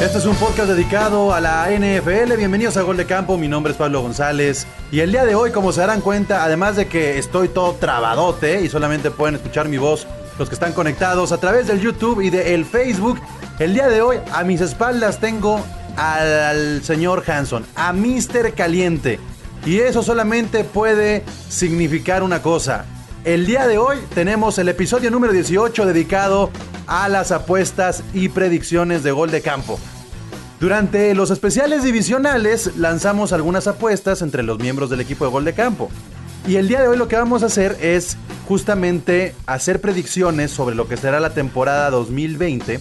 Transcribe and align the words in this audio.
Este 0.00 0.18
es 0.18 0.26
un 0.26 0.36
podcast 0.36 0.68
dedicado 0.68 1.32
a 1.32 1.40
la 1.40 1.68
NFL. 1.70 2.36
Bienvenidos 2.36 2.76
a 2.76 2.82
Gol 2.82 2.98
de 2.98 3.06
Campo. 3.06 3.38
Mi 3.38 3.48
nombre 3.48 3.72
es 3.72 3.78
Pablo 3.78 4.02
González. 4.02 4.66
Y 4.92 5.00
el 5.00 5.10
día 5.10 5.24
de 5.24 5.34
hoy, 5.34 5.52
como 5.52 5.72
se 5.72 5.80
darán 5.80 6.02
cuenta, 6.02 6.44
además 6.44 6.76
de 6.76 6.86
que 6.86 7.16
estoy 7.18 7.48
todo 7.48 7.72
trabadote 7.76 8.60
y 8.60 8.68
solamente 8.68 9.10
pueden 9.10 9.36
escuchar 9.36 9.70
mi 9.70 9.78
voz 9.78 10.06
los 10.38 10.50
que 10.50 10.54
están 10.54 10.74
conectados 10.74 11.32
a 11.32 11.38
través 11.38 11.66
del 11.66 11.80
YouTube 11.80 12.20
y 12.20 12.28
del 12.28 12.66
Facebook, 12.66 13.18
el 13.58 13.72
día 13.72 13.88
de 13.88 14.02
hoy 14.02 14.18
a 14.32 14.44
mis 14.44 14.60
espaldas 14.60 15.18
tengo 15.18 15.64
al, 15.96 16.28
al 16.28 16.84
señor 16.84 17.24
Hanson, 17.26 17.64
a 17.74 17.94
Mr. 17.94 18.52
Caliente. 18.54 19.18
Y 19.64 19.78
eso 19.78 20.02
solamente 20.02 20.62
puede 20.62 21.24
significar 21.48 22.22
una 22.22 22.42
cosa. 22.42 22.84
El 23.24 23.46
día 23.46 23.66
de 23.66 23.78
hoy 23.78 23.96
tenemos 24.14 24.58
el 24.58 24.68
episodio 24.68 25.10
número 25.10 25.32
18 25.32 25.86
dedicado 25.86 26.50
a 26.86 27.08
las 27.08 27.32
apuestas 27.32 28.04
y 28.14 28.28
predicciones 28.28 29.02
de 29.02 29.10
gol 29.10 29.30
de 29.30 29.42
campo. 29.42 29.80
Durante 30.58 31.14
los 31.14 31.30
especiales 31.30 31.82
divisionales 31.82 32.76
lanzamos 32.78 33.34
algunas 33.34 33.66
apuestas 33.66 34.22
entre 34.22 34.42
los 34.42 34.58
miembros 34.58 34.88
del 34.88 35.00
equipo 35.00 35.26
de 35.26 35.30
gol 35.30 35.44
de 35.44 35.52
campo. 35.52 35.90
Y 36.48 36.56
el 36.56 36.66
día 36.66 36.80
de 36.80 36.88
hoy 36.88 36.96
lo 36.96 37.08
que 37.08 37.16
vamos 37.16 37.42
a 37.42 37.46
hacer 37.46 37.76
es 37.80 38.16
justamente 38.48 39.34
hacer 39.46 39.82
predicciones 39.82 40.50
sobre 40.50 40.74
lo 40.74 40.88
que 40.88 40.96
será 40.96 41.20
la 41.20 41.34
temporada 41.34 41.90
2020 41.90 42.80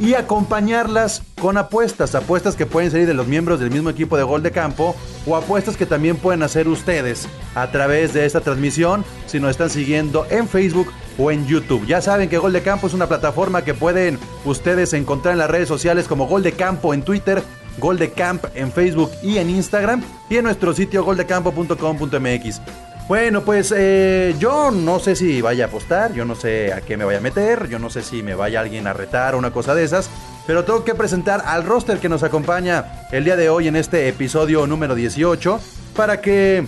y 0.00 0.14
acompañarlas 0.14 1.22
con 1.40 1.58
apuestas, 1.58 2.14
apuestas 2.14 2.56
que 2.56 2.64
pueden 2.64 2.90
salir 2.90 3.06
de 3.06 3.14
los 3.14 3.26
miembros 3.26 3.60
del 3.60 3.70
mismo 3.70 3.90
equipo 3.90 4.16
de 4.16 4.22
gol 4.22 4.42
de 4.42 4.50
campo 4.50 4.96
o 5.26 5.36
apuestas 5.36 5.76
que 5.76 5.84
también 5.84 6.16
pueden 6.16 6.42
hacer 6.42 6.66
ustedes 6.68 7.28
a 7.54 7.70
través 7.70 8.14
de 8.14 8.24
esta 8.24 8.40
transmisión 8.40 9.04
si 9.26 9.38
nos 9.38 9.50
están 9.50 9.68
siguiendo 9.68 10.26
en 10.30 10.48
Facebook 10.48 10.90
o 11.18 11.30
en 11.30 11.46
YouTube. 11.46 11.86
Ya 11.86 12.00
saben 12.00 12.30
que 12.30 12.38
Gol 12.38 12.54
de 12.54 12.62
Campo 12.62 12.86
es 12.86 12.94
una 12.94 13.06
plataforma 13.06 13.62
que 13.62 13.74
pueden 13.74 14.18
ustedes 14.46 14.94
encontrar 14.94 15.32
en 15.32 15.38
las 15.38 15.50
redes 15.50 15.68
sociales 15.68 16.08
como 16.08 16.26
Gol 16.26 16.42
de 16.42 16.52
Campo 16.52 16.94
en 16.94 17.02
Twitter, 17.02 17.42
Gol 17.78 17.98
de 17.98 18.10
Camp 18.10 18.44
en 18.54 18.72
Facebook 18.72 19.10
y 19.22 19.36
en 19.36 19.50
Instagram 19.50 20.02
y 20.30 20.38
en 20.38 20.44
nuestro 20.44 20.72
sitio 20.72 21.04
goldecampo.com.mx. 21.04 22.89
Bueno, 23.08 23.42
pues 23.42 23.74
eh, 23.76 24.36
yo 24.38 24.70
no 24.70 25.00
sé 25.00 25.16
si 25.16 25.40
vaya 25.40 25.64
a 25.64 25.68
apostar, 25.68 26.12
yo 26.12 26.24
no 26.24 26.36
sé 26.36 26.72
a 26.72 26.80
qué 26.80 26.96
me 26.96 27.04
vaya 27.04 27.18
a 27.18 27.22
meter, 27.22 27.68
yo 27.68 27.78
no 27.78 27.90
sé 27.90 28.02
si 28.02 28.22
me 28.22 28.34
vaya 28.34 28.60
alguien 28.60 28.86
a 28.86 28.92
retar 28.92 29.34
o 29.34 29.38
una 29.38 29.52
cosa 29.52 29.74
de 29.74 29.82
esas, 29.82 30.08
pero 30.46 30.64
tengo 30.64 30.84
que 30.84 30.94
presentar 30.94 31.42
al 31.44 31.64
roster 31.64 31.98
que 31.98 32.08
nos 32.08 32.22
acompaña 32.22 33.06
el 33.10 33.24
día 33.24 33.36
de 33.36 33.50
hoy 33.50 33.66
en 33.66 33.74
este 33.74 34.08
episodio 34.08 34.66
número 34.66 34.94
18 34.94 35.60
para 35.96 36.20
que 36.20 36.66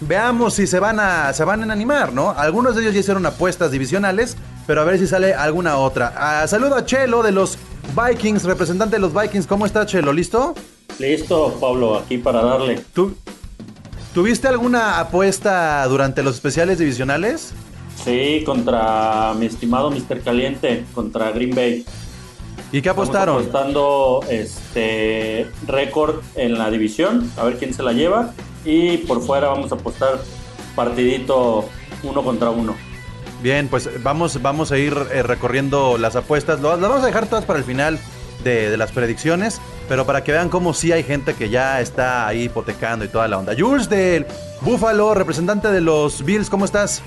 veamos 0.00 0.54
si 0.54 0.66
se 0.66 0.80
van 0.80 0.98
a 0.98 1.32
se 1.32 1.44
van 1.44 1.68
a 1.68 1.72
animar, 1.72 2.12
¿no? 2.12 2.30
Algunos 2.30 2.74
de 2.74 2.82
ellos 2.82 2.94
ya 2.94 3.00
hicieron 3.00 3.24
apuestas 3.26 3.70
divisionales, 3.70 4.36
pero 4.66 4.80
a 4.80 4.84
ver 4.84 4.98
si 4.98 5.06
sale 5.06 5.34
alguna 5.34 5.76
otra. 5.76 6.12
Ah, 6.16 6.46
saludo 6.46 6.76
a 6.76 6.84
Chelo 6.84 7.22
de 7.22 7.32
los 7.32 7.58
Vikings, 7.94 8.44
representante 8.44 8.96
de 8.96 9.00
los 9.00 9.14
Vikings. 9.14 9.46
¿Cómo 9.46 9.66
está 9.66 9.86
Chelo? 9.86 10.12
¿Listo? 10.12 10.54
Listo, 10.98 11.56
Pablo, 11.60 11.98
aquí 11.98 12.18
para 12.18 12.42
darle. 12.42 12.82
¿Tú, 12.92 13.14
¿Tuviste 14.14 14.48
alguna 14.48 14.98
apuesta 14.98 15.86
durante 15.86 16.24
los 16.24 16.34
especiales 16.34 16.78
divisionales? 16.78 17.52
Sí, 18.04 18.42
contra 18.44 19.34
mi 19.38 19.46
estimado 19.46 19.90
Mr. 19.90 20.22
Caliente, 20.22 20.84
contra 20.94 21.30
Green 21.30 21.54
Bay. 21.54 21.84
¿Y 22.72 22.82
qué 22.82 22.88
apostaron? 22.88 23.40
Estamos 23.40 23.62
apostando 23.62 24.20
este 24.28 25.48
récord 25.66 26.22
en 26.34 26.58
la 26.58 26.70
división, 26.70 27.30
a 27.36 27.44
ver 27.44 27.56
quién 27.58 27.72
se 27.72 27.84
la 27.84 27.92
lleva. 27.92 28.32
Y 28.64 28.98
por 28.98 29.22
fuera 29.22 29.48
vamos 29.48 29.70
a 29.70 29.76
apostar 29.76 30.20
partidito 30.74 31.68
uno 32.02 32.24
contra 32.24 32.50
uno. 32.50 32.74
Bien, 33.42 33.68
pues 33.68 33.88
vamos, 34.02 34.42
vamos 34.42 34.72
a 34.72 34.78
ir 34.78 34.96
eh, 35.12 35.22
recorriendo 35.22 35.98
las 35.98 36.16
apuestas. 36.16 36.60
Las 36.60 36.80
vamos 36.80 37.02
a 37.02 37.06
dejar 37.06 37.26
todas 37.26 37.44
para 37.44 37.60
el 37.60 37.64
final 37.64 37.98
de, 38.44 38.70
de 38.70 38.76
las 38.76 38.92
predicciones. 38.92 39.60
Pero 39.88 40.06
para 40.06 40.22
que 40.22 40.32
vean 40.32 40.48
cómo 40.48 40.74
sí 40.74 40.92
hay 40.92 41.02
gente 41.02 41.34
que 41.34 41.48
ya 41.48 41.80
está 41.80 42.26
ahí 42.26 42.44
hipotecando 42.44 43.04
y 43.04 43.08
toda 43.08 43.28
la 43.28 43.38
onda. 43.38 43.54
Jules 43.58 43.88
del 43.88 44.26
Buffalo, 44.60 45.14
representante 45.14 45.68
de 45.68 45.80
los 45.80 46.24
Bills, 46.24 46.48
¿cómo 46.48 46.64
estás? 46.64 47.02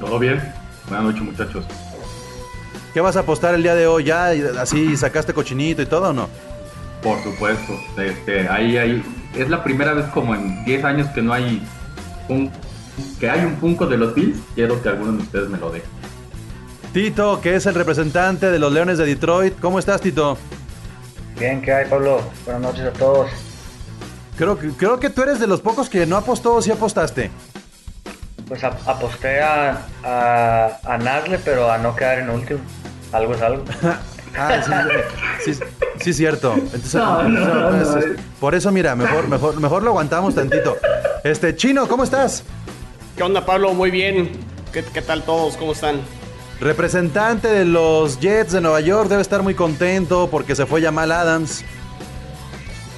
¿Todo 0.00 0.18
bien? 0.18 0.40
Buenas 0.88 1.06
noches, 1.06 1.22
muchachos. 1.22 1.64
¿Qué 2.94 3.00
vas 3.00 3.16
a 3.16 3.20
apostar 3.20 3.54
el 3.54 3.62
día 3.62 3.74
de 3.74 3.86
hoy? 3.86 4.04
¿Ya 4.04 4.28
así 4.60 4.96
sacaste 4.96 5.34
cochinito 5.34 5.82
y 5.82 5.86
todo 5.86 6.10
o 6.10 6.12
no? 6.12 6.28
Por 7.02 7.22
supuesto. 7.22 7.74
Este, 7.96 8.48
ahí, 8.48 8.76
ahí. 8.76 9.02
Es 9.36 9.48
la 9.48 9.62
primera 9.62 9.92
vez 9.92 10.06
como 10.06 10.34
en 10.34 10.64
10 10.64 10.84
años 10.84 11.08
que 11.08 11.22
no 11.22 11.32
hay 11.32 11.62
un 12.28 12.50
que 13.20 13.30
hay 13.30 13.44
un 13.44 13.56
Funko 13.58 13.86
de 13.86 13.96
los 13.96 14.14
Bills. 14.14 14.38
Quiero 14.54 14.82
que 14.82 14.88
alguno 14.88 15.12
de 15.12 15.18
ustedes 15.18 15.48
me 15.48 15.58
lo 15.58 15.70
dé. 15.70 15.82
Tito, 16.92 17.40
que 17.40 17.54
es 17.54 17.66
el 17.66 17.74
representante 17.74 18.50
de 18.50 18.58
los 18.58 18.72
Leones 18.72 18.98
de 18.98 19.06
Detroit. 19.06 19.54
¿Cómo 19.60 19.78
estás, 19.78 20.00
Tito? 20.00 20.38
Bien, 21.38 21.60
¿qué 21.62 21.72
hay, 21.72 21.86
Pablo? 21.88 22.20
Buenas 22.44 22.62
noches 22.62 22.86
a 22.86 22.92
todos. 22.92 23.30
Creo 24.36 24.58
que, 24.58 24.68
creo 24.70 24.98
que 24.98 25.10
tú 25.10 25.22
eres 25.22 25.38
de 25.38 25.46
los 25.46 25.60
pocos 25.60 25.88
que 25.88 26.06
no 26.06 26.16
apostó 26.16 26.54
o 26.54 26.62
sí 26.62 26.70
apostaste. 26.70 27.30
Pues 28.48 28.64
ap- 28.64 28.86
aposté 28.88 29.40
a, 29.42 29.86
a, 30.02 30.78
a 30.84 30.98
Nasle, 30.98 31.38
pero 31.38 31.70
a 31.70 31.78
no 31.78 31.94
quedar 31.94 32.20
en 32.20 32.30
último. 32.30 32.60
Algo 33.12 33.34
es 33.34 33.42
algo. 33.42 33.64
Ah, 34.40 34.60
sí, 35.42 35.54
sí, 35.54 35.60
sí, 36.00 36.12
cierto. 36.12 36.52
Entonces, 36.54 36.94
No, 36.94 37.22
no, 37.24 37.70
no, 37.70 37.80
es- 37.82 37.88
no. 37.88 37.98
es- 37.98 38.06
por 38.38 38.54
eso, 38.54 38.70
mira, 38.70 38.94
mejor, 38.94 39.26
mejor, 39.26 39.58
mejor 39.58 39.82
lo 39.82 39.88
aguantamos 39.90 40.34
tantito. 40.34 40.76
Este, 41.24 41.56
Chino, 41.56 41.88
¿cómo 41.88 42.04
estás? 42.04 42.44
¿Qué 43.16 43.22
onda, 43.22 43.44
Pablo? 43.44 43.72
Muy 43.72 43.90
bien. 43.90 44.30
¿Qué, 44.70 44.84
qué 44.84 45.00
tal 45.02 45.22
todos? 45.24 45.56
¿Cómo 45.56 45.72
están? 45.72 46.02
Representante 46.60 47.48
de 47.48 47.64
los 47.64 48.18
Jets 48.18 48.52
de 48.52 48.60
Nueva 48.60 48.80
York 48.80 49.08
debe 49.08 49.22
estar 49.22 49.42
muy 49.42 49.54
contento 49.54 50.28
porque 50.30 50.56
se 50.56 50.66
fue 50.66 50.82
Jamal 50.82 51.12
Adams. 51.12 51.64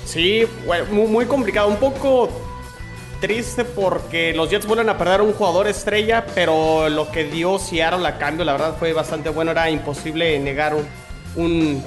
Sí, 0.06 0.46
muy, 0.90 1.26
complicado. 1.26 1.68
Un 1.68 1.76
poco 1.76 2.30
triste 3.20 3.64
porque 3.66 4.32
los 4.34 4.48
Jets 4.50 4.66
vuelven 4.66 4.88
a 4.88 4.96
perder 4.96 5.20
un 5.20 5.34
jugador 5.34 5.68
estrella, 5.68 6.24
pero 6.34 6.88
lo 6.88 7.10
que 7.12 7.24
dio 7.24 7.58
Seattle 7.58 8.06
a 8.08 8.16
cambio, 8.16 8.44
la 8.46 8.52
verdad, 8.52 8.76
fue 8.78 8.92
bastante 8.94 9.28
bueno. 9.28 9.50
Era 9.50 9.68
imposible 9.70 10.38
negar 10.38 10.74
un, 10.74 10.86
un- 11.36 11.84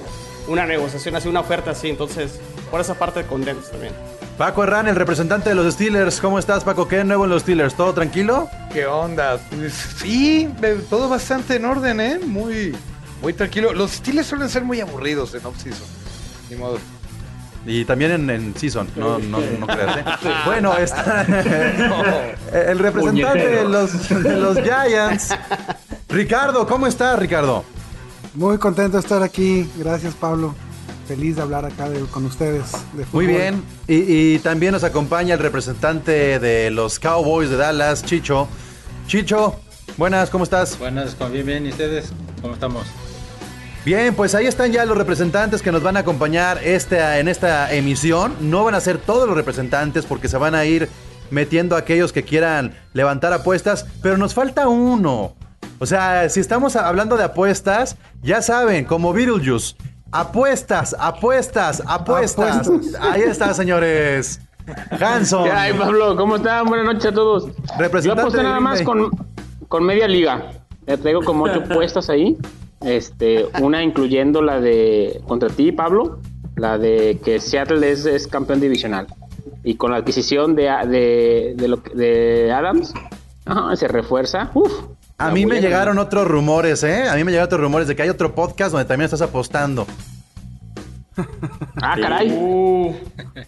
una 0.47 0.66
negociación 0.66 1.16
así, 1.16 1.28
una 1.28 1.39
oferta 1.39 1.72
así. 1.72 1.89
Entonces, 1.89 2.39
por 2.69 2.79
esa 2.81 2.94
parte, 2.94 3.23
contentos 3.25 3.72
también. 3.72 3.94
Paco 4.38 4.63
Herrán, 4.63 4.88
el 4.88 4.95
representante 4.95 5.49
de 5.49 5.55
los 5.55 5.71
Steelers. 5.73 6.19
¿Cómo 6.19 6.39
estás, 6.39 6.63
Paco? 6.63 6.88
¿Qué 6.88 7.03
nuevo 7.03 7.25
en 7.25 7.29
los 7.29 7.44
Steelers? 7.44 7.75
¿Todo 7.75 7.94
tranquilo? 7.94 8.49
¿Qué 8.71 8.85
onda? 8.88 9.38
Pues, 9.55 9.73
sí, 9.73 10.49
todo 10.89 11.07
bastante 11.07 11.57
en 11.57 11.66
orden, 11.66 12.01
¿eh? 12.01 12.19
Muy, 12.25 12.75
muy 13.21 13.33
tranquilo. 13.33 13.73
Los 13.73 13.91
Steelers 13.91 14.27
suelen 14.27 14.49
ser 14.49 14.63
muy 14.63 14.81
aburridos 14.81 15.35
en 15.35 15.45
off-season. 15.45 15.85
Ni 16.49 16.55
modo. 16.55 16.79
Y 17.66 17.85
también 17.85 18.11
en, 18.11 18.29
en 18.29 18.55
Season, 18.57 18.89
no, 18.95 19.19
no, 19.19 19.39
no 19.59 19.67
creas, 19.67 19.97
¿eh? 19.97 20.03
Bueno, 20.45 20.75
está 20.77 21.21
el 22.53 22.79
representante 22.79 23.47
de 23.47 23.63
los, 23.63 24.09
de 24.09 24.38
los 24.38 24.57
Giants. 24.62 25.29
Ricardo, 26.09 26.68
¿cómo 26.68 26.88
estás, 26.88 27.18
Ricardo? 27.19 27.63
Muy 28.33 28.57
contento 28.57 28.97
de 28.97 29.01
estar 29.01 29.21
aquí. 29.21 29.69
Gracias, 29.77 30.15
Pablo. 30.15 30.56
Feliz 31.07 31.35
de 31.35 31.41
hablar 31.41 31.65
acá 31.65 31.89
de- 31.89 32.00
con 32.05 32.25
ustedes. 32.25 32.71
de 32.94 33.05
Muy 33.11 33.25
fútbol. 33.25 33.27
bien. 33.27 33.63
Y, 33.88 34.35
y 34.35 34.39
también 34.39 34.71
nos 34.71 34.83
acompaña 34.83 35.33
el 35.33 35.39
representante 35.39 36.39
de 36.39 36.71
los 36.71 37.00
Cowboys 37.00 37.50
de 37.50 37.57
Dallas, 37.57 38.03
Chicho. 38.05 38.47
Chicho, 39.07 39.59
buenas, 39.97 40.29
¿cómo 40.29 40.45
estás? 40.45 40.79
Buenas, 40.79 41.15
con 41.15 41.33
bien, 41.33 41.45
bien. 41.45 41.65
¿Y 41.65 41.69
ustedes? 41.69 42.11
¿Cómo 42.41 42.53
estamos? 42.53 42.85
Bien, 43.85 44.15
pues 44.15 44.33
ahí 44.33 44.47
están 44.47 44.71
ya 44.71 44.85
los 44.85 44.97
representantes 44.97 45.61
que 45.61 45.73
nos 45.73 45.83
van 45.83 45.97
a 45.97 46.01
acompañar 46.01 46.61
este, 46.63 47.19
en 47.19 47.27
esta 47.27 47.73
emisión. 47.73 48.33
No 48.39 48.63
van 48.63 48.75
a 48.75 48.79
ser 48.79 48.97
todos 48.97 49.27
los 49.27 49.35
representantes 49.35 50.05
porque 50.05 50.29
se 50.29 50.38
van 50.38 50.55
a 50.55 50.63
ir 50.63 50.88
metiendo 51.31 51.75
a 51.75 51.79
aquellos 51.79 52.13
que 52.13 52.23
quieran 52.23 52.75
levantar 52.94 53.33
apuestas, 53.33 53.85
pero 54.01 54.15
nos 54.17 54.33
falta 54.33 54.69
uno. 54.69 55.35
O 55.79 55.85
sea, 55.85 56.29
si 56.29 56.39
estamos 56.39 56.77
hablando 56.77 57.17
de 57.17 57.25
apuestas, 57.25 57.97
ya 58.21 58.41
saben, 58.41 58.85
como 58.85 59.11
Beetlejuice, 59.11 59.75
apuestas, 60.13 60.95
apuestas, 61.00 61.81
apuestas. 61.86 62.68
Apuestas. 62.68 63.01
Ahí 63.01 63.21
está, 63.24 63.54
señores. 63.54 64.39
Hanson. 65.00 65.44
¿Qué 65.45 65.51
hay, 65.51 65.74
Pablo? 65.74 66.15
¿Cómo 66.15 66.38
están? 66.38 66.65
Buenas 66.68 66.86
noches 66.86 67.06
a 67.07 67.12
todos. 67.12 67.48
Representante 67.77 68.06
Yo 68.07 68.13
aposté 68.13 68.44
nada 68.44 68.60
más 68.60 68.81
con, 68.81 69.10
con 69.68 69.83
media 69.83 70.07
liga. 70.07 70.51
Ya 70.88 70.98
traigo 70.98 71.21
como 71.24 71.45
ocho 71.45 71.63
puestas 71.74 72.10
ahí. 72.10 72.38
Este, 72.81 73.48
una 73.62 73.81
incluyendo 73.83 74.42
la 74.42 74.60
de 74.60 75.21
contra 75.27 75.50
ti, 75.50 75.71
Pablo, 75.71 76.19
la 76.57 76.77
de 76.77 77.19
que 77.24 77.39
Seattle 77.39 77.89
es, 77.89 78.06
es 78.06 78.27
campeón 78.27 78.60
divisional. 78.62 79.07
Y 79.63 79.75
con 79.75 79.92
la 79.92 79.98
adquisición 79.98 80.56
de, 80.56 80.63
de, 80.88 81.54
de, 81.56 81.68
lo 81.68 81.81
que- 81.81 81.94
de 81.95 82.51
Adams, 82.51 82.94
ajá, 83.45 83.75
se 83.77 83.88
refuerza. 83.88 84.51
Uf, 84.54 84.71
A 85.18 85.30
mí 85.31 85.45
me 85.45 85.62
llegaron 85.62 85.98
otros 86.00 86.27
rumores, 86.27 86.83
¿eh? 86.83 87.07
A 87.10 87.15
mí 87.15 87.24
me 87.24 87.31
llegaron 87.31 87.48
otros 87.48 87.62
rumores 87.62 87.88
de 87.88 87.95
que 87.95 88.01
hay 88.04 88.10
otro 88.10 88.33
podcast 88.36 88.71
donde 88.71 88.86
también 88.86 89.06
estás 89.06 89.21
apostando. 89.21 89.86
Ah, 91.80 91.95
caray. 92.01 92.30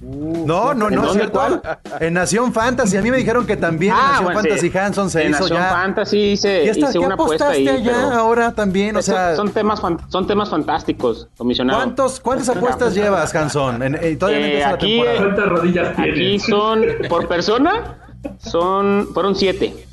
No, 0.01 0.73
no, 0.75 0.87
¿En 0.87 0.95
no, 0.95 1.01
es 1.01 1.07
dónde, 1.07 1.13
cierto. 1.13 1.31
cuál? 1.31 1.61
En 1.99 2.13
Nación 2.13 2.53
Fantasy. 2.53 2.95
A 2.97 3.01
mí 3.01 3.09
me 3.09 3.17
dijeron 3.17 3.47
que 3.47 3.57
también 3.57 3.91
en 3.93 3.99
Ah, 3.99 4.05
Nación 4.09 4.23
bueno, 4.25 4.39
Fantasy 4.41 4.69
sí. 4.69 4.77
Hanson 4.77 5.09
se 5.09 5.23
En 5.23 5.31
hizo 5.31 5.39
Nación 5.41 5.59
ya. 5.59 5.69
Fantasy 5.71 6.17
hice, 6.19 6.47
¿Qué, 6.63 6.69
estás- 6.69 6.89
hice 6.91 6.99
qué 6.99 7.05
una 7.05 7.15
apuesta 7.15 7.45
apostaste 7.45 7.69
ahí. 7.71 7.77
allá 7.89 8.15
ahora 8.15 8.51
también? 8.51 8.95
O 8.97 9.01
Son- 9.01 9.15
sea, 9.15 9.35
son, 9.35 9.51
temas, 9.51 9.81
fan- 9.81 9.97
son 10.09 10.27
temas 10.27 10.49
fantásticos, 10.51 11.27
comisionado. 11.37 11.79
¿cuántos, 11.79 12.19
¿cuántas 12.19 12.49
apuestas 12.49 12.93
llevas, 12.93 13.33
Hanson? 13.33 13.81
En, 13.81 13.95
en- 13.95 14.19
todavía 14.19 14.39
no 14.41 14.45
Eh, 14.45 14.49
empieza 14.49 14.69
la 14.69 14.75
aquí, 14.75 14.91
temporada. 14.97 15.17
¿Cuántas 15.17 15.45
rodillas 15.49 15.99
aquí 15.99 16.39
son, 16.39 16.81
por 17.09 17.27
persona, 17.27 17.97
son, 18.37 19.07
fueron 19.11 19.35
siete. 19.35 19.87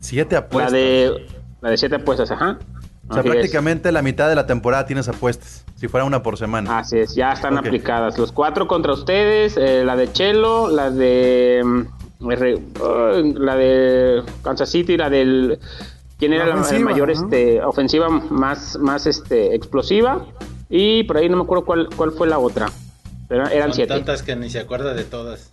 Siete 0.00 0.34
La 0.34 0.40
apuestas. 0.40 0.72
de, 0.72 1.26
la 1.60 1.70
de 1.70 1.76
siete 1.76 1.96
apuestas, 1.96 2.30
ajá. 2.30 2.58
O 3.08 3.12
sea, 3.12 3.20
Así 3.20 3.28
es. 3.28 3.34
prácticamente 3.34 3.92
la 3.92 4.02
mitad 4.02 4.28
de 4.28 4.34
la 4.36 4.46
temporada 4.46 4.86
tienes 4.86 5.08
apuestas. 5.08 5.64
Si 5.76 5.88
fuera 5.88 6.04
una 6.04 6.22
por 6.22 6.36
semana. 6.38 6.78
Así 6.78 6.98
es, 6.98 7.14
ya 7.14 7.32
están 7.32 7.58
aplicadas. 7.58 8.18
Los 8.18 8.32
cuatro 8.32 8.66
contra 8.68 8.92
ustedes, 8.92 9.56
eh, 9.56 9.82
la 9.84 9.96
de 9.96 10.12
Chelo, 10.12 10.68
la 10.68 10.90
de 10.90 11.62
mm, 11.64 12.24
uh, 12.24 13.34
la 13.38 13.56
de 13.56 14.22
Kansas 14.42 14.68
City, 14.70 14.96
la 14.96 15.10
del 15.10 15.58
quién 16.18 16.32
era 16.34 16.46
La 16.46 16.56
la, 16.56 16.78
mayor 16.80 17.08
¿no? 17.08 17.14
este 17.14 17.62
ofensiva 17.62 18.08
más 18.10 18.78
más 18.78 19.06
este 19.06 19.54
explosiva 19.54 20.26
y 20.68 21.02
por 21.04 21.16
ahí 21.16 21.28
no 21.30 21.36
me 21.38 21.42
acuerdo 21.44 21.64
cuál 21.64 21.88
cuál 21.96 22.12
fue 22.12 22.28
la 22.28 22.38
otra. 22.38 22.68
Pero 23.28 23.46
eran 23.48 23.68
Son 23.70 23.74
siete. 23.76 23.94
tantas 23.94 24.22
que 24.22 24.36
ni 24.36 24.50
se 24.50 24.58
acuerda 24.60 24.92
de 24.94 25.04
todas. 25.04 25.48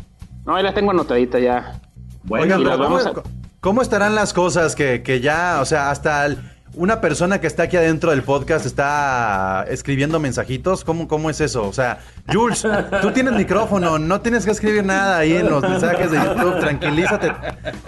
No, 0.46 0.56
ahí 0.56 0.64
las 0.64 0.74
tengo 0.76 0.92
anotaditas 0.92 1.42
ya. 1.42 1.80
Bueno, 2.24 2.44
Oigan, 2.44 2.62
y 2.62 2.64
pero 2.66 2.78
las 2.78 2.88
¿cómo, 2.88 2.98
vamos 3.00 3.18
a- 3.26 3.37
cómo 3.68 3.82
estarán 3.82 4.16
las 4.16 4.32
cosas 4.32 4.76
que, 4.76 5.04
que 5.04 5.20
ya, 5.20 5.60
o 5.60 5.66
sea, 5.66 5.92
hasta 5.92 6.26
una 6.74 7.02
persona 7.02 7.42
que 7.42 7.48
está 7.48 7.64
aquí 7.64 7.76
adentro 7.76 8.12
del 8.12 8.24
podcast 8.24 8.66
está 8.66 9.66
escribiendo 9.68 10.22
mensajitos? 10.22 10.86
¿Cómo, 10.86 11.10
cómo 11.10 11.30
es 11.30 11.42
eso? 11.42 11.68
O 11.68 11.74
sea, 11.74 12.00
Jules, 12.32 12.66
tú 13.02 13.12
tienes 13.12 13.34
micrófono, 13.34 14.00
no 14.00 14.22
tienes 14.22 14.46
que 14.46 14.52
escribir 14.52 14.86
nada 14.86 15.18
ahí 15.18 15.36
en 15.36 15.50
los 15.50 15.62
mensajes 15.64 16.10
de 16.12 16.18
YouTube. 16.18 16.62
Tranquilízate, 16.62 17.34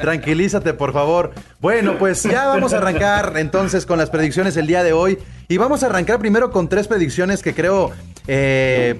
tranquilízate, 0.02 0.74
por 0.74 0.92
favor. 0.92 1.32
Bueno, 1.62 1.98
pues 1.98 2.24
ya 2.24 2.48
vamos 2.48 2.74
a 2.74 2.78
arrancar 2.80 3.36
entonces 3.38 3.86
con 3.86 4.00
las 4.00 4.10
predicciones 4.10 4.58
el 4.58 4.68
día 4.68 4.84
de 4.84 4.92
hoy. 4.92 5.18
Y 5.48 5.56
vamos 5.56 5.82
a 5.84 5.86
arrancar 5.86 6.20
primero 6.20 6.52
con 6.52 6.68
tres 6.68 6.90
predicciones 6.90 7.42
que 7.42 7.54
creo... 7.56 7.92
eh, 8.28 9.00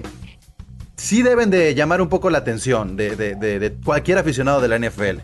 sí 0.96 1.20
deben 1.22 1.50
de 1.50 1.74
llamar 1.74 2.00
un 2.00 2.08
poco 2.08 2.30
la 2.30 2.38
atención 2.38 2.96
de- 2.96 3.16
de 3.16 3.76
cualquier 3.84 4.16
aficionado 4.16 4.62
de 4.62 4.68
la 4.68 4.78
NFL. 4.78 5.18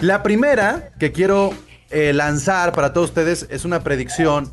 La 0.00 0.22
primera 0.22 0.90
que 0.98 1.12
quiero 1.12 1.52
eh, 1.90 2.12
lanzar 2.12 2.72
para 2.72 2.92
todos 2.92 3.10
ustedes 3.10 3.46
es 3.50 3.64
una 3.64 3.80
predicción. 3.80 4.52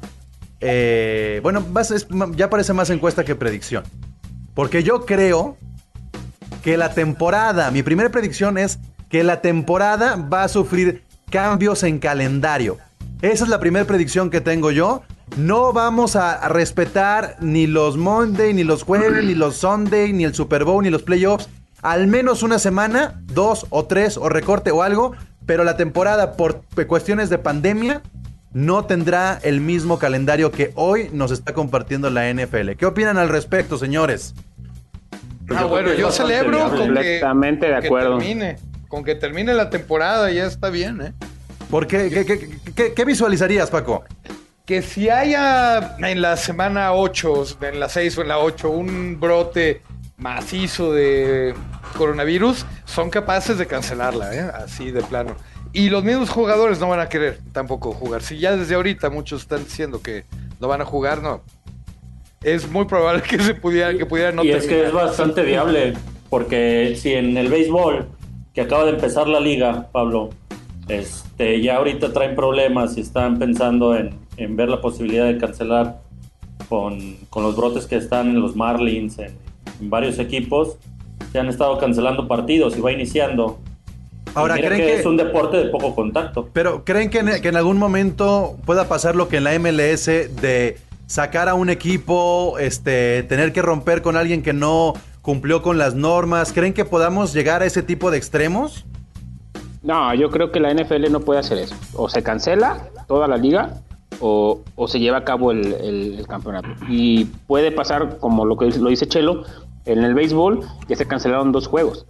eh, 0.59 1.39
bueno, 1.43 1.65
ya 2.35 2.49
parece 2.49 2.73
más 2.73 2.89
encuesta 2.89 3.23
que 3.23 3.35
predicción. 3.35 3.83
Porque 4.53 4.83
yo 4.83 5.05
creo 5.05 5.57
que 6.63 6.77
la 6.77 6.93
temporada, 6.93 7.71
mi 7.71 7.83
primera 7.83 8.09
predicción 8.09 8.57
es 8.57 8.79
que 9.09 9.23
la 9.23 9.41
temporada 9.41 10.15
va 10.15 10.43
a 10.43 10.47
sufrir 10.47 11.03
cambios 11.29 11.83
en 11.83 11.99
calendario. 11.99 12.77
Esa 13.21 13.43
es 13.43 13.49
la 13.49 13.59
primera 13.59 13.85
predicción 13.85 14.29
que 14.29 14.41
tengo 14.41 14.71
yo. 14.71 15.03
No 15.37 15.73
vamos 15.73 16.15
a 16.15 16.47
respetar 16.49 17.37
ni 17.39 17.65
los 17.65 17.97
Monday, 17.97 18.53
ni 18.53 18.63
los 18.63 18.83
jueves, 18.83 19.23
ni 19.23 19.33
los 19.33 19.57
Sunday, 19.57 20.13
ni 20.13 20.25
el 20.25 20.35
Super 20.35 20.65
Bowl, 20.65 20.83
ni 20.83 20.89
los 20.89 21.03
playoffs. 21.03 21.49
Al 21.81 22.07
menos 22.07 22.43
una 22.43 22.59
semana, 22.59 23.21
dos 23.23 23.65
o 23.69 23.85
tres, 23.85 24.17
o 24.17 24.29
recorte 24.29 24.71
o 24.71 24.83
algo. 24.83 25.13
Pero 25.51 25.65
la 25.65 25.75
temporada, 25.75 26.37
por 26.37 26.61
cuestiones 26.87 27.29
de 27.29 27.37
pandemia, 27.37 28.01
no 28.53 28.85
tendrá 28.85 29.37
el 29.43 29.59
mismo 29.59 29.99
calendario 29.99 30.49
que 30.49 30.71
hoy 30.75 31.09
nos 31.11 31.29
está 31.31 31.51
compartiendo 31.53 32.09
la 32.09 32.29
NFL. 32.33 32.77
¿Qué 32.77 32.85
opinan 32.85 33.17
al 33.17 33.27
respecto, 33.27 33.77
señores? 33.77 34.33
Pues 35.45 35.59
Ah, 35.59 35.65
bueno, 35.65 35.93
yo 35.93 36.09
celebro 36.09 36.51
viable. 36.55 36.77
con 36.77 36.77
que, 36.79 36.93
Completamente 36.93 37.65
de 37.65 37.71
con 37.73 37.81
que 37.81 37.87
acuerdo. 37.87 38.17
termine. 38.17 38.55
Con 38.87 39.03
que 39.03 39.15
termine 39.15 39.53
la 39.53 39.69
temporada 39.69 40.31
ya 40.31 40.45
está 40.45 40.69
bien, 40.69 41.01
¿eh? 41.01 41.13
¿Por 41.69 41.85
qué? 41.85 42.09
¿Qué, 42.09 42.25
qué- 42.25 42.49
qué- 42.73 42.93
qué 42.93 43.03
visualizarías, 43.03 43.69
Paco? 43.69 44.05
Que 44.65 44.81
si 44.81 45.09
haya 45.09 45.97
en 45.99 46.21
la 46.21 46.37
semana 46.37 46.93
8, 46.93 47.43
en 47.61 47.77
la 47.81 47.89
6 47.89 48.17
o 48.19 48.21
en 48.21 48.29
la 48.29 48.39
8, 48.39 48.69
un 48.69 49.19
brote 49.19 49.81
macizo 50.15 50.93
de 50.93 51.53
coronavirus, 51.97 52.65
son 52.91 53.09
capaces 53.09 53.57
de 53.57 53.67
cancelarla, 53.67 54.35
¿eh? 54.35 54.51
Así 54.53 54.91
de 54.91 55.01
plano. 55.01 55.35
Y 55.73 55.89
los 55.89 56.03
mismos 56.03 56.29
jugadores 56.29 56.79
no 56.79 56.89
van 56.89 56.99
a 56.99 57.07
querer 57.07 57.39
tampoco 57.53 57.93
jugar. 57.93 58.21
Si 58.21 58.37
ya 58.37 58.57
desde 58.57 58.75
ahorita 58.75 59.09
muchos 59.09 59.43
están 59.43 59.63
diciendo 59.63 60.01
que 60.01 60.25
no 60.59 60.67
van 60.67 60.81
a 60.81 60.85
jugar, 60.85 61.23
no. 61.23 61.41
Es 62.43 62.69
muy 62.69 62.85
probable 62.85 63.21
que 63.29 63.39
se 63.39 63.55
pudiera, 63.55 63.97
que 63.97 64.05
pudiera 64.05 64.31
no 64.31 64.43
y 64.43 64.51
es 64.51 64.65
que 64.65 64.85
es 64.85 64.91
bastante 64.91 65.43
viable, 65.43 65.93
porque 66.29 66.95
si 66.97 67.13
en 67.13 67.37
el 67.37 67.47
béisbol, 67.47 68.09
que 68.53 68.61
acaba 68.61 68.83
de 68.83 68.91
empezar 68.91 69.27
la 69.27 69.39
liga, 69.39 69.87
Pablo, 69.93 70.29
este, 70.89 71.61
ya 71.61 71.77
ahorita 71.77 72.11
traen 72.11 72.35
problemas 72.35 72.97
y 72.97 73.01
están 73.01 73.39
pensando 73.39 73.95
en, 73.95 74.19
en 74.35 74.57
ver 74.57 74.67
la 74.67 74.81
posibilidad 74.81 75.27
de 75.27 75.37
cancelar 75.37 76.01
con, 76.67 77.15
con 77.29 77.43
los 77.43 77.55
brotes 77.55 77.85
que 77.85 77.95
están 77.95 78.27
en 78.29 78.41
los 78.41 78.55
Marlins, 78.57 79.17
en, 79.19 79.37
en 79.79 79.89
varios 79.89 80.19
equipos, 80.19 80.77
se 81.31 81.39
han 81.39 81.47
estado 81.47 81.77
cancelando 81.77 82.27
partidos 82.27 82.77
y 82.77 82.81
va 82.81 82.91
iniciando. 82.91 83.59
Ahora, 84.33 84.55
¿creen 84.55 84.71
que, 84.77 84.77
que, 84.85 84.99
es 84.99 85.05
un 85.05 85.17
deporte 85.17 85.57
de 85.57 85.65
poco 85.65 85.93
contacto? 85.93 86.49
pero 86.53 86.85
creen 86.85 87.09
que 87.09 87.19
en, 87.19 87.41
que 87.41 87.47
en 87.49 87.55
algún 87.57 87.77
momento 87.77 88.55
pueda 88.65 88.87
pasar 88.87 89.15
lo 89.15 89.27
que 89.27 89.37
en 89.37 89.43
la 89.43 89.57
MLS 89.59 90.05
de 90.05 90.77
sacar 91.07 91.49
a 91.49 91.53
un 91.55 91.69
equipo, 91.69 92.57
este, 92.59 93.23
tener 93.23 93.51
que 93.51 93.61
romper 93.61 94.01
con 94.01 94.15
alguien 94.15 94.41
que 94.41 94.53
no 94.53 94.93
cumplió 95.21 95.61
con 95.61 95.77
las 95.77 95.93
normas? 95.95 96.53
¿Creen 96.53 96.73
que 96.73 96.85
podamos 96.85 97.33
llegar 97.33 97.61
a 97.61 97.65
ese 97.65 97.83
tipo 97.83 98.09
de 98.11 98.17
extremos? 98.17 98.85
No, 99.83 100.13
yo 100.13 100.29
creo 100.29 100.51
que 100.51 100.59
la 100.59 100.73
NFL 100.73 101.11
no 101.11 101.19
puede 101.21 101.39
hacer 101.41 101.57
eso. 101.57 101.75
O 101.95 102.07
se 102.07 102.23
cancela 102.23 102.87
toda 103.07 103.27
la 103.27 103.35
liga 103.37 103.81
o, 104.19 104.61
o 104.75 104.87
se 104.87 104.99
lleva 104.99 105.17
a 105.17 105.23
cabo 105.25 105.51
el, 105.51 105.73
el- 105.73 106.19
el 106.19 106.27
campeonato. 106.27 106.69
Y 106.87 107.25
puede 107.47 107.71
pasar, 107.71 108.17
como 108.19 108.45
lo 108.45 108.55
que 108.57 108.67
lo 108.67 108.89
dice 108.89 109.07
Chelo, 109.07 109.43
en 109.85 110.03
el 110.03 110.13
béisbol 110.13 110.61
ya 110.87 110.95
se 110.95 111.07
cancelaron 111.07 111.51
dos 111.51 111.67
juegos. 111.67 112.05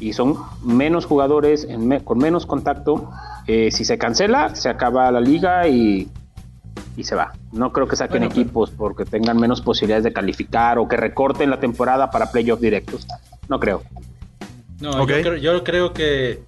Y 0.00 0.12
son 0.12 0.36
menos 0.62 1.06
jugadores 1.06 1.64
en 1.64 1.86
me- 1.86 2.02
con 2.02 2.18
menos 2.18 2.46
contacto. 2.46 3.10
Eh, 3.46 3.70
si 3.70 3.84
se 3.84 3.96
cancela, 3.98 4.54
se 4.56 4.68
acaba 4.68 5.10
la 5.12 5.20
liga 5.20 5.68
y, 5.68 6.08
y 6.96 7.04
se 7.04 7.14
va. 7.14 7.32
No 7.52 7.72
creo 7.72 7.86
que 7.86 7.94
saquen 7.96 8.22
equipos 8.24 8.70
porque 8.70 9.04
tengan 9.04 9.36
menos 9.38 9.60
posibilidades 9.60 10.04
de 10.04 10.12
calificar 10.12 10.78
o 10.78 10.88
que 10.88 10.96
recorten 10.96 11.48
la 11.50 11.60
temporada 11.60 12.10
para 12.10 12.30
playoffs 12.32 12.60
directos. 12.62 13.06
No 13.48 13.60
creo. 13.60 13.82
No, 14.80 14.98
yo, 14.98 15.06
creo, 15.06 15.36
yo 15.36 15.64
creo 15.64 15.92
que, 15.92 16.42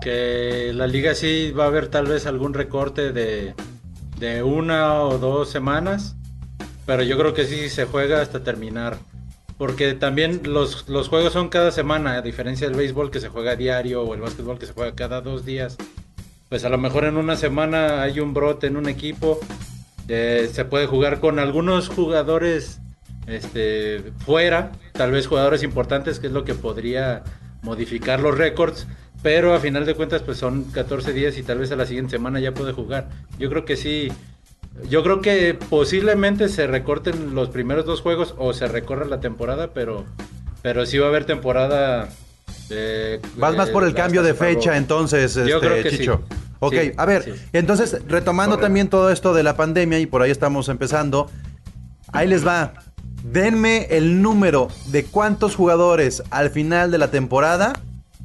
que 0.00 0.72
la 0.74 0.86
liga 0.86 1.14
sí 1.14 1.52
va 1.52 1.64
a 1.64 1.66
haber 1.68 1.88
tal 1.88 2.06
vez 2.06 2.26
algún 2.26 2.52
recorte 2.52 3.12
de, 3.12 3.54
de 4.18 4.42
una 4.42 5.02
o 5.02 5.18
dos 5.18 5.48
semanas, 5.50 6.16
pero 6.84 7.02
yo 7.04 7.16
creo 7.16 7.32
que 7.34 7.44
sí 7.44 7.68
se 7.68 7.84
juega 7.84 8.20
hasta 8.20 8.42
terminar. 8.42 8.98
Porque 9.58 9.94
también 9.94 10.40
los, 10.44 10.88
los 10.88 11.08
juegos 11.08 11.32
son 11.32 11.48
cada 11.48 11.72
semana, 11.72 12.14
a 12.14 12.22
diferencia 12.22 12.68
del 12.68 12.76
béisbol 12.76 13.10
que 13.10 13.20
se 13.20 13.28
juega 13.28 13.52
a 13.52 13.56
diario 13.56 14.02
o 14.02 14.14
el 14.14 14.20
básquetbol 14.20 14.58
que 14.58 14.66
se 14.66 14.72
juega 14.72 14.94
cada 14.94 15.20
dos 15.20 15.44
días. 15.44 15.76
Pues 16.48 16.64
a 16.64 16.68
lo 16.68 16.78
mejor 16.78 17.04
en 17.04 17.16
una 17.16 17.36
semana 17.36 18.00
hay 18.02 18.20
un 18.20 18.32
brote 18.34 18.68
en 18.68 18.76
un 18.76 18.88
equipo. 18.88 19.40
eh, 20.08 20.48
se 20.52 20.64
puede 20.64 20.86
jugar 20.86 21.20
con 21.20 21.38
algunos 21.38 21.88
jugadores 21.88 22.80
este, 23.26 24.12
fuera, 24.24 24.72
tal 24.92 25.10
vez 25.10 25.26
jugadores 25.26 25.62
importantes, 25.62 26.18
que 26.18 26.28
es 26.28 26.32
lo 26.32 26.44
que 26.44 26.54
podría 26.54 27.24
modificar 27.62 28.20
los 28.20 28.38
récords. 28.38 28.86
Pero 29.22 29.52
a 29.54 29.60
final 29.60 29.84
de 29.84 29.94
cuentas, 29.94 30.22
pues 30.22 30.38
son 30.38 30.64
14 30.64 31.12
días 31.12 31.36
y 31.38 31.42
tal 31.42 31.58
vez 31.58 31.72
a 31.72 31.76
la 31.76 31.86
siguiente 31.86 32.12
semana 32.12 32.38
ya 32.40 32.54
puede 32.54 32.72
jugar. 32.72 33.08
Yo 33.38 33.50
creo 33.50 33.64
que 33.64 33.76
sí. 33.76 34.10
Yo 34.88 35.02
creo 35.02 35.20
que 35.20 35.54
posiblemente 35.54 36.48
se 36.48 36.66
recorten 36.66 37.34
los 37.34 37.48
primeros 37.48 37.84
dos 37.84 38.00
juegos 38.00 38.34
o 38.38 38.52
se 38.52 38.68
recorra 38.68 39.04
la 39.06 39.20
temporada, 39.20 39.70
pero, 39.74 40.04
pero 40.62 40.86
sí 40.86 40.98
va 40.98 41.06
a 41.06 41.08
haber 41.08 41.24
temporada. 41.24 42.08
eh, 42.70 43.20
Vas 43.36 43.56
más 43.56 43.70
eh, 43.70 43.72
por 43.72 43.82
el 43.82 43.90
hasta 43.90 44.02
cambio 44.02 44.22
de 44.22 44.34
fecha 44.34 44.76
entonces, 44.76 45.34
Yo 45.34 45.42
este, 45.56 45.58
creo 45.58 45.82
que 45.82 45.90
Chicho. 45.90 46.22
sí. 46.30 46.36
Ok, 46.60 46.74
Sí, 46.74 46.92
a 46.96 47.04
ver, 47.06 47.22
sí. 47.24 47.32
entonces 47.52 47.92
retomando 48.08 48.56
Correcto. 48.56 48.60
también 48.66 48.88
todo 48.88 49.10
esto 49.10 49.32
de 49.34 49.42
la 49.44 49.56
pandemia 49.56 49.98
y 50.00 50.06
por 50.06 50.22
ahí 50.22 50.30
estamos 50.30 50.68
empezando, 50.68 51.30
ahí 52.12 52.26
les 52.28 52.46
va. 52.46 52.74
Denme 53.24 53.86
el 53.90 54.22
número 54.22 54.68
de 54.86 55.04
cuántos 55.04 55.54
jugadores 55.56 56.22
al 56.30 56.50
final 56.50 56.90
de 56.92 56.98
la 56.98 57.10
temporada 57.10 57.72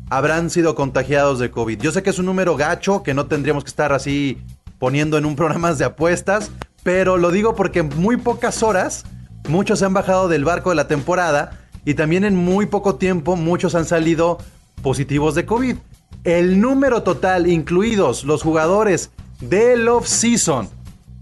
habrán 0.09 0.50
sido 0.51 0.75
contagiados 0.75 1.39
de 1.39 1.50
COVID. 1.51 1.79
Yo 1.81 1.91
sé 1.91 2.03
que 2.03 2.12
es 2.12 2.19
un 2.19 2.25
número 2.27 2.55
gacho, 2.55 3.01
que 3.01 3.13
no 3.15 3.25
tendríamos 3.25 3.63
que 3.63 3.69
estar 3.69 3.91
así 3.93 4.39
poniendo 4.84 5.18
en 5.18 5.25
un 5.25 5.38
programa 5.38 5.74
de 5.74 5.86
apuestas, 5.86 6.52
pero 6.84 7.16
lo 7.16 7.32
digo 7.32 7.56
porque 7.56 7.80
en 7.80 7.90
muy 7.96 8.18
pocas 8.18 8.63
horas 8.63 9.06
muchos 9.48 9.80
se 9.80 9.86
han 9.86 9.94
bajado 9.94 10.28
del 10.28 10.44
barco 10.44 10.72
de 10.72 10.75
la 10.75 10.90
temporada 10.90 11.58
y 11.86 11.94
también 11.94 12.25
en 12.25 12.36
muy 12.36 12.66
poco 12.66 12.96
tiempo 12.96 13.38
muchos 13.38 13.75
han 13.75 13.86
salido 13.86 14.40
positivos 14.82 15.36
de 15.36 15.46
COVID. 15.46 15.78
El 16.25 16.60
número 16.60 17.02
total, 17.02 17.48
incluidos 17.48 18.25
los 18.25 18.44
jugadores 18.44 19.10
del 19.40 19.88
off-season, 19.88 20.68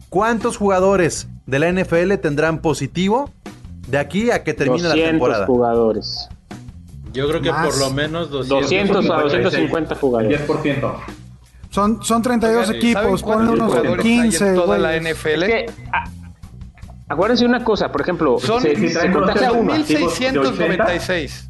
¿cuántos 0.09 0.57
jugadores 0.57 1.27
de 1.45 1.59
la 1.59 1.71
NFL 1.71 2.15
tendrán 2.15 2.63
positivo 2.63 3.29
de 3.87 3.99
aquí 3.99 4.31
a 4.31 4.43
que 4.43 4.55
termine 4.55 4.81
la 4.81 4.89
200 4.89 5.11
temporada? 5.11 5.45
jugadores. 5.45 6.29
Yo 7.13 7.27
creo 7.27 7.41
que 7.43 7.51
Más. 7.51 7.67
por 7.67 7.77
lo 7.77 7.91
menos 7.91 8.31
200. 8.31 8.61
200 8.63 9.09
a 9.11 9.21
250 9.21 9.95
jugadores. 9.97 10.47
10%. 10.49 11.20
Son, 11.71 12.03
son 12.03 12.21
32 12.21 12.65
¿Saben 12.67 12.77
equipos, 12.77 13.23
ponle 13.23 13.35
cuántos 13.47 13.55
unos 13.55 13.67
jugadores 13.69 14.05
hay 14.05 14.11
en 14.11 14.21
15. 14.23 14.53
toda 14.53 14.77
la 14.77 14.89
güeyes. 14.97 15.15
NFL? 15.17 15.43
Es 15.43 15.49
que, 15.49 15.65
ah, 15.93 16.03
acuérdense 17.09 17.45
una 17.45 17.63
cosa, 17.63 17.91
por 17.91 18.01
ejemplo, 18.01 18.37
Son 18.39 18.61
se, 18.61 18.75
si 18.75 18.89
se 18.89 18.99
traen 18.99 19.13
contagia 19.13 19.49
proceso 19.49 19.53
uno. 19.61 19.73
mil- 19.73 19.85
1696. 19.87 21.47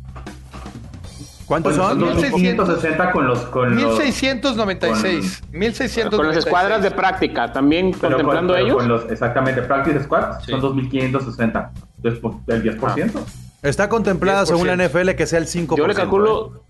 ¿Cuántos 1.47 1.75
son? 1.75 1.89
son 1.89 1.99
1600. 1.99 2.65
560 2.69 3.11
con 3.11 3.27
los. 3.27 3.39
Con 3.39 3.75
los 3.75 3.83
1696. 3.83 5.43
1696. 5.51 6.15
Con 6.15 6.27
las 6.27 6.37
escuadras 6.37 6.81
de 6.83 6.91
práctica, 6.91 7.51
también 7.51 7.91
pero 7.99 8.15
contemplando 8.15 8.53
con, 8.53 8.61
ellos. 8.61 8.75
con 8.77 8.87
los, 8.87 9.11
exactamente, 9.11 9.61
Practice 9.63 10.03
Squad 10.03 10.39
Sí. 10.45 10.51
son 10.51 10.61
2560. 10.61 11.71
Entonces, 11.97 12.21
por- 12.21 12.35
el 12.47 12.63
10%. 12.63 13.19
Está 13.63 13.89
contemplada 13.89 14.45
según 14.45 14.67
la 14.67 14.75
10%. 14.75 14.89
NFL 14.89 15.15
que 15.15 15.25
sea 15.27 15.39
el 15.39 15.47
5%. 15.47 15.75
Yo 15.77 15.87
le 15.87 15.93
¿eh? 15.93 15.95
calculo 15.95 16.63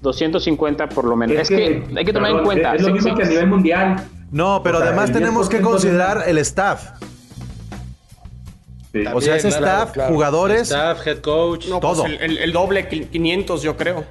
250 0.00 0.88
por 0.88 1.04
lo 1.04 1.16
menos. 1.16 1.36
Es, 1.36 1.48
que, 1.48 1.84
hay 1.96 2.04
que 2.04 2.12
tomar 2.12 2.30
en 2.30 2.42
cuenta. 2.44 2.74
Es 2.74 2.82
lo 2.82 2.92
mismo 2.92 3.14
que 3.14 3.22
a 3.22 3.26
nivel 3.26 3.46
mundial. 3.46 4.04
No, 4.30 4.62
pero 4.62 4.78
O 4.78 4.80
sea, 4.80 4.88
además 4.90 5.12
tenemos 5.12 5.48
que 5.48 5.58
10% 5.60 5.62
considerar 5.62 6.24
el 6.26 6.38
staff. 6.38 6.90
Sí. 8.92 9.04
O 9.12 9.20
sea, 9.20 9.38
claro, 9.38 9.48
staff, 9.56 9.92
claro. 9.92 10.12
jugadores. 10.14 10.62
Staff, 10.62 11.06
head 11.06 11.18
coach. 11.18 11.66
No, 11.68 11.78
pues 11.80 11.92
Todo. 11.94 12.06
el, 12.06 12.14
el- 12.20 12.38
el 12.38 12.52
doble, 12.52 12.88
qui- 12.88 13.08
500 13.08 13.62
yo 13.62 13.76
creo. 13.76 14.04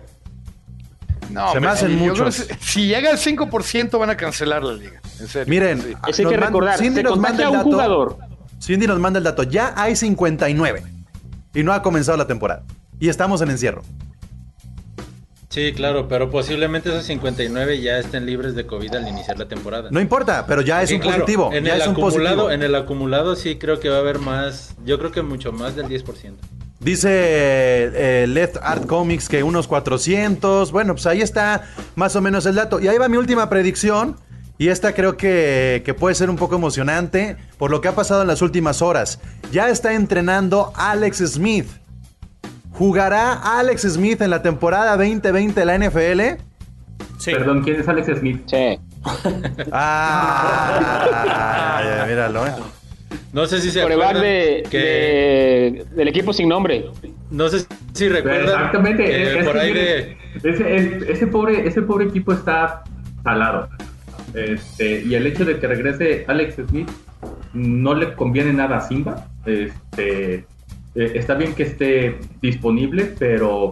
No, 1.31 1.51
Se 1.51 1.60
me 1.60 1.67
hacen 1.67 1.89
sí, 1.91 1.98
yo 2.05 2.05
muchos. 2.12 2.48
si 2.60 2.88
llega 2.88 3.12
al 3.12 3.17
5% 3.17 4.00
van 4.00 4.10
a 4.10 4.17
cancelar 4.17 4.63
la 4.63 4.74
liga. 4.74 5.01
En 5.19 5.27
serio. 5.27 5.50
Miren, 5.50 5.81
Sí. 5.81 5.93
Hay 6.01 6.13
que 6.25 6.38
recordar. 6.38 6.77
Cindy 6.79 6.96
se 6.98 7.03
nos 7.03 7.19
manda 7.19 7.43
el 7.43 7.50
un 7.50 7.53
dato. 7.58 7.69
jugador. 7.69 8.17
Cindy 8.62 8.88
nos 8.88 9.00
manda 9.00 9.17
el 9.19 9.24
dato. 9.25 9.43
Ya 9.43 9.74
hay 9.75 9.96
59. 9.96 10.84
Y 11.53 11.63
no 11.63 11.74
ha 11.74 11.81
comenzado 11.81 12.17
la 12.17 12.25
temporada. 12.27 12.63
Y 13.00 13.10
estamos 13.10 13.41
en 13.41 13.50
encierro. 13.51 13.81
Sí, 15.50 15.74
claro, 15.74 16.08
pero 16.08 16.29
posiblemente 16.29 16.89
esos 16.89 17.06
59 17.06 17.82
ya 17.82 17.98
estén 17.98 18.27
libres 18.27 18.53
de 18.53 18.68
COVID 18.68 18.94
al 18.94 19.08
iniciar 19.08 19.39
la 19.39 19.48
temporada. 19.48 19.89
No 19.91 20.00
importa, 20.00 20.46
pero 20.48 20.62
ya 20.62 20.84
es 20.84 20.89
Sí, 20.89 20.96
un 20.96 21.01
claro, 21.01 21.18
positivo. 21.22 21.50
En 21.51 21.65
ya 21.65 21.74
el 21.75 21.82
es 21.82 21.88
un 21.88 21.96
positivo. 21.96 22.27
acumulado, 22.27 22.51
en 22.51 22.62
el 22.62 22.75
acumulado 22.75 23.36
sí 23.36 23.58
creo 23.58 23.79
que 23.79 23.89
va 23.89 23.96
a 23.98 24.00
haber 24.00 24.20
más, 24.20 24.75
yo 24.86 25.00
creo 25.00 25.12
que 25.12 25.24
mucho 25.24 25.51
más 25.51 25.75
del 25.75 25.88
10%. 25.88 26.34
Dice 26.79 27.10
eh, 27.12 28.25
Left 28.27 28.58
Art 28.62 28.86
Comics 28.86 29.27
que 29.27 29.41
unos 29.44 29.68
400. 29.68 30.72
Bueno, 30.72 30.94
pues 30.94 31.08
ahí 31.08 31.22
está 31.22 31.63
más 31.96 32.15
o 32.15 32.22
menos 32.22 32.46
el 32.46 32.56
dato. 32.56 32.79
Y 32.79 32.88
ahí 32.88 32.98
va 32.98 33.10
mi 33.10 33.18
última 33.18 33.50
predicción. 33.50 34.18
Y 34.60 34.68
esta 34.68 34.94
creo 34.94 35.18
que, 35.18 35.82
que 35.86 35.94
puede 35.94 36.15
ser 36.15 36.29
un 36.29 36.36
poco 36.36 36.56
emocionante 36.56 37.38
por 37.58 37.72
lo 37.72 37.82
que 37.82 37.88
ha 37.88 37.96
pasado 37.96 38.22
en 38.22 38.27
las 38.27 38.41
últimas 38.41 38.82
horas. 38.82 39.20
Ya 39.51 39.70
está 39.70 39.94
entrenando 39.94 40.72
Alex 40.75 41.18
Smith. 41.34 41.68
¿Jugará 42.80 43.34
Alex 43.60 43.82
Smith 43.82 44.22
en 44.22 44.30
la 44.30 44.42
temporada 44.42 44.96
2020 44.96 45.60
de 45.60 45.66
la 45.66 45.78
NFL? 45.78 46.22
Sí. 47.18 47.32
Perdón, 47.34 47.62
¿quién 47.62 47.82
es 47.82 47.88
Alex 47.90 48.08
Smith? 48.20 48.42
Sí. 48.46 48.80
Ah, 49.72 51.82
ya, 51.84 52.06
míralo, 52.06 52.46
eh. 52.48 52.52
No 53.34 53.46
sé 53.48 53.60
si 53.60 53.70
se 53.72 53.82
acuerdan 53.82 54.22
de, 54.22 54.64
que 54.70 54.78
de- 54.78 55.86
del 55.94 56.08
equipo 56.08 56.32
sin 56.34 56.48
nombre. 56.50 56.86
no 57.32 57.50
sé 57.50 57.66
si 57.94 58.08
recuerdan 58.08 58.44
Exactamente. 58.48 59.04
que 59.06 59.40
es- 59.40 59.46
por 59.46 59.58
es- 59.58 59.62
ahí 59.64 59.74
de 59.74 60.18
ese 61.12 61.28
pobre, 61.28 61.68
ese 61.68 61.82
pobre 61.82 62.06
equipo 62.06 62.32
está 62.34 62.84
salado. 63.24 63.68
Este, 64.34 65.02
y 65.02 65.16
el 65.16 65.28
hecho 65.28 65.44
de 65.44 65.60
que 65.60 65.68
regrese 65.68 66.24
Alex 66.30 66.56
Smith 66.70 66.90
no 67.54 67.94
le 67.94 68.14
conviene 68.14 68.54
nada 68.54 68.78
a 68.78 68.82
Simba. 68.88 69.28
Este, 69.46 70.46
eh, 71.00 71.12
está 71.15 71.34
bien 71.36 71.53
que 71.56 71.63
esté 71.63 72.20
disponible, 72.41 73.15
pero 73.18 73.72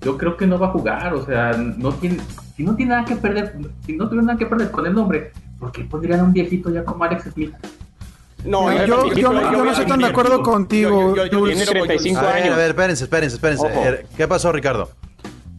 yo 0.00 0.16
creo 0.16 0.36
que 0.36 0.46
no 0.46 0.58
va 0.58 0.68
a 0.68 0.70
jugar. 0.70 1.14
O 1.14 1.24
sea, 1.26 1.52
no 1.52 1.92
tiene, 1.94 2.18
si 2.56 2.62
no 2.64 2.74
tiene 2.74 2.90
nada 2.92 3.04
que 3.04 3.16
perder, 3.16 3.54
si 3.84 3.92
no 3.96 4.08
tiene 4.08 4.24
nada 4.24 4.38
que 4.38 4.46
perder 4.46 4.70
con 4.70 4.86
el 4.86 4.94
nombre, 4.94 5.32
¿por 5.58 5.72
qué 5.72 5.84
pondrían 5.84 6.20
a 6.20 6.24
un 6.24 6.32
viejito 6.32 6.70
ya 6.70 6.84
como 6.84 7.04
Alex 7.04 7.24
Smith? 7.32 7.52
No, 8.44 8.72
Yo, 8.72 9.08
yo, 9.08 9.14
yo 9.14 9.32
no- 9.32 9.52
yo 9.52 9.64
no 9.64 9.70
estoy 9.72 9.86
tan 9.86 9.98
de 9.98 10.06
acuerdo 10.06 10.42
contigo. 10.42 11.14
Yo- 11.14 11.16
yo- 11.16 11.26
yo- 11.26 11.38
Jules. 11.40 11.56
Tiene 11.56 11.70
35 11.72 12.20
A 12.20 12.22
ver, 12.22 12.42
años. 12.42 12.54
a 12.54 12.56
ver, 12.56 12.68
espérense, 12.70 13.04
espérense, 13.04 13.34
espérense. 13.36 13.66
Ojo. 13.66 13.84
Eh, 13.84 14.06
¿Qué 14.16 14.28
pasó, 14.28 14.52
Ricardo? 14.52 14.90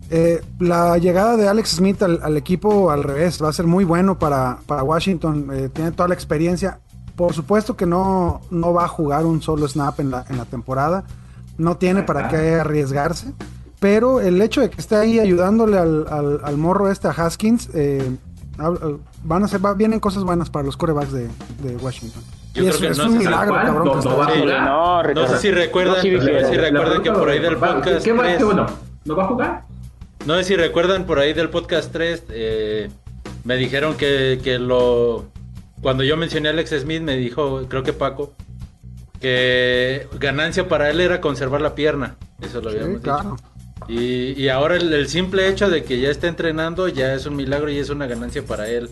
Eh, 0.10 0.42
la 0.60 0.98
llegada 0.98 1.36
de 1.38 1.48
Alex 1.50 1.70
Smith 1.72 2.02
al, 2.02 2.20
al 2.24 2.36
equipo 2.38 2.90
al 2.90 3.04
revés 3.04 3.44
va 3.44 3.50
a 3.50 3.54
ser 3.54 3.68
muy 3.68 3.84
bueno 3.84 4.18
para, 4.18 4.60
para 4.66 4.82
Washington. 4.84 5.50
eh, 5.54 5.70
tiene 5.72 5.92
toda 5.92 6.08
la 6.08 6.16
experiencia. 6.16 6.80
Por 7.20 7.34
supuesto 7.34 7.76
que 7.76 7.86
no, 7.86 8.40
no 8.50 8.72
va 8.74 8.86
a 8.86 8.88
jugar 8.88 9.26
un 9.26 9.42
solo 9.42 9.68
snap 9.68 10.00
en 10.00 10.10
la, 10.10 10.24
en 10.30 10.38
la 10.38 10.46
temporada. 10.46 11.04
No 11.58 11.76
tiene 11.76 12.04
para 12.04 12.30
qué 12.30 12.56
arriesgarse. 12.56 13.34
Pero 13.82 14.22
el 14.22 14.42
hecho 14.42 14.62
de 14.62 14.70
que 14.70 14.80
esté 14.80 14.96
ahí 14.96 15.20
ayudándole 15.20 15.78
al, 15.78 16.06
al- 16.10 16.40
al 16.46 16.58
morro 16.58 16.90
este 16.90 17.10
a 17.10 17.12
Haskins, 17.12 17.70
eh, 17.74 18.10
eh, 18.58 18.98
van 19.26 19.44
a 19.44 19.50
ser, 19.50 19.66
va- 19.66 19.74
vienen 19.74 20.00
cosas 20.00 20.24
buenas 20.24 20.50
para 20.50 20.64
los 20.66 20.78
corebacks 20.78 21.12
de, 21.12 21.28
de 21.62 21.76
Washington. 21.82 22.24
Yo 22.54 22.64
y 22.64 22.68
creo 22.68 22.70
es, 22.70 22.78
que 22.78 22.88
es 22.88 22.98
no 22.98 23.04
un 23.08 23.12
sé 23.12 23.18
si 23.20 23.26
milagro, 23.26 23.50
cuál, 23.54 23.66
cabrón. 23.66 23.86
no- 23.86 23.92
que 23.94 24.46
no 24.46 25.04
no, 25.04 25.14
no 25.14 25.28
sé 25.28 25.38
si 25.40 25.52
recuerdan, 25.52 25.96
No, 25.98 26.02
sí, 26.02 26.12
no 26.12 26.22
sé 26.22 26.46
si 26.50 26.56
recuerdan 26.58 27.02
que 27.04 27.12
por 27.12 27.30
ahí 27.30 27.40
del 27.40 27.62
¿va- 27.62 27.76
podcast 27.76 28.04
¿qué 28.06 28.14
va- 28.14 28.24
3, 28.24 28.38
qué 28.38 28.44
bueno? 28.46 28.66
¿No 29.04 29.16
va 29.18 29.24
a 29.24 29.28
jugar? 29.28 29.64
no 30.26 30.36
sé 30.38 30.44
si 30.46 30.56
recuerdan 30.56 31.06
por 31.06 31.20
ahí 31.20 31.34
del 31.34 31.50
podcast 31.50 31.92
3, 31.92 32.24
eh, 32.30 32.90
me 33.44 33.58
dijeron 33.58 33.96
que, 33.96 34.40
que 34.42 34.58
lo 34.58 35.26
cuando 35.82 36.04
yo 36.04 36.18
mencioné 36.18 36.50
a 36.50 36.52
Alex 36.52 36.72
Smith 36.82 37.02
me 37.02 37.16
dijo, 37.18 37.66
creo 37.70 37.84
que 37.84 37.94
Paco, 37.94 38.34
que 39.20 40.08
ganancia 40.20 40.68
para 40.68 40.90
él 40.90 41.02
era 41.02 41.22
conservar 41.22 41.62
la 41.62 41.76
pierna. 41.76 42.16
Eso 42.42 42.62
lo 42.62 42.72
Sí, 42.72 42.78
habíamos 42.78 43.02
claro. 43.02 43.32
dicho. 43.32 43.44
Y, 43.88 44.34
y 44.42 44.50
ahora 44.50 44.76
el, 44.76 44.94
el 44.94 45.08
simple 45.08 45.48
hecho 45.48 45.70
de 45.70 45.84
que 45.84 46.00
ya 46.00 46.10
esté 46.10 46.28
entrenando 46.28 46.88
ya 46.88 47.14
es 47.14 47.26
un 47.26 47.36
milagro 47.36 47.70
y 47.72 47.78
es 47.78 47.90
una 47.90 48.08
ganancia 48.08 48.44
para 48.44 48.68
él. 48.70 48.90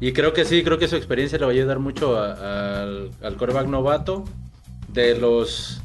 Y 0.00 0.12
creo 0.12 0.32
que 0.32 0.44
sí, 0.44 0.64
creo 0.64 0.78
que 0.78 0.88
su 0.88 0.96
experiencia 0.96 1.38
le 1.38 1.44
va 1.44 1.50
a 1.52 1.54
ayudar 1.54 1.78
mucho 1.78 2.16
a- 2.18 2.82
al, 2.82 3.10
al 3.22 3.36
quarterback 3.36 3.66
novato 3.68 4.24
de 4.88 5.16
los 5.16 5.80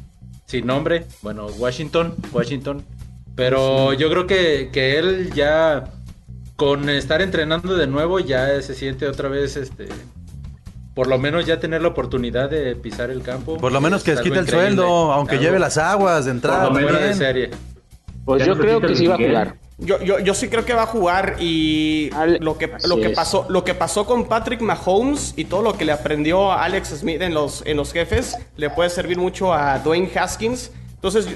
sin 0.46 0.66
nombre, 0.66 1.04
bueno, 1.22 1.46
Washington, 1.46 2.14
Washington. 2.32 2.82
Pero 3.36 3.92
yo 3.92 4.08
creo 4.10 4.26
que, 4.26 4.70
que 4.72 4.98
él 4.98 5.30
ya 5.34 5.92
con 6.56 6.88
estar 6.88 7.20
entrenando 7.22 7.76
de 7.76 7.86
nuevo 7.86 8.18
ya 8.18 8.60
se 8.62 8.74
siente 8.74 9.06
otra 9.06 9.28
vez 9.28 9.56
este 9.56 9.88
por 10.98 11.06
lo 11.06 11.16
menos 11.16 11.46
ya 11.46 11.60
tener 11.60 11.80
la 11.80 11.86
oportunidad 11.86 12.50
de 12.50 12.74
pisar 12.74 13.08
el 13.12 13.22
campo. 13.22 13.56
Por 13.56 13.70
lo 13.70 13.80
menos 13.80 14.02
que 14.02 14.10
es 14.10 14.16
les 14.16 14.24
quite 14.24 14.40
el 14.40 14.48
sueldo, 14.48 15.12
aunque 15.12 15.36
Algo 15.36 15.44
lleve 15.44 15.60
las 15.60 15.78
aguas 15.78 16.24
de 16.24 16.32
entrada. 16.32 16.64
Por 16.70 16.80
lo 16.82 16.86
menos 16.88 17.00
de 17.00 17.14
serie. 17.14 17.50
Pues 18.24 18.40
Ya 18.40 18.46
yo 18.48 18.58
creo 18.58 18.80
que 18.80 18.96
sí 18.96 19.06
va 19.06 19.14
a 19.14 19.18
jugar. 19.18 19.54
Yo, 19.78 20.02
yo, 20.02 20.18
yo 20.18 20.34
sí 20.34 20.48
creo 20.48 20.64
que 20.64 20.74
va 20.74 20.82
a 20.82 20.86
jugar 20.86 21.36
y 21.38 22.10
lo 22.40 22.58
que, 22.58 22.64
Así 22.64 22.88
lo, 22.88 22.96
que 22.96 23.10
es. 23.10 23.14
pasó, 23.16 23.46
lo 23.48 23.62
que 23.62 23.74
pasó 23.74 24.06
con 24.06 24.24
Patrick 24.24 24.60
Mahomes 24.60 25.34
y 25.36 25.44
todo 25.44 25.62
lo 25.62 25.78
que 25.78 25.84
le 25.84 25.92
aprendió 25.92 26.50
a 26.50 26.64
Alex 26.64 26.88
Smith 26.88 27.22
en 27.22 27.32
los, 27.32 27.62
en 27.64 27.76
los 27.76 27.92
jefes 27.92 28.36
le 28.56 28.68
puede 28.68 28.90
servir 28.90 29.18
mucho 29.18 29.54
a 29.54 29.78
Dwayne 29.78 30.10
Haskins. 30.18 30.72
Entonces, 30.96 31.28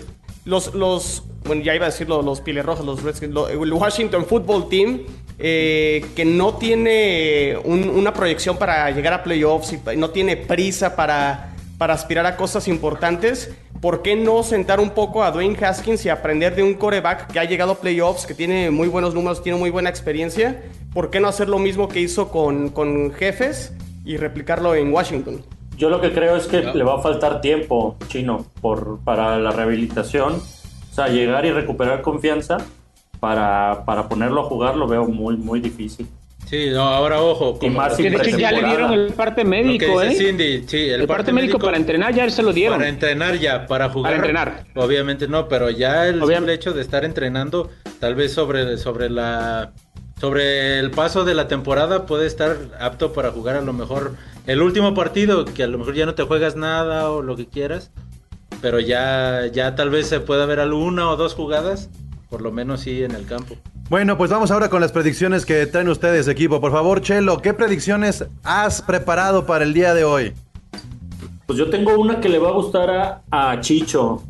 los, 0.45 0.75
los 0.75 1.23
bueno, 1.45 1.63
ya 1.63 1.73
iba 1.77 1.87
a 1.87 1.91
decirlo, 1.91 2.21
los 2.23 2.43
Rojas, 2.65 2.85
los 2.85 3.01
Redskins, 3.05 3.33
lo- 3.33 3.49
el 3.49 3.73
Washington 3.73 4.25
Football 4.27 4.69
Team, 4.69 5.03
eh, 5.45 6.05
que 6.15 6.25
no 6.25 6.55
tiene 6.55 7.57
un- 7.65 7.89
una 7.91 8.15
proyección 8.15 8.57
para 8.59 8.89
llegar 8.93 9.13
a 9.13 9.23
playoffs 9.25 9.73
y 9.73 9.97
no 9.97 10.11
tiene 10.11 10.37
prisa 10.37 10.95
para, 10.95 11.53
para 11.79 11.95
aspirar 11.95 12.27
a 12.27 12.37
cosas 12.37 12.69
importantes, 12.69 13.51
¿por 13.81 14.03
qué 14.03 14.15
no 14.15 14.45
sentar 14.45 14.79
un 14.79 14.91
poco 14.91 15.25
a 15.25 15.33
Dwayne 15.33 15.57
Haskins 15.65 16.07
y 16.07 16.11
aprender 16.11 16.55
de 16.55 16.63
un 16.63 16.75
coreback 16.75 17.33
que 17.33 17.41
ha 17.41 17.45
llegado 17.45 17.73
a 17.73 17.81
playoffs, 17.81 18.25
que 18.25 18.35
tiene 18.35 18.71
muy 18.71 18.87
buenos 18.87 19.15
números, 19.15 19.43
tiene 19.43 19.59
muy 19.59 19.71
buena 19.71 19.91
experiencia? 19.91 20.63
¿Por 20.95 21.11
qué 21.11 21.19
no 21.19 21.27
hacer 21.27 21.49
lo 21.49 21.59
mismo 21.59 21.89
que 21.89 21.99
hizo 22.01 22.29
con, 22.29 22.69
con 22.69 23.13
jefes 23.13 23.73
y 24.05 24.17
replicarlo 24.19 24.77
en 24.77 24.93
Washington? 24.93 25.43
Yo 25.77 25.89
lo 25.91 26.01
que 26.01 26.13
creo 26.13 26.37
es 26.37 26.47
que 26.47 26.61
le 26.63 26.85
va 26.85 26.99
a 26.99 27.03
faltar 27.03 27.41
tiempo, 27.41 27.97
Chino, 28.07 28.47
por, 28.61 29.01
para 29.03 29.39
la 29.41 29.51
rehabilitación. 29.51 30.35
O 30.35 30.95
sea, 30.95 31.09
llegar 31.09 31.45
y 31.47 31.51
recuperar 31.51 32.03
confianza 32.03 32.59
para, 33.23 33.85
para 33.85 34.09
ponerlo 34.09 34.41
a 34.41 34.45
jugar 34.45 34.77
lo 34.77 34.89
veo 34.89 35.07
muy, 35.07 35.37
muy 35.37 35.61
difícil. 35.61 36.09
Sí, 36.51 36.71
no, 36.73 36.83
ahora 36.83 37.23
ojo. 37.23 37.57
Y 37.63 37.71
más 37.71 37.95
Que 37.95 38.11
de 38.11 38.17
hecho 38.17 38.37
ya 38.37 38.51
le 38.51 38.65
dieron 38.65 38.93
el 38.93 39.13
parte 39.13 39.45
Lo 39.45 39.51
que 39.51 39.63
médico, 39.63 40.01
dice 40.01 40.13
¿eh? 40.13 40.27
Cindy, 40.27 40.65
sí, 40.67 40.89
el, 40.89 41.03
El 41.03 41.07
parte 41.07 41.33
médico 41.33 41.61
para 41.61 41.77
entrenar 41.77 42.13
ya 42.13 42.29
se 42.29 42.43
lo 42.43 42.53
dieron. 42.53 42.79
Para 42.79 42.89
entrenar 42.89 43.39
ya, 43.39 43.69
para 43.69 43.89
jugar. 43.91 44.11
Para 44.11 44.17
entrenar. 44.17 44.65
Obviamente 44.75 45.29
no, 45.29 45.47
pero 45.47 45.71
ya 45.71 46.09
el 46.09 46.21
simple 46.21 46.53
hecho 46.53 46.73
de 46.73 46.83
estar 46.83 47.05
entrenando 47.05 47.71
Tal 48.01 48.17
vez 48.17 48.33
sobre, 48.33 48.77
sobre 48.79 49.09
la 49.09 49.71
sobre 50.19 50.81
el 50.81 50.91
paso 50.91 51.25
de 51.25 51.35
la 51.35 51.47
temporada 51.47 52.05
puede 52.05 52.27
estar 52.27 52.57
apto 52.81 53.13
para 53.13 53.31
jugar 53.31 53.55
a 53.55 53.61
lo 53.61 53.73
mejor 53.73 54.17
el 54.49 54.61
último 54.61 54.95
partido, 54.95 55.45
que 55.45 55.63
a 55.63 55.69
lo 55.69 55.79
mejor 55.79 55.95
ya 55.95 56.07
no 56.07 56.17
te 56.17 56.25
juegas 56.25 56.57
nada 56.57 57.09
o 57.11 57.23
lo 57.23 57.37
que 57.37 57.47
quieras, 57.47 57.93
pero 58.61 58.81
ya, 58.81 59.47
ya 59.53 59.77
tal 59.77 59.91
vez 59.91 60.09
se 60.09 60.19
pueda 60.19 60.45
ver 60.47 60.59
alguna 60.59 61.09
o 61.09 61.17
dos 61.17 61.35
jugadas, 61.35 61.91
por 62.33 62.41
lo 62.41 62.51
menos 62.51 62.81
sí 62.81 63.05
en 63.05 63.11
el 63.11 63.27
campo. 63.27 63.57
Bueno, 63.91 64.17
pues 64.17 64.31
vamos 64.31 64.51
ahora 64.51 64.71
con 64.71 64.81
las 64.81 64.91
predicciones 64.91 65.45
que 65.45 65.67
traen 65.67 65.91
ustedes, 65.91 66.27
equipo. 66.29 66.63
Por 66.63 66.73
favor, 66.73 67.03
Chelo, 67.03 67.43
¿qué 67.43 67.53
predicciones 67.53 68.25
has 68.43 68.81
preparado 68.81 69.45
para 69.45 69.65
el 69.65 69.75
día 69.75 69.93
de 69.93 70.05
hoy? 70.05 70.33
Pues 71.47 71.59
yo 71.59 71.69
tengo 71.69 71.95
una 72.01 72.23
que 72.23 72.31
le 72.31 72.39
va 72.39 72.49
a 72.49 72.53
gustar 72.53 72.89
a, 72.89 73.23
a 73.31 73.61
Chicho, 73.61 74.23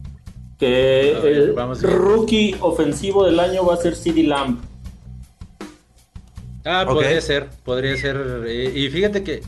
que 0.59 1.15
A 1.17 1.21
ver, 1.21 1.33
el 1.33 1.53
vamos 1.53 1.81
rookie 1.81 2.57
ofensivo 2.59 3.25
del 3.25 3.39
año 3.39 3.65
va 3.65 3.75
a 3.75 3.77
ser 3.77 3.95
CD 3.95 4.25
Lamb. 4.25 4.59
Ah, 6.65 6.85
podría 6.85 7.21
ser, 7.21 7.51
podría 7.63 7.97
ser. 7.97 8.45
Y, 8.49 8.87
y 8.87 8.91
fíjate 8.91 9.23
que, 9.23 9.43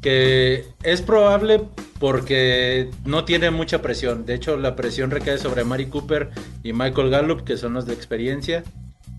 que 0.00 0.64
es 0.82 1.02
probable 1.02 1.60
porque 1.98 2.90
no 3.04 3.24
tiene 3.24 3.50
mucha 3.50 3.82
presión. 3.82 4.24
De 4.24 4.34
hecho, 4.34 4.56
la 4.56 4.76
presión 4.76 5.10
recae 5.10 5.38
sobre 5.38 5.64
Mari 5.64 5.86
Cooper 5.86 6.30
y 6.68 6.72
Michael 6.74 7.10
Gallup, 7.10 7.44
que 7.44 7.56
son 7.56 7.72
los 7.72 7.86
de 7.86 7.94
experiencia. 7.94 8.62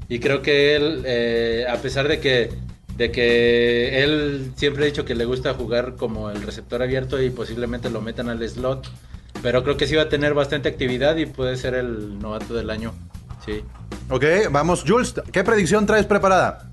Y 0.08 0.20
creo 0.20 0.42
que 0.42 0.76
él, 0.76 1.04
eh, 1.06 1.66
a 1.70 1.78
pesar 1.78 2.08
de 2.08 2.20
que, 2.20 2.52
de 2.96 3.12
que 3.12 4.04
él 4.04 4.52
siempre 4.56 4.84
ha 4.84 4.86
dicho 4.86 5.06
que 5.06 5.16
le 5.16 5.26
gusta 5.26 5.54
jugar 5.54 5.96
como 5.96 6.30
el 6.30 6.42
receptor 6.44 6.84
abierto 6.84 7.22
y 7.22 7.30
posiblemente 7.30 7.90
lo 7.90 8.02
metan 8.02 8.30
al 8.30 8.48
slot, 8.48 8.88
pero 9.42 9.64
creo 9.64 9.78
que 9.78 9.88
sí 9.88 9.96
va 9.96 10.04
a 10.04 10.10
tener 10.10 10.34
bastante 10.34 10.70
actividad 10.70 11.16
y 11.18 11.26
puede 11.26 11.58
ser 11.58 11.74
el 11.74 12.20
novato 12.20 12.54
del 12.54 12.70
año. 12.70 12.94
Sí. 13.46 13.64
Ok, 14.10 14.24
vamos, 14.52 14.84
Jules, 14.88 15.16
¿qué 15.32 15.44
predicción 15.44 15.86
traes 15.86 16.06
preparada? 16.06 16.72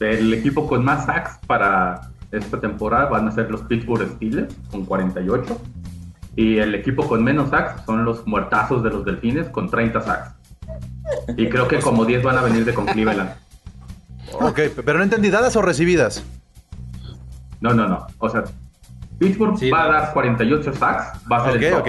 El 0.00 0.32
equipo 0.34 0.66
con 0.66 0.84
más 0.84 1.06
sacks 1.06 1.38
para 1.46 2.10
esta 2.32 2.60
temporada 2.60 3.06
van 3.06 3.28
a 3.28 3.30
ser 3.30 3.50
los 3.50 3.62
Pittsburgh 3.62 4.08
Steelers 4.16 4.54
con 4.70 4.84
48. 4.84 5.60
Y 6.36 6.58
el 6.58 6.74
equipo 6.74 7.06
con 7.06 7.22
menos 7.22 7.50
sacks 7.50 7.84
son 7.86 8.04
los 8.04 8.26
muertazos 8.26 8.82
de 8.82 8.90
los 8.90 9.04
Delfines 9.04 9.48
con 9.50 9.70
30 9.70 10.00
sacks. 10.00 10.34
Y 11.36 11.48
creo 11.48 11.68
que 11.68 11.78
como 11.80 12.04
10 12.04 12.22
van 12.22 12.38
a 12.38 12.42
venir 12.42 12.64
de 12.64 12.74
con 12.74 12.86
Cleveland. 12.86 13.30
Ok, 14.32 14.58
pero 14.84 14.98
no 14.98 15.04
entendí, 15.04 15.30
¿dadas 15.30 15.54
o 15.56 15.62
recibidas? 15.62 16.24
No, 17.60 17.72
no, 17.72 17.88
no. 17.88 18.06
O 18.18 18.28
sea, 18.28 18.44
Pittsburgh 19.18 19.56
Sí, 19.58 19.70
va 19.70 19.84
a 19.84 19.86
no. 19.86 19.92
dar 19.92 20.12
48 20.12 20.72
sacks, 20.74 21.20
va 21.30 21.36
a 21.46 21.52
ser 21.52 21.62
el 21.62 21.70
top. 21.72 21.80
ok. 21.80 21.88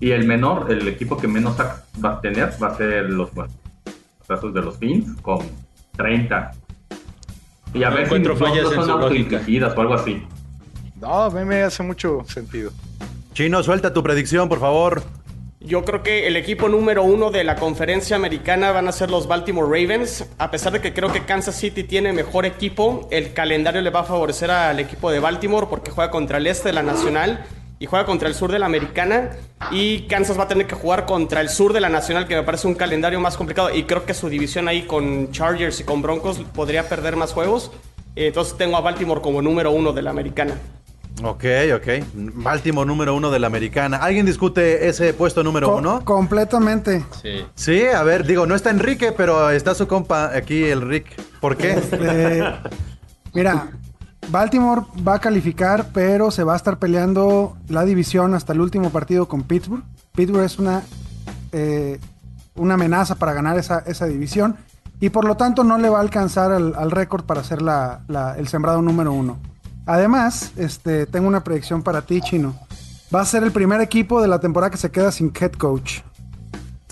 Y 0.00 0.10
el 0.12 0.26
menor, 0.26 0.70
el 0.70 0.86
equipo 0.86 1.16
que 1.16 1.26
menos 1.26 1.56
sacks 1.56 1.82
va 2.04 2.10
a 2.14 2.20
tener, 2.20 2.52
va 2.62 2.68
a 2.68 2.76
ser 2.76 3.10
los 3.10 3.30
muertazos 3.34 4.54
de 4.54 4.60
los 4.62 4.78
Fins 4.78 5.20
con 5.22 5.38
30. 5.96 6.52
Y 7.72 7.82
a 7.82 7.90
No 7.90 7.96
ver 7.96 8.04
si 8.04 8.04
encuentro 8.06 8.36
fallas 8.36 8.56
nosotros 8.64 8.84
en 8.84 8.90
son 8.92 9.02
autoinfligidas 9.02 9.76
o 9.76 9.80
algo 9.80 9.94
así. 9.94 10.22
No, 11.00 11.22
a 11.24 11.30
mí 11.30 11.44
me 11.44 11.62
hace 11.62 11.82
mucho 11.82 12.22
sentido. 12.28 12.70
Chino, 13.34 13.64
suelta 13.64 13.92
tu 13.92 14.00
predicción, 14.04 14.48
por 14.48 14.60
favor. 14.60 15.02
Yo 15.58 15.84
creo 15.84 16.04
que 16.04 16.28
el 16.28 16.36
equipo 16.36 16.68
número 16.68 17.02
uno 17.02 17.32
de 17.32 17.42
la 17.42 17.56
conferencia 17.56 18.14
americana 18.14 18.70
van 18.70 18.86
a 18.86 18.92
ser 18.92 19.10
los 19.10 19.26
Baltimore 19.26 19.66
Ravens. 19.66 20.24
A 20.38 20.52
pesar 20.52 20.72
de 20.72 20.80
que 20.80 20.92
creo 20.94 21.12
que 21.12 21.24
Kansas 21.24 21.56
City 21.56 21.82
tiene 21.82 22.12
mejor 22.12 22.46
equipo, 22.46 23.08
el 23.10 23.32
calendario 23.32 23.80
le 23.80 23.90
va 23.90 24.00
a 24.00 24.04
favorecer 24.04 24.52
al 24.52 24.78
equipo 24.78 25.10
de 25.10 25.18
Baltimore 25.18 25.66
porque 25.68 25.90
juega 25.90 26.12
contra 26.12 26.38
el 26.38 26.46
este 26.46 26.68
de 26.68 26.74
la 26.74 26.84
Nacional 26.84 27.44
y 27.80 27.86
juega 27.86 28.06
contra 28.06 28.28
el 28.28 28.36
sur 28.36 28.52
de 28.52 28.60
la 28.60 28.66
Americana. 28.66 29.30
Y 29.72 30.02
Kansas 30.02 30.38
va 30.38 30.44
a 30.44 30.48
tener 30.48 30.68
que 30.68 30.76
jugar 30.76 31.04
contra 31.04 31.40
el 31.40 31.48
sur 31.48 31.72
de 31.72 31.80
la 31.80 31.88
Nacional, 31.88 32.28
que 32.28 32.36
me 32.36 32.44
parece 32.44 32.68
un 32.68 32.76
calendario 32.76 33.18
más 33.18 33.36
complicado. 33.36 33.74
Y 33.74 33.82
creo 33.82 34.04
que 34.06 34.14
su 34.14 34.28
división 34.28 34.68
ahí 34.68 34.82
con 34.82 35.32
Chargers 35.32 35.80
y 35.80 35.84
con 35.84 36.02
Broncos 36.02 36.38
podría 36.54 36.88
perder 36.88 37.16
más 37.16 37.32
juegos. 37.32 37.72
Entonces 38.14 38.56
tengo 38.56 38.76
a 38.76 38.80
Baltimore 38.80 39.20
como 39.20 39.42
número 39.42 39.72
uno 39.72 39.92
de 39.92 40.02
la 40.02 40.10
Americana. 40.10 40.56
Ok, 41.22 41.44
ok. 41.76 42.04
Baltimore 42.14 42.86
número 42.86 43.14
uno 43.14 43.30
de 43.30 43.38
la 43.38 43.46
americana. 43.46 43.98
¿Alguien 43.98 44.26
discute 44.26 44.88
ese 44.88 45.14
puesto 45.14 45.44
número 45.44 45.68
Co- 45.70 45.76
uno? 45.76 46.04
Completamente. 46.04 47.04
Sí. 47.22 47.46
Sí, 47.54 47.82
a 47.86 48.02
ver, 48.02 48.26
digo, 48.26 48.46
no 48.46 48.54
está 48.54 48.70
Enrique, 48.70 49.12
pero 49.12 49.50
está 49.50 49.74
su 49.74 49.86
compa 49.86 50.34
aquí, 50.36 50.64
el 50.64 50.82
Rick. 50.82 51.20
¿Por 51.40 51.56
qué? 51.56 51.80
Eh, 51.92 52.42
mira, 53.32 53.68
Baltimore 54.28 54.82
va 55.06 55.14
a 55.14 55.18
calificar, 55.20 55.90
pero 55.92 56.30
se 56.30 56.42
va 56.42 56.54
a 56.54 56.56
estar 56.56 56.78
peleando 56.78 57.56
la 57.68 57.84
división 57.84 58.34
hasta 58.34 58.52
el 58.52 58.60
último 58.60 58.90
partido 58.90 59.28
con 59.28 59.44
Pittsburgh. 59.44 59.84
Pittsburgh 60.16 60.44
es 60.44 60.58
una, 60.58 60.82
eh, 61.52 62.00
una 62.56 62.74
amenaza 62.74 63.14
para 63.14 63.32
ganar 63.32 63.56
esa, 63.58 63.80
esa 63.86 64.06
división 64.06 64.56
y 65.00 65.10
por 65.10 65.24
lo 65.26 65.36
tanto 65.36 65.62
no 65.64 65.78
le 65.78 65.88
va 65.88 65.98
a 65.98 66.02
alcanzar 66.02 66.50
al, 66.52 66.74
al 66.76 66.90
récord 66.90 67.24
para 67.24 67.44
ser 67.44 67.62
la- 67.62 68.00
la- 68.08 68.36
el 68.36 68.48
sembrado 68.48 68.82
número 68.82 69.12
uno. 69.12 69.38
Además, 69.86 70.52
este, 70.56 71.06
tengo 71.06 71.28
una 71.28 71.44
predicción 71.44 71.82
para 71.82 72.02
ti, 72.02 72.20
Chino. 72.20 72.58
Va 73.14 73.20
a 73.20 73.24
ser 73.26 73.42
el 73.44 73.52
primer 73.52 73.80
equipo 73.80 74.20
de 74.22 74.28
la 74.28 74.40
temporada 74.40 74.70
que 74.70 74.76
se 74.78 74.90
queda 74.90 75.12
sin 75.12 75.32
head 75.38 75.52
coach. 75.52 76.00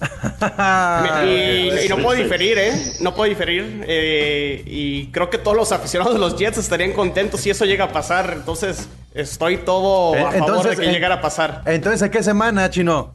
Y, 1.24 1.87
y 1.87 1.88
no 1.88 1.96
puedo 1.98 2.20
diferir, 2.20 2.59
¿eh? 2.59 2.72
No 3.00 3.14
puedo 3.14 3.28
diferir. 3.28 3.85
eh, 3.87 4.62
y 4.66 5.07
creo 5.12 5.31
que 5.31 5.38
todos 5.38 5.57
los 5.57 5.70
aficionados 5.72 6.12
de 6.14 6.18
los 6.20 6.37
Jets 6.37 6.59
estarían 6.59 6.92
contentos 6.92 7.40
si 7.40 7.50
eso 7.50 7.64
llega 7.64 7.85
a 7.87 7.92
pasar. 7.92 8.33
Entonces, 8.37 8.88
estoy 9.14 9.59
todo 9.59 10.14
Eh, 10.16 10.20
a 10.20 10.22
favor 10.24 10.37
entonces, 10.37 10.76
de 10.76 10.83
que 10.85 10.90
eh, 10.90 10.92
llegara 10.92 11.16
a 11.16 11.20
pasar. 11.20 11.62
Entonces, 11.66 12.02
¿en 12.02 12.11
qué 12.11 12.22
semana, 12.22 12.68
Chino? 12.70 13.14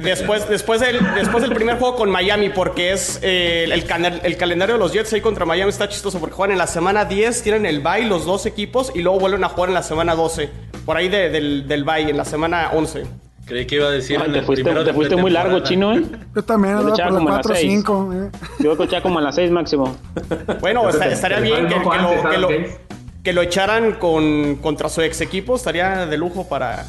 Después, 0.00 0.48
después, 0.48 0.80
del, 0.80 0.98
después 1.14 1.42
del 1.42 1.52
primer 1.54 1.78
juego 1.78 1.96
con 1.96 2.10
Miami, 2.10 2.48
porque 2.50 2.92
es 2.92 3.18
eh, 3.22 3.64
el, 3.64 3.72
el 3.72 4.36
calendario 4.36 4.74
de 4.74 4.78
los 4.78 4.92
Jets 4.92 5.12
ahí 5.12 5.20
contra 5.20 5.44
Miami 5.44 5.70
está 5.70 5.88
chistoso, 5.88 6.20
porque 6.20 6.34
juegan 6.34 6.52
en 6.52 6.58
la 6.58 6.66
semana 6.66 7.04
10, 7.04 7.42
tienen 7.42 7.66
el 7.66 7.80
bye 7.80 8.04
los 8.06 8.24
dos 8.24 8.46
equipos, 8.46 8.92
y 8.94 9.00
luego 9.02 9.18
vuelven 9.20 9.42
a 9.44 9.48
jugar 9.48 9.70
en 9.70 9.74
la 9.74 9.82
semana 9.82 10.14
12. 10.14 10.48
Por 10.84 10.96
ahí 10.96 11.08
de- 11.08 11.30
del, 11.30 11.66
del 11.68 11.84
bye, 11.84 12.08
en 12.10 12.16
la 12.16 12.24
semana 12.24 12.70
11. 12.72 13.04
Creí 13.46 13.66
que 13.66 13.74
iba 13.74 13.88
a 13.88 13.90
decir 13.90 14.18
en 14.24 14.32
te 14.32 14.38
el 14.38 14.44
fuiste, 14.46 14.62
primero 14.64 14.84
te 14.84 14.90
de 14.90 14.94
fuiste 14.94 15.16
muy 15.16 15.30
largo, 15.30 15.60
chino, 15.60 15.94
¿eh? 15.94 16.02
Yo 16.34 16.42
también, 16.44 16.78
Yo 16.78 16.88
por 16.88 16.96
como 16.96 17.28
la 17.28 17.34
a 17.34 17.36
las 17.38 17.46
4 17.46 17.54
seis. 17.54 17.70
5. 17.72 18.12
eh. 18.14 18.30
Yo 18.60 18.74
voy 18.76 18.94
a 18.96 19.02
como 19.02 19.18
a 19.18 19.22
las 19.22 19.34
6 19.34 19.50
máximo. 19.50 19.96
Bueno, 20.60 20.88
esta- 20.88 21.06
estaría 21.08 21.40
bien 21.40 21.68
que, 21.68 21.74
que 21.74 21.80
lo, 21.82 22.30
que, 22.30 22.38
lo, 22.38 22.48
¿sabes? 22.48 22.78
que 23.22 23.32
lo 23.34 23.42
echaran 23.42 23.92
con, 23.94 24.56
contra 24.56 24.88
su 24.88 25.02
ex 25.02 25.20
equipo. 25.20 25.56
Estaría 25.56 26.06
de 26.06 26.16
lujo 26.16 26.48
para, 26.48 26.86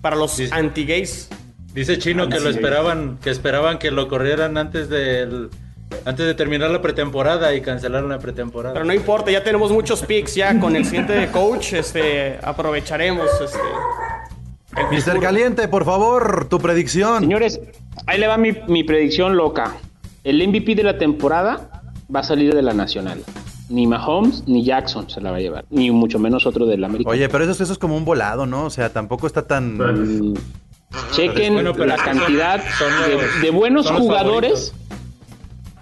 para 0.00 0.14
los 0.14 0.30
Sí. 0.32 0.48
anti-gays. 0.50 1.28
Dice 1.74 1.98
Chino 1.98 2.28
que 2.28 2.38
lo 2.38 2.48
esperaban, 2.48 3.18
que 3.22 3.30
esperaban 3.30 3.78
que 3.78 3.90
lo 3.90 4.08
corrieran 4.08 4.56
antes 4.56 4.88
del 4.88 5.50
antes 6.04 6.26
de 6.26 6.34
terminar 6.34 6.70
la 6.70 6.82
pretemporada 6.82 7.54
y 7.54 7.60
cancelaron 7.60 8.08
la 8.08 8.18
pretemporada. 8.18 8.74
Pero 8.74 8.84
no 8.84 8.94
importa, 8.94 9.30
ya 9.30 9.42
tenemos 9.42 9.72
muchos 9.72 10.02
picks 10.02 10.34
ya 10.34 10.58
con 10.60 10.76
el 10.76 10.84
siguiente 10.84 11.28
coach. 11.32 11.72
Este, 11.72 12.38
aprovecharemos 12.42 13.28
este, 13.40 13.58
Mister. 14.90 15.18
Caliente, 15.20 15.68
por 15.68 15.84
favor, 15.84 16.48
tu 16.48 16.58
predicción. 16.58 17.20
Señores, 17.20 17.60
ahí 18.06 18.18
le 18.18 18.26
va 18.26 18.36
mi, 18.36 18.52
mi 18.68 18.84
predicción 18.84 19.36
loca. 19.36 19.76
El 20.24 20.46
MVP 20.46 20.74
de 20.74 20.82
la 20.82 20.98
temporada 20.98 21.82
va 22.14 22.20
a 22.20 22.24
salir 22.24 22.54
de 22.54 22.62
la 22.62 22.74
Nacional. 22.74 23.22
Ni 23.68 23.86
Mahomes 23.86 24.44
ni 24.46 24.62
Jackson 24.62 25.08
se 25.08 25.20
la 25.20 25.30
va 25.30 25.38
a 25.38 25.40
llevar. 25.40 25.64
Ni 25.70 25.90
mucho 25.90 26.18
menos 26.18 26.46
otro 26.46 26.66
del 26.66 26.84
América. 26.84 27.08
Oye, 27.10 27.28
pero 27.28 27.44
eso, 27.44 27.62
eso 27.62 27.72
es 27.72 27.78
como 27.78 27.96
un 27.96 28.04
volado, 28.04 28.46
¿no? 28.46 28.66
O 28.66 28.70
sea, 28.70 28.92
tampoco 28.92 29.26
está 29.26 29.46
tan... 29.46 29.78
Chequen 31.12 31.54
Bueno, 31.54 31.72
la 31.72 31.96
cantidad 31.96 32.62
son 32.78 32.92
los- 32.98 33.08
de, 33.08 33.40
de 33.42 33.50
buenos 33.50 33.90
jugadores. 33.90 34.74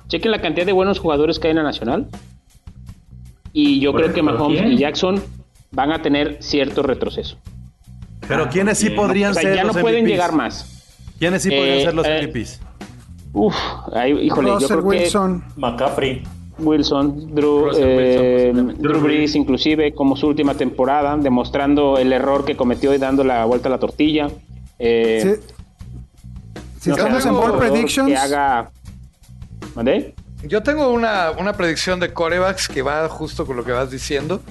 Chequen 0.08 0.30
la 0.30 0.40
cantidad 0.40 0.66
de 0.66 0.72
buenos 0.72 0.98
jugadores 0.98 1.38
que 1.38 1.48
hay 1.48 1.52
en 1.52 1.56
la 1.58 1.62
Nacional. 1.62 2.08
Y 3.52 3.80
yo 3.80 3.92
creo 3.92 4.12
que 4.12 4.22
Mahomes 4.22 4.60
¿quién? 4.60 4.72
y 4.72 4.78
Jackson 4.78 5.22
van 5.72 5.92
a 5.92 6.02
tener 6.02 6.38
cierto 6.40 6.82
retroceso. 6.82 7.36
Pero 8.28 8.48
¿quiénes 8.48 8.78
sí 8.78 8.90
podrían 8.90 9.32
O 9.32 9.34
sea, 9.34 9.42
ser 9.42 9.56
ya 9.56 9.62
no 9.62 9.68
los 9.72 9.78
pueden 9.78 10.04
MVPs? 10.04 10.10
llegar 10.10 10.32
más. 10.32 11.14
¿Quiénes 11.18 11.42
sí 11.42 11.50
podrían 11.50 11.78
Eh, 11.78 11.82
ser 11.84 11.94
los 11.94 12.06
eh, 12.06 12.26
MVPs? 12.26 12.60
Uf, 13.34 13.54
ahí, 13.94 14.12
híjole, 14.12 14.50
yo 14.60 14.68
creo 14.68 14.80
Wilson. 14.80 15.44
McCaffrey. 15.56 16.22
que 16.22 16.28
Wilson, 16.62 17.34
Drew, 17.34 17.64
Russell 17.66 17.82
eh, 17.88 18.46
Wilson, 18.52 18.66
pues, 18.66 18.78
Drew 18.78 19.00
Brees, 19.00 19.34
inclusive 19.34 19.94
como 19.94 20.16
su 20.16 20.26
última 20.28 20.54
temporada, 20.54 21.16
demostrando 21.16 21.96
el 21.98 22.12
error 22.12 22.44
que 22.44 22.56
cometió 22.56 22.94
y 22.94 22.98
dando 22.98 23.24
la 23.24 23.44
vuelta 23.46 23.68
a 23.68 23.72
la 23.72 23.78
tortilla. 23.78 24.28
Eh, 24.84 25.38
Si, 26.80 26.82
si 26.82 26.90
no 26.90 26.96
sé, 26.96 27.00
estamos 27.02 27.24
en 27.24 27.34
jugador 27.34 27.58
Predictions, 27.58 28.08
Que 28.08 28.16
haga... 28.16 28.70
¿Mandé? 29.76 30.14
Yo 30.42 30.62
tengo 30.62 30.88
una, 30.90 31.30
una 31.30 31.52
predicción 31.52 32.00
de 32.00 32.12
corebacks 32.12 32.66
que 32.66 32.82
va 32.82 33.08
justo 33.08 33.46
con 33.46 33.56
lo 33.56 33.64
que 33.64 33.70
vas 33.70 33.92
diciendo. 33.92 34.42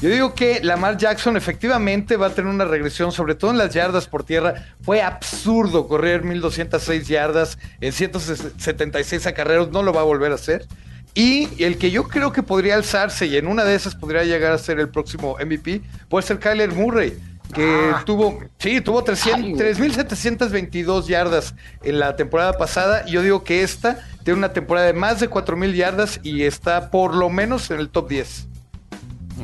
Yo 0.00 0.08
digo 0.08 0.34
que 0.34 0.60
Lamar 0.62 0.96
Jackson 0.96 1.36
efectivamente 1.36 2.16
va 2.16 2.28
a 2.28 2.30
tener 2.30 2.50
una 2.50 2.64
regresión, 2.64 3.12
sobre 3.12 3.34
todo 3.34 3.50
en 3.50 3.58
las 3.58 3.72
yardas 3.74 4.06
por 4.06 4.24
tierra. 4.24 4.54
Fue 4.80 5.02
absurdo 5.02 5.86
correr 5.86 6.24
1206 6.24 7.06
yardas 7.06 7.58
en 7.80 7.92
176 7.92 9.26
acarreos, 9.26 9.70
no 9.70 9.82
lo 9.82 9.92
va 9.92 10.00
a 10.00 10.04
volver 10.04 10.32
a 10.32 10.36
hacer. 10.36 10.66
Y 11.14 11.62
el 11.62 11.78
que 11.78 11.90
yo 11.90 12.04
creo 12.08 12.32
que 12.32 12.42
podría 12.42 12.74
alzarse 12.74 13.26
y 13.26 13.36
en 13.36 13.46
una 13.46 13.64
de 13.64 13.74
esas 13.74 13.94
podría 13.94 14.24
llegar 14.24 14.52
a 14.52 14.58
ser 14.58 14.80
el 14.80 14.88
próximo 14.88 15.36
MVP 15.38 15.82
puede 16.08 16.26
ser 16.26 16.38
Kyler 16.38 16.72
Murray. 16.72 17.16
Que 17.52 17.90
Ah. 17.94 18.02
tuvo, 18.06 18.40
sí, 18.58 18.80
tuvo 18.80 19.04
300 19.04 19.60
3.722 19.60 21.06
yardas 21.06 21.54
en 21.82 21.98
la 21.98 22.16
temporada 22.16 22.54
pasada. 22.54 23.04
Y 23.06 23.12
yo 23.12 23.22
digo 23.22 23.44
que 23.44 23.62
esta 23.62 23.98
tiene 24.24 24.38
una 24.38 24.52
temporada 24.52 24.86
de 24.86 24.92
más 24.94 25.20
de 25.20 25.28
4.000 25.28 25.74
yardas 25.74 26.20
y 26.22 26.42
está 26.44 26.90
por 26.90 27.14
lo 27.14 27.28
menos 27.30 27.70
en 27.70 27.80
el 27.80 27.88
top 27.90 28.08
10. 28.08 28.46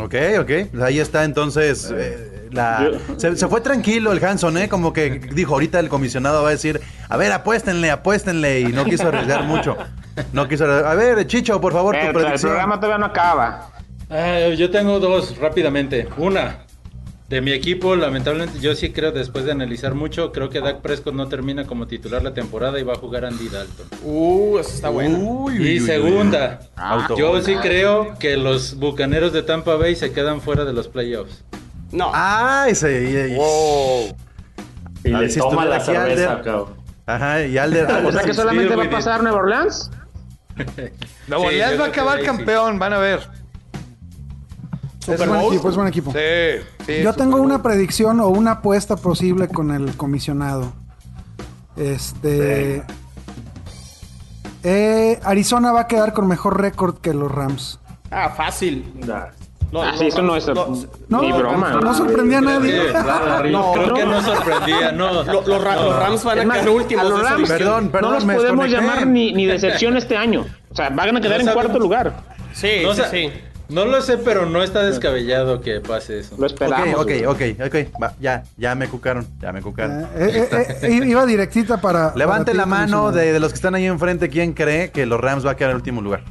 Ok, 0.01 0.15
ok. 0.41 0.51
Pues 0.71 0.83
ahí 0.83 0.99
está 1.01 1.25
entonces. 1.25 1.93
eh, 1.95 2.49
la... 2.53 2.91
se, 3.17 3.37
se 3.37 3.49
fue 3.49 3.61
tranquilo 3.61 4.13
el 4.13 4.25
Hanson, 4.25 4.57
¿eh? 4.59 4.69
Como 4.69 4.93
que 4.93 5.11
dijo, 5.35 5.55
ahorita 5.55 5.79
el 5.81 5.89
comisionado 5.89 6.43
va 6.43 6.49
a 6.49 6.53
decir, 6.53 6.81
a 7.09 7.17
ver, 7.17 7.33
apuéstenle, 7.33 7.91
apuéstenle. 7.91 8.61
Y 8.61 8.67
no 8.67 8.85
quiso 8.85 9.09
arriesgar 9.09 9.45
mucho. 9.45 9.77
No 10.33 10.49
quiso 10.49 10.65
arriesgar. 10.65 10.91
A 10.93 10.95
ver, 10.95 11.27
Chicho, 11.27 11.61
por 11.61 11.73
favor, 11.73 11.95
tu 11.95 12.01
Eh, 12.01 12.33
el 12.33 12.41
programa 12.41 12.77
todavía 12.77 12.99
no 12.99 13.07
acaba. 13.07 13.71
Ah, 14.09 14.49
yo 14.57 14.71
tengo 14.71 14.99
dos 14.99 15.37
rápidamente. 15.39 16.09
Una, 16.17 16.59
de 17.31 17.41
mi 17.41 17.53
equipo, 17.53 17.95
lamentablemente, 17.95 18.59
yo 18.59 18.75
sí 18.75 18.91
creo, 18.91 19.13
después 19.13 19.45
de 19.45 19.53
analizar 19.53 19.95
mucho, 19.95 20.33
creo 20.33 20.51
que 20.51 20.61
Dak 20.61 20.81
Prescott 20.81 21.15
no 21.15 21.29
termina 21.29 21.65
como 21.65 21.87
titular 21.87 22.25
la 22.25 22.35
temporada 22.35 22.81
y 22.81 22.83
va 22.83 22.95
a 22.95 22.97
jugar 22.97 23.25
Andy 23.25 23.49
Dalton. 23.49 23.87
Uh, 24.03 24.59
eso 24.59 24.71
está 24.75 24.89
bueno. 24.89 25.17
Uy, 25.17 25.55
Y 25.57 25.81
uy, 25.81 25.87
segunda, 25.87 26.59
Ah, 26.77 27.07
yo 27.17 27.41
sí 27.41 27.55
creo 27.63 28.19
que 28.19 28.37
los 28.37 28.75
bucaneros 28.75 29.33
de 29.33 29.45
Tampa 29.45 29.77
Bay 29.77 29.95
se 29.95 30.13
quedan 30.13 30.41
fuera 30.41 30.65
de 30.65 30.73
los 30.73 30.89
playoffs. 30.89 31.45
No. 31.93 32.11
Ah, 32.13 32.67
ese. 32.69 33.37
Wow. 33.37 34.17
Y 35.05 35.13
A 35.15 35.21
ver 35.21 35.31
le 35.31 35.37
toma 35.37 35.65
la 35.67 35.79
cerveza, 35.79 36.33
Alder. 36.33 36.45
cabrón. 36.45 36.75
Ajá, 37.07 37.47
y 37.47 37.57
Alder. 37.59 37.85
O 37.87 37.95
Alder 37.95 38.13
sea 38.13 38.23
que 38.25 38.35
solamente 38.35 38.75
va 38.75 38.85
a 38.85 38.91
pasar 38.91 39.23
Nueva 39.23 39.39
Orleans. 39.39 39.89
Nuevo 41.29 41.45
Sí, 41.45 41.55
Orleans 41.55 41.81
va 41.81 41.85
a 41.85 41.89
acabar 41.89 42.19
ahí 42.19 42.25
sí. 42.25 42.27
campeón, 42.27 42.81
van 42.81 42.93
a 42.93 42.99
ver. 42.99 43.21
Es 45.09 45.27
buen 45.27 45.41
equipo, 45.47 45.69
es 45.71 45.77
buen 45.77 45.89
equipo. 45.89 46.13
Sí, 46.13 46.19
sí, 46.99 47.03
Yo 47.03 47.13
tengo 47.15 47.37
una 47.41 47.63
predicción 47.63 48.21
o 48.21 48.29
una 48.29 48.53
apuesta 48.53 48.97
posible 48.97 49.49
con 49.49 49.71
el 49.71 49.97
comisionado. 49.97 50.73
Este. 51.77 52.83
eh, 54.63 55.19
Arizona 55.25 55.73
va 55.73 55.83
a 55.83 55.87
quedar 55.87 56.13
con 56.13 56.27
mejor 56.27 56.61
récord 56.61 56.97
que 56.99 57.15
los 57.15 57.31
Rams. 57.31 57.79
Ah, 58.11 58.31
fácil. 58.37 58.93
Nah. 59.07 59.27
Lo- 59.73 59.83
Ah, 59.85 59.93
sí, 59.97 60.09
eso 60.09 60.21
no 60.21 60.35
es 60.35 60.49
No, 61.09 61.23
ni 61.23 61.31
broma. 61.31 61.75
no 61.81 61.95
sorprendía 61.95 62.39
a 62.39 62.41
nadie. 62.41 62.93
No, 63.53 63.73
creo 63.73 63.87
no. 63.87 63.95
que 63.95 64.05
no 64.05 64.21
sorprendía, 64.21 64.91
no. 64.91 65.23
lo- 65.23 65.43
los, 65.47 65.63
Ra- 65.63 65.77
los 65.77 65.97
Rams 65.97 66.25
van 66.25 66.39
a 66.41 66.55
quedar 66.55 66.69
últimos. 66.71 67.05
a 67.05 67.09
los 67.09 67.23
Rams. 67.23 67.49
Perdón, 67.49 67.89
perdón, 67.91 68.11
no 68.11 68.15
los 68.17 68.25
podemos 68.25 68.65
desconecté. 68.65 68.77
llamar 68.81 69.07
ni, 69.07 69.33
ni 69.33 69.47
decepción 69.47 69.97
este 69.97 70.17
año. 70.17 70.45
O 70.71 70.75
sea, 70.75 70.91
van 70.91 71.17
a 71.17 71.21
quedar 71.21 71.45
No 71.45 71.51
en 71.51 71.55
cuarto 71.55 71.79
lugar. 71.79 72.13
Sí, 72.53 72.81
No, 72.83 72.95
sí. 72.95 73.31
No 73.71 73.85
lo 73.85 74.03
sé, 74.03 74.19
pero 74.19 74.47
no 74.47 74.63
está 74.63 74.83
descabellado 74.83 75.61
que 75.61 75.81
pase 75.81 76.21
eso. 76.21 76.37
Lo 76.39 76.47
Ok, 76.47 76.53
esperamos. 76.53 76.95
ok, 77.01 77.11
ok, 77.27 77.41
ok. 77.67 78.03
Va, 78.03 78.15
ya, 78.21 78.43
ya 78.57 78.75
me 78.75 78.89
cucaron, 78.89 79.27
ya 79.41 79.53
me 79.53 79.63
cucaron. 79.63 80.03
Eh, 80.17 80.49
eh, 80.53 80.79
eh, 80.83 81.01
iba 81.07 81.25
directita 81.27 81.81
para. 81.81 82.15
Levante 82.15 82.53
para 82.53 82.59
la 82.59 82.67
mano 82.67 83.13
de 83.13 83.39
los 83.41 83.53
que 83.53 83.57
están 83.57 83.75
ahí 83.75 83.87
enfrente. 83.87 84.29
¿Quién 84.29 84.53
cree 84.53 84.91
que 84.91 85.07
los 85.07 85.21
Rams 85.21 85.47
va 85.47 85.53
a 85.53 85.57
quedar 85.57 85.71
en 85.71 85.77
último 85.77 86.01
lugar? 86.01 86.25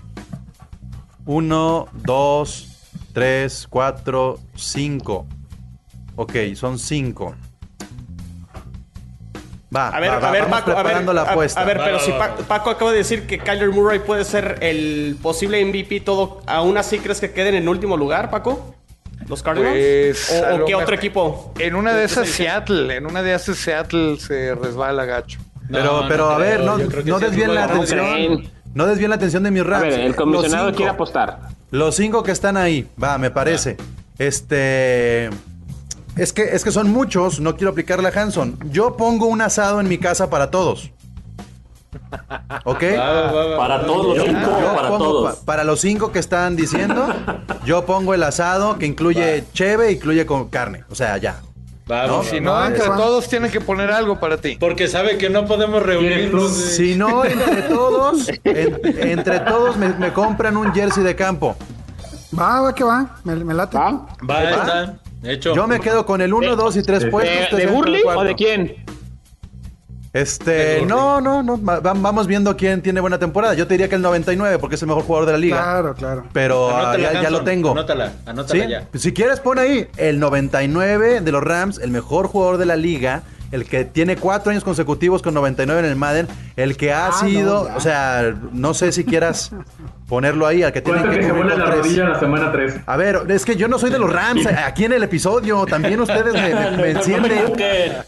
Uno, 1.25 1.87
dos, 1.93 2.69
tres, 3.13 3.67
cuatro, 3.69 4.39
cinco. 4.55 5.25
Ok, 6.15 6.33
son 6.55 6.79
cinco. 6.79 7.35
Va, 9.75 9.89
A 9.89 9.99
ver, 9.99 10.09
va, 10.11 10.19
va, 10.19 10.29
a 10.29 10.31
ver, 10.31 10.41
vamos 10.43 10.59
Paco, 10.61 10.71
a 10.71 10.83
ver, 10.83 10.95
a- 10.95 11.21
apuesta. 11.21 11.61
a 11.61 11.63
ver, 11.63 11.79
Va, 11.79 11.83
pero 11.85 11.97
va, 11.97 12.03
si 12.03 12.11
va, 12.11 12.17
Pa- 12.17 12.27
va. 12.27 12.35
Paco 12.47 12.69
acaba 12.71 12.91
de 12.91 12.97
decir 12.97 13.27
que 13.27 13.37
Kyler 13.37 13.69
Murray 13.69 13.99
puede 13.99 14.25
ser 14.25 14.57
el 14.61 15.15
posible 15.21 15.61
MVP, 15.63 15.99
todo, 16.01 16.41
¿aún 16.47 16.77
así 16.77 16.97
crees 16.99 17.19
que 17.19 17.31
queden 17.31 17.53
en 17.55 17.67
último 17.69 17.95
lugar, 17.95 18.31
Paco? 18.31 18.73
¿Los 19.27 19.43
Cardinals? 19.43 19.73
Pues, 19.75 20.31
¿O, 20.41 20.45
a 20.45 20.53
o 20.53 20.57
lo 20.59 20.65
qué 20.65 20.73
otro 20.75 20.95
equipo? 20.95 21.53
En 21.59 21.75
una 21.75 21.93
de 21.93 22.05
esa 22.05 22.23
esas 22.23 22.35
Seattle, 22.35 22.95
en 22.95 23.05
una 23.05 23.21
de 23.21 23.35
esas 23.35 23.57
Seattle 23.57 24.17
se 24.19 24.55
resbala 24.55 25.05
gacho. 25.05 25.39
Pero, 25.71 25.83
No, 25.83 26.01
no 26.01 26.07
pero 26.07 26.29
a 26.31 26.37
ver, 26.39 26.61
no, 26.61 26.77
no 26.79 27.19
sí, 27.19 27.25
desvíen 27.25 27.53
la 27.53 27.65
atención. 27.65 27.99
creen. 27.99 28.49
No 28.73 28.87
desvíen 28.87 29.09
la 29.11 29.17
atención 29.17 29.43
de 29.43 29.51
mis 29.51 29.61
A 29.61 29.65
Rams. 29.65 29.83
ver, 29.83 29.99
el 29.99 30.15
comisionado 30.15 30.65
cinco- 30.69 30.77
quiere 30.77 30.91
apostar. 30.91 31.39
Los 31.69 31.95
cinco 31.95 32.23
que 32.23 32.31
están 32.31 32.57
ahí, 32.57 32.87
va, 33.01 33.19
me 33.19 33.29
parece. 33.29 33.77
Este. 34.17 35.29
Es 36.15 36.33
que, 36.33 36.43
es 36.43 36.63
que 36.63 36.71
son 36.71 36.89
muchos, 36.89 37.39
no 37.39 37.55
quiero 37.55 37.71
aplicarle 37.71 38.09
a 38.09 38.11
Hanson. 38.21 38.57
Yo 38.71 38.97
pongo 38.97 39.27
un 39.27 39.41
asado 39.41 39.79
en 39.79 39.87
mi 39.87 39.97
casa 39.97 40.29
para 40.29 40.51
todos. 40.51 40.91
¿Ok? 42.65 42.83
Va, 42.97 43.11
va, 43.11 43.31
va, 43.31 43.45
va. 43.45 43.57
Para 43.57 43.85
todos 43.85 44.07
los 44.07 44.17
Yo, 44.17 44.23
cinco, 44.25 44.59
yo 44.61 44.75
para 44.75 44.89
pongo 44.89 45.03
todos. 45.05 45.35
pa- 45.37 45.45
para 45.45 45.63
los 45.63 45.79
cinco 45.81 46.11
que 46.11 46.19
están 46.19 46.55
diciendo, 46.55 47.07
yo 47.65 47.85
pongo 47.85 48.13
el 48.13 48.21
asado 48.23 48.77
que 48.77 48.85
incluye 48.85 49.43
cheve, 49.53 49.91
incluye 49.91 50.25
con 50.25 50.49
carne. 50.49 50.83
O 50.91 50.95
sea, 50.95 51.17
ya. 51.17 51.41
Va, 51.89 52.05
No, 52.05 52.17
va, 52.17 52.23
Si 52.23 52.35
va. 52.35 52.41
no, 52.41 52.51
va, 52.51 52.67
entre 52.67 52.87
va. 52.89 52.97
todos 52.97 53.27
tienen 53.27 53.49
que 53.49 53.61
poner 53.61 53.89
algo 53.91 54.19
para 54.19 54.37
ti. 54.37 54.57
Porque 54.59 54.87
sabe 54.87 55.17
que 55.17 55.29
no 55.29 55.45
podemos 55.45 55.81
reunirnos. 55.81 56.51
Si 56.51 56.95
no, 56.95 57.23
entre 57.25 57.63
todos, 57.63 58.27
en- 58.43 58.79
entre 59.09 59.39
todos 59.39 59.75
me, 59.77 59.89
me 59.89 60.13
compran 60.13 60.57
un 60.57 60.71
jersey 60.73 61.03
de 61.03 61.15
campo. 61.15 61.55
Va, 62.37 62.61
va, 62.61 62.75
que 62.75 62.83
va. 62.83 63.15
Me, 63.23 63.35
me 63.35 63.53
late. 63.55 63.75
¿Va? 63.77 64.05
Va, 64.29 64.37
ahí 64.37 64.91
está. 65.21 65.31
Hecho. 65.31 65.55
Yo 65.55 65.67
me 65.67 65.79
quedo 65.79 66.05
con 66.05 66.21
el 66.21 66.33
1, 66.33 66.55
2 66.55 66.77
y 66.77 66.83
3 66.83 67.05
puestos. 67.05 67.51
¿De, 67.59 67.65
de 67.65 67.71
Burley 67.71 68.01
o 68.05 68.23
de 68.23 68.35
quién? 68.35 68.75
Este, 70.11 70.51
De 70.51 70.85
no, 70.87 71.21
no, 71.21 71.43
no. 71.43 71.63
va- 71.63 71.79
vamos 71.81 72.25
viendo 72.25 72.57
quién 72.57 72.81
tiene 72.81 72.99
buena 72.99 73.19
temporada. 73.19 73.53
Yo 73.53 73.67
te 73.67 73.75
diría 73.75 73.89
que 73.89 73.95
el 73.95 74.01
99 74.01 74.57
porque 74.57 74.75
es 74.75 74.81
el 74.81 74.87
mejor 74.87 75.03
jugador 75.03 75.27
de 75.27 75.33
la 75.33 75.37
liga. 75.37 75.57
Claro, 75.57 75.93
claro. 75.93 76.23
Pero 76.33 76.75
Anótala, 76.75 77.13
ya, 77.13 77.21
ya 77.23 77.29
lo 77.29 77.43
tengo. 77.43 77.71
Anótala, 77.71 78.13
anótala 78.25 78.63
¿Sí? 78.63 78.69
ya. 78.71 78.87
Si 78.95 79.13
quieres, 79.13 79.39
pon 79.39 79.59
ahí 79.59 79.87
el 79.97 80.19
99 80.19 81.21
de 81.21 81.31
los 81.31 81.43
Rams, 81.43 81.77
el 81.77 81.91
mejor 81.91 82.25
jugador 82.27 82.57
de 82.57 82.65
la 82.65 82.75
liga, 82.75 83.21
el 83.51 83.65
que 83.65 83.85
tiene 83.85 84.15
cuatro 84.15 84.49
años 84.51 84.63
consecutivos 84.63 85.21
con 85.21 85.35
99 85.35 85.79
en 85.81 85.85
el 85.85 85.95
Madden, 85.95 86.27
el 86.55 86.75
que 86.75 86.91
ha 86.91 87.09
Ah, 87.09 87.11
sido, 87.11 87.69
no, 87.69 87.75
o 87.75 87.79
sea, 87.79 88.33
no 88.51 88.73
sé 88.73 88.91
si 88.91 89.03
quieras 89.05 89.51
ponerlo 90.09 90.47
ahí, 90.47 90.63
al 90.63 90.73
que 90.73 90.81
tiene 90.81 90.99
Cuenta 90.99 91.15
que 91.15 91.21
que 91.25 91.31
se 91.31 91.43
la 91.57 91.65
tres. 91.65 91.77
rodilla 91.77 92.09
la 92.09 92.19
semana 92.19 92.51
3. 92.51 92.75
A 92.85 92.97
ver, 92.97 93.21
es 93.29 93.45
que 93.45 93.55
yo 93.55 93.67
no 93.67 93.77
soy 93.79 93.91
de 93.91 93.99
los 93.99 94.11
Rams, 94.11 94.45
aquí 94.47 94.85
en 94.85 94.93
el 94.93 95.03
episodio, 95.03 95.65
también 95.67 96.01
ustedes 96.01 96.33
me, 96.33 96.53
me- 96.53 96.77
me 96.77 96.89
encienden. 96.97 97.53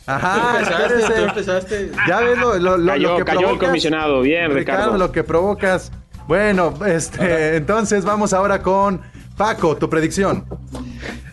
Ajá, 0.07 0.33
Tú 0.41 0.57
empezaste, 0.57 0.83
espérese. 0.95 1.13
tú 1.13 1.23
empezaste. 1.29 1.91
Ya 2.07 2.19
ves 2.21 2.37
lo, 2.39 2.57
lo- 2.57 2.77
lo- 2.77 2.91
Cayó- 2.91 3.09
lo 3.11 3.17
que 3.17 3.23
cayó 3.25 3.39
el 3.39 3.45
provocas. 3.45 3.69
comisionado. 3.69 4.21
Bien, 4.21 4.51
Ricardo. 4.53 4.97
lo 4.97 5.11
que 5.11 5.23
provocas. 5.23 5.91
Bueno, 6.27 6.73
este, 6.85 7.55
entonces 7.57 8.03
vamos 8.03 8.33
ahora 8.33 8.61
con 8.61 9.01
Paco, 9.37 9.75
tu 9.77 9.89
predicción. 9.89 10.45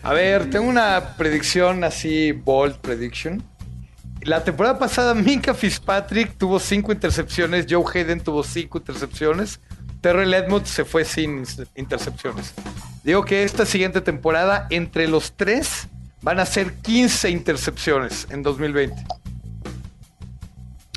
A 0.03 0.13
ver, 0.13 0.49
tengo 0.49 0.67
una 0.69 1.15
predicción 1.17 1.83
así, 1.83 2.31
bold 2.31 2.75
prediction. 2.77 3.43
La 4.23 4.43
temporada 4.43 4.77
pasada, 4.77 5.13
Minka 5.13 5.53
Fitzpatrick 5.53 6.37
tuvo 6.37 6.59
cinco 6.59 6.91
intercepciones, 6.91 7.65
Joe 7.69 7.83
Hayden 7.93 8.19
tuvo 8.19 8.43
cinco 8.43 8.79
intercepciones, 8.79 9.61
Terrell 10.01 10.33
Edmonds 10.33 10.69
se 10.69 10.85
fue 10.85 11.03
sin 11.05 11.43
intercepciones. 11.75 12.53
Digo 13.03 13.23
que 13.25 13.43
esta 13.43 13.65
siguiente 13.65 14.01
temporada, 14.01 14.67
entre 14.69 15.07
los 15.07 15.33
tres, 15.33 15.87
van 16.21 16.39
a 16.39 16.45
ser 16.45 16.73
15 16.75 17.29
intercepciones 17.29 18.27
en 18.29 18.43
2020. 18.43 18.95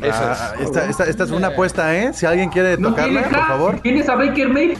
Esa 0.02 0.32
Ah, 0.32 0.54
es. 0.56 0.62
esta, 0.62 0.84
esta- 0.86 1.04
esta 1.06 1.24
es 1.24 1.30
una 1.30 1.48
apuesta, 1.48 1.94
¿eh? 1.96 2.12
Si 2.12 2.26
alguien 2.26 2.50
quiere 2.50 2.76
tocarla, 2.76 3.22
por 3.28 3.36
a- 3.38 3.46
favor. 3.46 3.80
Tienes 3.80 4.08
a 4.08 4.14
Baker 4.16 4.48
Mayfield 4.48 4.78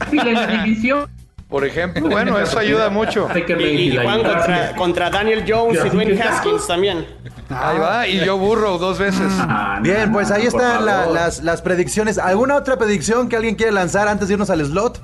en 0.12 0.34
la 0.34 0.46
división. 0.64 1.08
Por 1.50 1.64
ejemplo, 1.64 2.08
bueno, 2.08 2.38
eso 2.38 2.58
ayuda 2.60 2.88
mucho. 2.90 3.28
Y, 3.34 3.90
juegan 3.96 4.22
contra, 4.22 4.74
contra 4.76 5.10
Daniel 5.10 5.44
Jones 5.46 5.80
y 5.84 5.88
Dwayne 5.88 6.22
Haskins 6.22 6.66
también. 6.66 7.04
Ahí 7.48 7.78
va, 7.78 8.06
y 8.06 8.24
yo 8.24 8.38
burro 8.38 8.78
dos 8.78 8.98
veces. 9.00 9.26
Ah, 9.40 9.80
Bien, 9.82 10.12
pues 10.12 10.30
ahí 10.30 10.46
están 10.46 10.86
la- 10.86 11.06
las, 11.06 11.42
las 11.42 11.60
predicciones. 11.60 12.18
¿Alguna 12.18 12.54
otra 12.54 12.76
predicción 12.78 13.28
que 13.28 13.34
alguien 13.34 13.56
quiere 13.56 13.72
lanzar 13.72 14.06
antes 14.06 14.28
de 14.28 14.34
irnos 14.34 14.48
al 14.50 14.64
slot? 14.64 15.02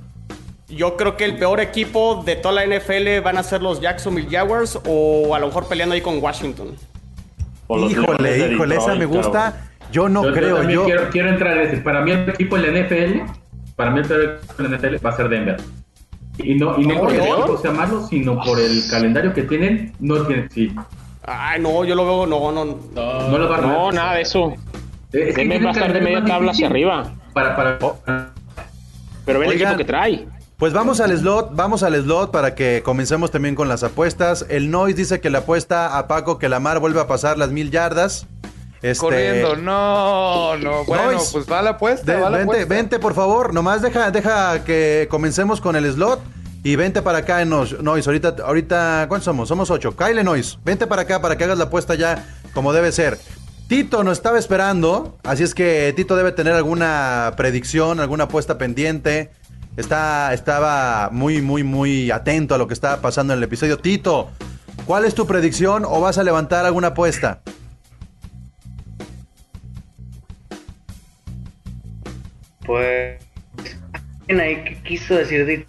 Yo 0.68 0.96
creo 0.96 1.16
que 1.16 1.24
el 1.24 1.37
peor 1.37 1.59
equipo 1.61 2.22
de 2.24 2.37
toda 2.37 2.54
la 2.54 2.64
NFL 2.64 3.20
van 3.24 3.38
a 3.38 3.42
ser 3.42 3.62
los 3.62 3.80
Jacksonville 3.80 4.28
Jaguars 4.30 4.78
o 4.87 5.35
a 5.35 5.40
lo 5.40 5.48
mejor 5.48 5.66
peleando 5.66 5.94
ahí 5.96 6.00
con 6.00 6.22
Washington. 6.22 6.76
Híjole, 7.68 8.52
híjole, 8.52 8.76
esa 8.76 8.94
me 8.94 9.06
gusta. 9.06 9.68
Yo 9.90 10.09
no 10.09 10.22
Yo- 10.22 10.28
yo 10.30 10.35
creo, 10.35 10.56
también 10.59 10.78
yo. 10.80 10.85
quiero, 10.87 11.11
quiero 11.11 11.28
entrar 11.30 11.59
en 11.59 11.66
ese. 11.68 11.76
Para 11.78 12.00
mí 12.02 12.12
el 12.12 12.28
equipo 12.28 12.56
en 12.56 12.62
la 12.62 12.68
NFL, 12.68 13.22
para 13.74 13.90
mí 13.90 14.00
el 14.00 14.06
peor 14.06 14.22
equipo 14.44 14.62
en 14.62 14.70
la 14.70 14.76
NFL 14.78 15.04
va 15.04 15.11
a 15.11 15.16
ser 15.16 15.28
Denver. 15.28 15.56
Y 16.38 16.55
no, 16.55 16.79
y 16.79 16.87
no 16.87 17.01
porque 17.01 17.16
el 17.16 17.22
equipo 17.25 17.59
sea 17.61 17.70
malo, 17.70 18.07
sino 18.07 18.40
por 18.42 18.61
el 18.61 18.83
calendario 18.90 19.33
que 19.33 19.42
tienen, 19.42 19.92
no 20.01 20.25
tienen, 20.27 20.51
sí, 20.51 20.72
Ay, 21.29 21.61
no, 21.61 21.85
yo 21.85 21.94
lo 21.96 22.05
veo, 22.05 22.27
no, 22.27 22.53
no. 22.53 22.64
No, 22.64 23.29
no 23.29 23.38
lo 23.38 23.49
van 23.49 23.64
a 23.64 23.66
No, 23.66 23.92
nada 23.92 24.14
de 24.14 24.22
eso. 24.22 24.55
Es 25.12 25.35
que 25.35 25.40
Denver 25.40 25.59
tienen 25.59 25.66
va 25.66 25.70
a 25.70 25.72
estar 25.72 25.92
de 25.92 26.01
media 26.01 26.25
tabla 26.25 26.53
hacia 26.53 26.68
arriba. 26.68 27.12
Para, 27.33 27.57
para, 27.57 27.79
Oh. 27.81 27.99
Pero 29.25 29.40
ve 29.40 29.46
el 29.46 29.53
equipo 29.55 29.77
que 29.77 29.85
trae. 29.85 30.27
Pues 30.57 30.72
vamos 30.72 31.01
al 31.01 31.14
slot, 31.18 31.51
vamos 31.55 31.83
al 31.83 31.94
slot 32.01 32.31
para 32.31 32.55
que 32.55 32.81
comencemos 32.83 33.31
también 33.31 33.55
con 33.55 33.68
las 33.68 33.83
apuestas. 33.83 34.46
El 34.49 34.70
Noise 34.70 34.96
dice 34.96 35.20
que 35.20 35.29
le 35.29 35.38
apuesta 35.38 35.99
a 35.99 36.07
Paco 36.07 36.38
que 36.38 36.49
la 36.49 36.61
Mar 36.61 36.79
vuelve 36.79 37.01
a 37.01 37.07
pasar 37.07 37.37
las 37.37 37.51
mil 37.51 37.70
yardas. 37.70 38.27
Este, 38.82 39.00
Corriendo, 39.04 39.56
no, 39.56 40.56
no. 40.58 40.84
Bueno, 40.84 41.12
Nois. 41.12 41.30
pues 41.32 41.46
va 41.50 41.62
la 41.62 41.70
apuesta, 41.70 42.12
de- 42.12 42.20
va 42.20 42.30
la 42.30 42.38
vente, 42.38 42.52
apuesta. 42.52 42.74
vente, 42.74 42.98
por 42.98 43.14
favor. 43.14 43.54
Nomás 43.54 43.82
deja, 43.82 44.10
deja 44.10 44.64
que 44.64 45.06
comencemos 45.10 45.60
con 45.60 45.76
el 45.76 45.90
slot 45.92 46.20
Y 46.62 46.74
vente 46.76 47.00
para 47.00 47.18
acá 47.18 47.42
en 47.42 47.48
Nois. 47.50 47.80
Nois, 47.80 48.06
ahorita, 48.06 48.36
ahorita, 48.44 49.06
¿cuántos 49.08 49.24
somos? 49.24 49.48
Somos 49.48 49.70
ocho. 49.70 49.94
Kyle 49.96 50.22
Nois, 50.24 50.58
vente 50.64 50.86
para 50.86 51.02
acá 51.02 51.20
para 51.22 51.36
que 51.38 51.44
hagas 51.44 51.58
la 51.58 51.64
apuesta 51.64 51.94
ya 51.94 52.26
como 52.54 52.72
debe 52.72 52.90
ser. 52.92 53.18
Tito 53.68 54.02
nos 54.04 54.18
estaba 54.18 54.38
esperando, 54.38 55.16
así 55.24 55.42
es 55.42 55.54
que 55.54 55.92
Tito 55.96 56.14
debe 56.16 56.32
tener 56.32 56.52
alguna 56.54 57.32
predicción, 57.36 57.98
alguna 58.00 58.24
apuesta 58.24 58.58
pendiente. 58.58 59.30
Está, 59.76 60.32
estaba 60.34 61.08
muy, 61.12 61.42
muy, 61.42 61.62
muy 61.62 62.10
atento 62.10 62.54
a 62.54 62.58
lo 62.58 62.66
que 62.66 62.74
estaba 62.74 63.00
pasando 63.00 63.32
en 63.32 63.38
el 63.38 63.44
episodio. 63.44 63.78
Tito, 63.78 64.30
¿cuál 64.86 65.04
es 65.04 65.14
tu 65.14 65.26
predicción 65.26 65.84
o 65.84 66.00
vas 66.00 66.18
a 66.18 66.22
levantar 66.24 66.64
alguna 66.64 66.88
apuesta? 66.88 67.40
Pues 72.66 73.18
alguien 74.20 74.40
ahí 74.40 74.64
que 74.64 74.83
quiso 74.83 75.14
decir 75.14 75.46
de 75.46 75.64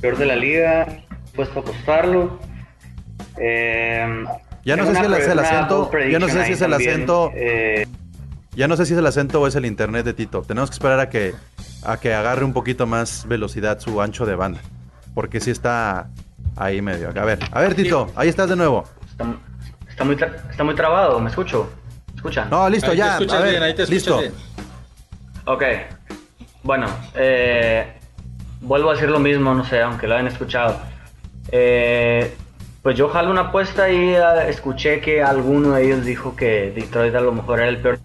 peor 0.00 0.16
de 0.18 0.26
la 0.26 0.36
liga, 0.36 0.86
puesto 1.34 1.60
a 1.60 1.62
apostarlo. 1.62 2.38
Eh, 3.38 4.24
Ya 4.64 4.76
no 4.76 4.84
sé 4.86 4.94
si 4.94 5.00
el 5.00 5.06
una 5.06 5.16
acento, 5.16 5.90
ya 6.10 6.18
no 6.18 6.28
sé 6.28 6.44
si 6.44 6.52
es 6.52 6.60
el 6.62 6.70
también. 6.70 6.90
acento, 6.92 7.32
Eh, 7.34 7.86
ya 8.54 8.68
no 8.68 8.76
sé 8.76 8.84
si 8.86 8.92
es 8.92 8.98
el 8.98 9.06
acento 9.06 9.40
o 9.40 9.46
es 9.46 9.54
el 9.54 9.64
internet 9.64 10.04
de 10.04 10.12
Tito. 10.12 10.42
Tenemos 10.42 10.70
que 10.70 10.74
esperar 10.74 11.00
a 11.00 11.08
que, 11.08 11.34
a 11.82 11.96
que 11.98 12.12
agarre 12.12 12.44
un 12.44 12.52
poquito 12.52 12.86
más 12.86 13.26
velocidad 13.26 13.78
su 13.80 14.00
ancho 14.02 14.26
de 14.26 14.34
banda, 14.34 14.60
porque 15.14 15.40
sí 15.40 15.50
está 15.50 16.08
ahí 16.56 16.82
medio. 16.82 17.08
A 17.08 17.24
ver, 17.24 17.38
a 17.50 17.60
ver 17.60 17.74
Tito, 17.74 18.10
ahí 18.16 18.28
estás 18.28 18.48
de 18.50 18.56
nuevo. 18.56 18.84
está, 19.10 19.24
está 19.88 20.04
muy 20.04 20.16
tra- 20.16 20.50
está 20.50 20.64
muy 20.64 20.74
trabado, 20.74 21.18
¿me 21.20 21.30
escucho? 21.30 21.70
¿Me 22.12 22.16
escuchan? 22.16 22.50
No, 22.50 22.68
listo, 22.68 22.90
Ahí 22.90 22.96
te 22.98 23.02
ya. 23.02 23.12
escuchas 23.12 23.34
a 23.34 23.40
ver, 23.40 23.50
bien, 23.52 23.62
ahí 23.62 23.74
te 23.74 23.82
escuchas 23.84 23.90
listo. 24.04 24.18
bien. 24.18 24.32
Ok. 25.50 25.64
Bueno, 26.62 26.86
eh, 27.16 27.94
vuelvo 28.60 28.90
a 28.90 28.94
decir 28.94 29.10
lo 29.10 29.18
mismo, 29.18 29.52
no 29.52 29.64
sé, 29.64 29.82
aunque 29.82 30.06
lo 30.06 30.14
hayan 30.14 30.28
escuchado. 30.28 30.80
Eh, 31.50 32.36
pues 32.82 32.96
yo 32.96 33.08
jalo 33.08 33.32
una 33.32 33.40
apuesta 33.40 33.90
y 33.90 34.14
eh, 34.14 34.22
escuché 34.46 35.00
que 35.00 35.24
alguno 35.24 35.72
de 35.72 35.86
ellos 35.86 36.04
dijo 36.04 36.36
que 36.36 36.70
Detroit 36.70 37.16
a 37.16 37.20
lo 37.20 37.32
mejor 37.32 37.58
era 37.58 37.68
el 37.68 37.78
peor. 37.78 37.98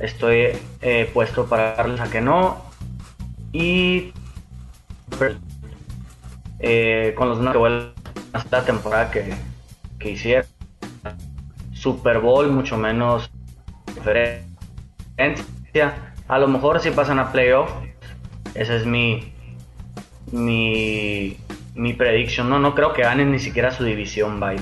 Estoy 0.00 0.58
eh, 0.80 1.08
puesto 1.14 1.46
para 1.46 1.76
darles 1.76 2.00
a 2.00 2.10
que 2.10 2.20
no. 2.20 2.64
Y 3.52 4.12
con 7.14 7.28
los 7.28 7.38
que 7.52 7.58
vuelven 7.58 7.92
a 8.32 8.38
esta 8.38 8.64
temporada 8.64 9.12
que, 9.12 9.34
que 10.00 10.10
hicieron. 10.10 10.46
Super 11.72 12.18
Bowl, 12.18 12.50
mucho 12.50 12.76
menos 12.76 13.30
A 15.82 16.38
lo 16.38 16.48
mejor 16.48 16.80
si 16.80 16.90
pasan 16.90 17.18
a 17.18 17.32
playoff. 17.32 17.70
Esa 18.54 18.74
es 18.74 18.86
mi. 18.86 19.32
Mi. 20.32 21.36
Mi 21.74 21.92
prediction. 21.94 22.48
No, 22.50 22.58
no 22.58 22.74
creo 22.74 22.92
que 22.92 23.02
ganen 23.02 23.30
ni 23.30 23.38
siquiera 23.38 23.70
su 23.70 23.84
división, 23.84 24.40
bye. 24.40 24.56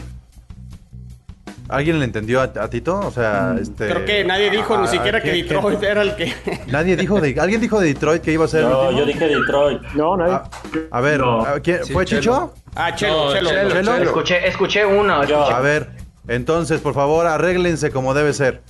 ¿Alguien 1.68 1.98
le 1.98 2.04
entendió 2.04 2.40
a, 2.40 2.44
a 2.44 2.70
Tito? 2.70 2.96
O 3.00 3.10
sea, 3.10 3.56
este. 3.60 3.88
Creo 3.88 4.04
que 4.04 4.22
nadie 4.24 4.50
dijo 4.50 4.78
ni 4.78 4.84
ah, 4.84 4.86
siquiera 4.86 5.20
que. 5.20 5.32
Detroit 5.32 5.82
era 5.82 6.02
el 6.02 6.14
que. 6.14 6.32
Nadie 6.68 6.96
dijo 6.96 7.20
de. 7.20 7.34
¿Alguien 7.40 7.60
dijo 7.60 7.80
de 7.80 7.88
Detroit 7.88 8.22
que 8.22 8.32
iba 8.32 8.44
a 8.44 8.48
ser 8.48 8.62
el 8.62 8.68
No, 8.70 8.82
último? 8.82 9.00
yo 9.00 9.06
dije 9.06 9.26
Detroit. 9.28 9.82
No, 9.94 10.16
nadie. 10.16 10.34
A, 10.34 10.48
a 10.92 11.00
ver, 11.00 11.18
No. 11.20 11.40
¿a 11.44 11.58
quién- 11.58 11.84
Sí, 11.84 11.92
¿fue 11.92 12.04
Chelo. 12.04 12.20
Chicho? 12.20 12.54
Ah, 12.76 12.94
Chelo, 12.94 13.26
No, 13.26 13.32
Chelo. 13.32 13.50
Chelo, 13.50 13.70
Chelo. 13.82 13.94
Escuché, 14.04 14.46
escuché 14.46 14.86
uno. 14.86 15.24
Yo. 15.24 15.40
escuché- 15.42 15.54
A 15.54 15.60
ver, 15.60 15.88
entonces, 16.28 16.80
por 16.80 16.94
favor, 16.94 17.26
arréglense 17.26 17.90
como 17.90 18.14
debe 18.14 18.32
ser. 18.32 18.62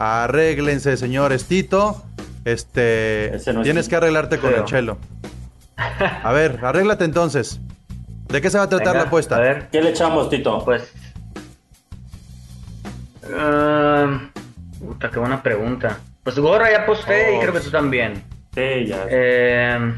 Arréglense, 0.00 0.96
señores. 0.96 1.44
Tito, 1.44 2.02
este, 2.46 3.36
Ese 3.36 3.52
no 3.52 3.60
es 3.60 3.64
tienes 3.64 3.86
que 3.86 3.96
arreglarte 3.96 4.38
con 4.38 4.54
el 4.54 4.64
chelo. 4.64 4.96
A 5.76 6.32
ver, 6.32 6.58
arréglate 6.64 7.04
entonces. 7.04 7.60
¿De 8.28 8.40
qué 8.40 8.48
se 8.48 8.56
va 8.56 8.64
a 8.64 8.68
tratar 8.68 8.88
Venga, 8.94 9.00
la 9.02 9.08
apuesta? 9.08 9.36
A 9.36 9.40
ver, 9.40 9.68
¿Qué 9.70 9.82
le 9.82 9.90
echamos, 9.90 10.30
Tito? 10.30 10.64
pues. 10.64 10.90
ah, 13.36 14.20
puta, 14.78 15.10
qué 15.10 15.18
buena 15.18 15.42
pregunta. 15.42 15.98
Pues 16.22 16.38
Gorra 16.38 16.70
ya 16.70 16.82
aposté 16.82 17.36
y 17.36 17.40
creo 17.40 17.52
que 17.52 17.60
tú 17.60 17.70
también. 17.70 18.22
Sí, 18.54 18.86
ya. 18.86 19.04
Eh, 19.08 19.94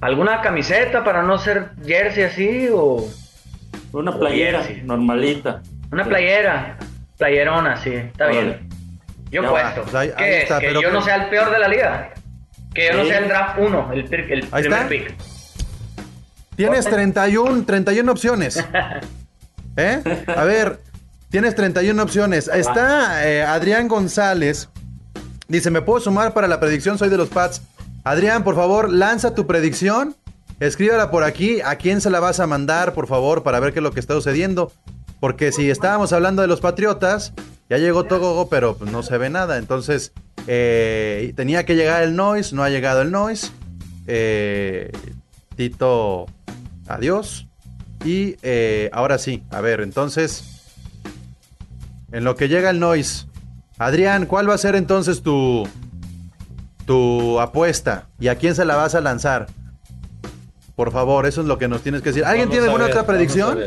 ¿Alguna 0.00 0.40
camiseta 0.42 1.02
para 1.04 1.22
no 1.22 1.38
ser 1.38 1.70
jersey 1.84 2.22
así 2.24 2.68
o 2.72 3.04
Una 3.92 4.16
playera 4.16 4.62
normalita. 4.84 5.60
una 5.90 6.04
playera? 6.04 6.76
Playerona, 7.20 7.76
sí, 7.76 7.90
está 7.94 8.24
Órale. 8.24 8.42
bien. 8.42 8.68
Yo 9.30 9.42
Ya 9.42 9.50
puesto. 9.50 9.82
pues 9.82 9.94
ahí- 9.94 10.12
que 10.16 10.46
pero 10.58 10.80
yo 10.80 10.88
que- 10.88 10.94
no 10.94 11.02
sea 11.02 11.14
el 11.16 11.28
peor 11.30 11.50
de 11.52 11.58
la 11.60 11.68
liga. 11.68 12.10
Que 12.74 12.88
yo 12.90 12.96
no 12.96 13.04
sea 13.04 13.18
el 13.18 13.28
draft 13.28 13.58
1, 13.60 13.90
el, 13.92 13.98
el 14.12 14.48
Ahí 14.50 14.62
primer 14.62 14.78
está. 14.78 14.88
pick. 14.88 15.14
Tienes 16.56 16.84
31, 16.86 17.64
31 17.64 18.10
opciones. 18.12 18.64
¿Eh? 19.76 20.24
A 20.36 20.44
ver, 20.44 20.80
tienes 21.30 21.54
31 21.54 22.02
opciones. 22.02 22.48
Está 22.48 23.28
eh, 23.28 23.42
Adrián 23.42 23.86
González. 23.88 24.68
Dice, 25.48 25.70
¿me 25.70 25.82
puedo 25.82 26.00
sumar 26.00 26.32
para 26.32 26.48
la 26.48 26.58
predicción? 26.60 26.98
Soy 26.98 27.08
de 27.08 27.16
los 27.16 27.28
Pats. 27.28 27.62
Adrián, 28.04 28.44
por 28.44 28.54
favor, 28.56 28.90
lanza 28.90 29.34
tu 29.34 29.46
predicción. 29.46 30.16
Escríbala 30.58 31.10
por 31.10 31.24
aquí. 31.24 31.60
¿A 31.60 31.76
quién 31.76 32.00
se 32.00 32.10
la 32.10 32.20
vas 32.20 32.40
a 32.40 32.46
mandar, 32.46 32.92
por 32.94 33.06
favor, 33.06 33.42
para 33.42 33.60
ver 33.60 33.72
qué 33.72 33.78
es 33.78 33.82
lo 33.82 33.92
que 33.92 34.00
está 34.00 34.14
sucediendo? 34.14 34.72
Porque 35.20 35.52
si 35.52 35.70
estábamos 35.70 36.12
hablando 36.12 36.42
de 36.42 36.48
los 36.48 36.60
Patriotas, 36.60 37.34
ya 37.68 37.78
llegó 37.78 38.04
Togogo, 38.04 38.48
pero 38.48 38.76
pues, 38.76 38.90
no 38.90 39.02
se 39.02 39.18
ve 39.18 39.30
nada. 39.30 39.58
Entonces, 39.58 40.12
eh, 40.46 41.32
tenía 41.36 41.64
que 41.64 41.76
llegar 41.76 42.02
el 42.02 42.16
Noise, 42.16 42.54
no 42.56 42.64
ha 42.64 42.70
llegado 42.70 43.02
el 43.02 43.12
Noise. 43.12 43.52
Eh, 44.06 44.90
Tito, 45.56 46.26
adiós. 46.88 47.46
Y 48.04 48.36
eh, 48.42 48.88
ahora 48.92 49.18
sí, 49.18 49.44
a 49.50 49.60
ver, 49.60 49.82
entonces, 49.82 50.42
en 52.12 52.24
lo 52.24 52.34
que 52.34 52.48
llega 52.48 52.70
el 52.70 52.80
Noise, 52.80 53.26
Adrián, 53.78 54.24
¿cuál 54.24 54.48
va 54.48 54.54
a 54.54 54.58
ser 54.58 54.74
entonces 54.74 55.22
tu, 55.22 55.68
tu 56.86 57.38
apuesta? 57.40 58.08
¿Y 58.18 58.28
a 58.28 58.36
quién 58.36 58.54
se 58.54 58.64
la 58.64 58.76
vas 58.76 58.94
a 58.94 59.02
lanzar? 59.02 59.48
Por 60.76 60.92
favor, 60.92 61.26
eso 61.26 61.42
es 61.42 61.46
lo 61.46 61.58
que 61.58 61.68
nos 61.68 61.82
tienes 61.82 62.00
que 62.00 62.08
decir. 62.08 62.24
¿Alguien 62.24 62.48
Vamos 62.48 62.52
tiene 62.52 62.66
alguna 62.66 62.84
ver, 62.86 62.94
otra 62.94 63.06
predicción? 63.06 63.58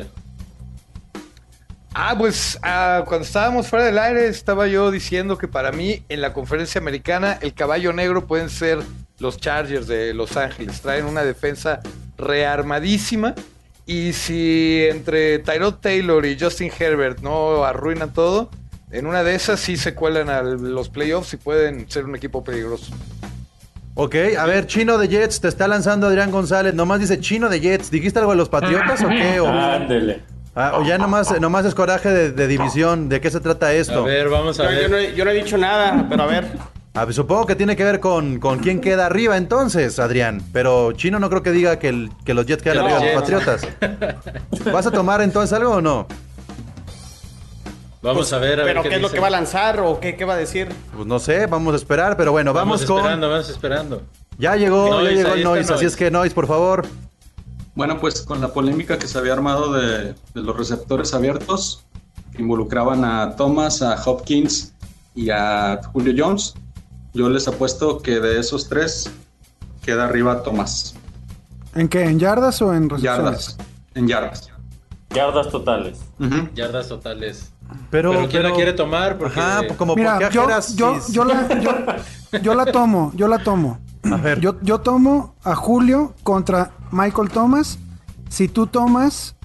Ah, 1.96 2.16
pues 2.18 2.58
ah, 2.64 3.04
cuando 3.06 3.26
estábamos 3.26 3.68
fuera 3.68 3.86
del 3.86 4.00
aire 4.00 4.28
estaba 4.28 4.68
yo 4.68 4.90
diciendo 4.90 5.38
que 5.38 5.48
para 5.48 5.72
mí 5.72 6.04
en 6.10 6.22
la 6.22 6.34
conferencia 6.34 6.82
americana 6.82 7.38
el 7.42 7.54
caballo 7.54 7.94
negro 7.94 8.26
pueden 8.26 8.50
ser 8.50 8.80
los 9.20 9.38
Chargers 9.38 9.88
de 9.88 10.14
Los 10.14 10.36
Ángeles. 10.36 10.82
Traen 10.82 11.06
una 11.06 11.24
defensa 11.24 11.82
rearmadísima 12.18 13.36
y 13.86 14.14
si 14.14 14.86
entre 14.90 15.40
Tyrod 15.40 15.76
Taylor 15.76 16.26
y 16.26 16.40
Justin 16.40 16.72
Herbert 16.78 17.20
no 17.20 17.64
arruinan 17.64 18.12
todo, 18.12 18.50
en 18.92 19.06
una 19.06 19.24
de 19.24 19.36
esas 19.36 19.60
sí 19.60 19.78
se 19.78 19.94
cuelan 19.94 20.30
a 20.30 20.42
los 20.42 20.90
playoffs 20.90 21.34
y 21.34 21.38
pueden 21.38 21.90
ser 21.90 22.06
un 22.06 22.16
equipo 22.16 22.44
peligroso. 22.44 22.92
Ok, 23.96 24.16
a 24.40 24.46
ver, 24.48 24.66
Chino 24.66 24.98
de 24.98 25.08
Jets, 25.08 25.42
te 25.42 25.48
está 25.48 25.68
lanzando 25.68 26.08
Adrián 26.08 26.32
González. 26.32 26.74
Nomás 26.74 27.00
dice 27.00 27.20
Chino 27.20 27.50
de 27.50 27.60
Jets. 27.60 27.92
¿Dijiste 27.92 28.18
algo 28.18 28.32
de 28.32 28.38
los 28.38 28.50
Patriotas 28.50 29.04
o 29.04 29.08
qué? 29.10 29.40
O, 29.40 29.48
Ándele. 29.48 30.33
Ah, 30.56 30.74
o 30.78 30.84
ya 30.84 30.98
nomás, 30.98 31.40
nomás 31.40 31.66
es 31.66 31.74
coraje 31.76 32.10
de, 32.10 32.32
de 32.32 32.48
división. 32.48 33.10
¿De 33.10 33.20
qué 33.22 33.30
se 33.32 33.40
trata 33.40 33.68
A 33.68 33.74
esto? 33.74 34.04
ver, 34.04 34.30
vamos 34.30 34.60
a 34.60 34.64
Yo, 34.66 34.72
yo 34.72 34.78
ver. 34.78 34.90
no, 34.92 34.98
he- 34.98 35.16
yo 35.16 35.26
no 35.26 35.32
he 35.32 35.34
dicho 35.36 35.58
nada, 35.58 36.06
pero 36.10 36.24
a 36.24 36.26
ver. 36.28 36.48
Ah, 36.96 37.06
pues 37.06 37.16
supongo 37.16 37.48
que 37.48 37.56
tiene 37.56 37.76
que 37.76 37.84
ver 37.84 38.00
con, 38.00 38.40
con 38.40 38.60
quién 38.60 38.80
queda 38.80 39.08
arriba 39.08 39.36
entonces, 39.38 39.98
Adrián. 40.00 40.44
Pero 40.54 40.92
Chino 40.92 41.18
no 41.20 41.28
creo 41.30 41.42
que 41.42 41.52
diga 41.52 41.80
que, 41.80 41.90
el- 41.90 42.12
que 42.24 42.34
los 42.36 42.46
Jets 42.46 42.62
quedan 42.62 42.86
Que 42.86 42.94
arriba 42.94 43.00
los 43.00 43.08
de 43.08 43.14
los 43.14 43.22
Patriotas. 43.24 43.68
¿Vas 44.72 44.86
a 44.86 44.92
tomar 44.92 45.22
entonces 45.22 45.58
algo 45.58 45.72
o 45.72 45.82
no? 45.82 46.06
Vamos 48.02 48.34
a 48.34 48.38
ver, 48.38 48.60
a 48.60 48.66
ver 48.66 48.76
¿Pero 48.76 48.84
qué, 48.90 48.96
es 48.96 49.02
lo 49.02 49.10
que 49.10 49.20
va 49.22 49.28
a 49.28 49.32
lanzar 49.32 49.80
o 49.80 50.00
qué, 50.02 50.16
qué 50.18 50.26
va 50.26 50.34
a 50.34 50.38
decir? 50.38 50.68
Pues 50.94 51.08
no 51.08 51.20
sé, 51.20 51.46
vamos 51.48 51.74
a 51.74 51.78
esperar, 51.78 52.18
pero 52.18 52.34
bueno, 52.34 52.52
vamos, 52.54 52.82
Vamos 52.82 52.86
con... 52.86 52.98
esperando, 52.98 53.30
vamos 53.30 53.50
esperando. 53.50 54.02
Ya 54.38 54.56
llegó, 54.58 54.90
Noise, 54.90 55.10
ya 55.16 55.16
llegó 55.24 55.34
el 55.36 55.44
Noise, 55.44 55.62
así 55.62 55.72
Noise. 55.72 55.86
es 55.88 55.96
que 55.96 56.12
Noise, 56.12 56.36
por 56.36 56.46
favor. 56.48 56.86
Bueno, 57.76 58.00
pues 58.00 58.22
con 58.22 58.40
la 58.40 58.50
polémica 58.50 59.00
que 59.00 59.08
se 59.08 59.18
había 59.18 59.34
armado 59.34 59.74
de, 59.74 60.14
de 60.14 60.42
los 60.42 60.56
receptores 60.56 61.14
abiertos, 61.14 61.84
que 62.32 62.42
involucraban 62.42 63.04
a 63.04 63.36
Thomas, 63.36 63.82
a 63.82 63.96
Hopkins 64.04 64.74
y 65.16 65.30
a 65.30 65.82
Julio 65.92 66.14
Jones, 66.18 66.54
yo 67.14 67.30
les 67.30 67.48
apuesto 67.48 68.00
que 68.00 68.20
de 68.20 68.40
esos 68.40 68.70
tres 68.70 69.12
queda 69.84 70.06
arriba 70.06 70.44
Thomas. 70.44 70.96
¿En 71.76 71.88
qué? 71.88 72.04
¿En 72.04 72.20
yardas 72.20 72.62
o 72.62 72.74
en 72.74 72.90
recepciones? 72.90 73.24
Yardas. 73.24 73.58
En 73.96 74.08
yardas. 74.08 74.50
Yardas 75.10 75.50
totales. 75.50 76.00
Yardas 76.56 76.88
totales. 76.88 77.52
Pero, 77.90 78.12
Pero, 78.12 78.30
¿quién 78.30 78.44
la 78.44 78.52
quiere 78.52 78.74
tomar? 78.74 79.18
Porque 79.18 79.40
Ajá, 79.40 79.68
como 79.78 79.96
Mira, 79.96 80.20
por 80.20 80.30
qué 80.30 80.36
yo, 80.36 80.48
yo, 80.76 81.00
yo 81.10 81.26
la, 81.26 81.48
yo, 81.60 82.40
yo 82.42 82.56
la 82.56 82.66
tomo, 82.66 83.12
yo 83.16 83.28
la 83.28 83.40
tomo. 83.40 83.80
A 84.12 84.18
ver. 84.18 84.40
Yo, 84.40 84.60
yo 84.62 84.80
tomo 84.82 85.36
a 85.44 85.56
Julio 85.56 86.14
contra 86.24 86.72
Michael 86.92 87.30
Thomas. 87.30 87.78
Si 88.30 88.48
tú 88.48 88.68
tomas 88.68 89.36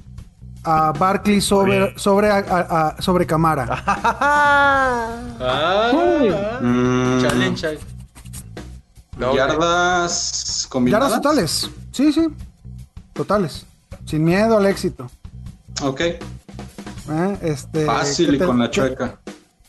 a 0.64 0.92
Barkley 0.92 1.40
sobre, 1.40 1.96
sobre, 1.98 2.30
a- 2.30 2.38
a- 2.38 2.88
a- 2.88 3.02
sobre 3.02 3.26
Camara. 3.26 3.84
Ah, 5.40 5.92
Mm, 6.60 7.20
challenge. 7.22 7.78
yardas 9.18 10.66
combinadas. 10.68 11.08
Yardas 11.10 11.22
totales. 11.22 11.70
Sí, 11.92 12.12
sí. 12.12 12.26
totales. 13.12 13.64
Sin 14.04 14.24
miedo 14.24 14.56
al 14.58 14.66
éxito. 14.66 15.08
Ok. 15.82 16.00
¿eh? 16.00 16.18
Este, 17.42 17.86
Fácil 17.86 18.30
¿qué 18.30 18.36
y 18.36 18.38
te- 18.38 18.46
con 18.46 18.58
la 18.58 18.70
chueca. 18.70 19.18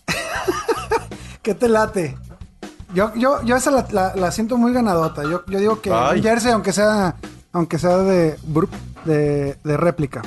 ¿Qué 1.44 1.54
te 1.54 1.70
late? 1.70 2.18
Yo, 2.94 3.14
yo, 3.16 3.42
yo 3.44 3.56
esa 3.56 3.72
la, 3.72 3.86
la- 3.92 4.16
la 4.16 4.32
siento 4.32 4.58
muy 4.58 4.74
ganadota. 4.74 5.24
Yo, 5.24 5.44
yo 5.48 5.60
digo 5.60 5.82
que 5.82 5.92
Ay. 5.94 6.18
un 6.20 6.24
jersey, 6.24 6.52
aunque 6.52 6.74
sea, 6.74 7.16
aunque 7.52 7.78
sea 7.78 7.98
de, 8.00 8.38
de, 9.06 9.58
de 9.64 9.78
réplica. 9.78 10.22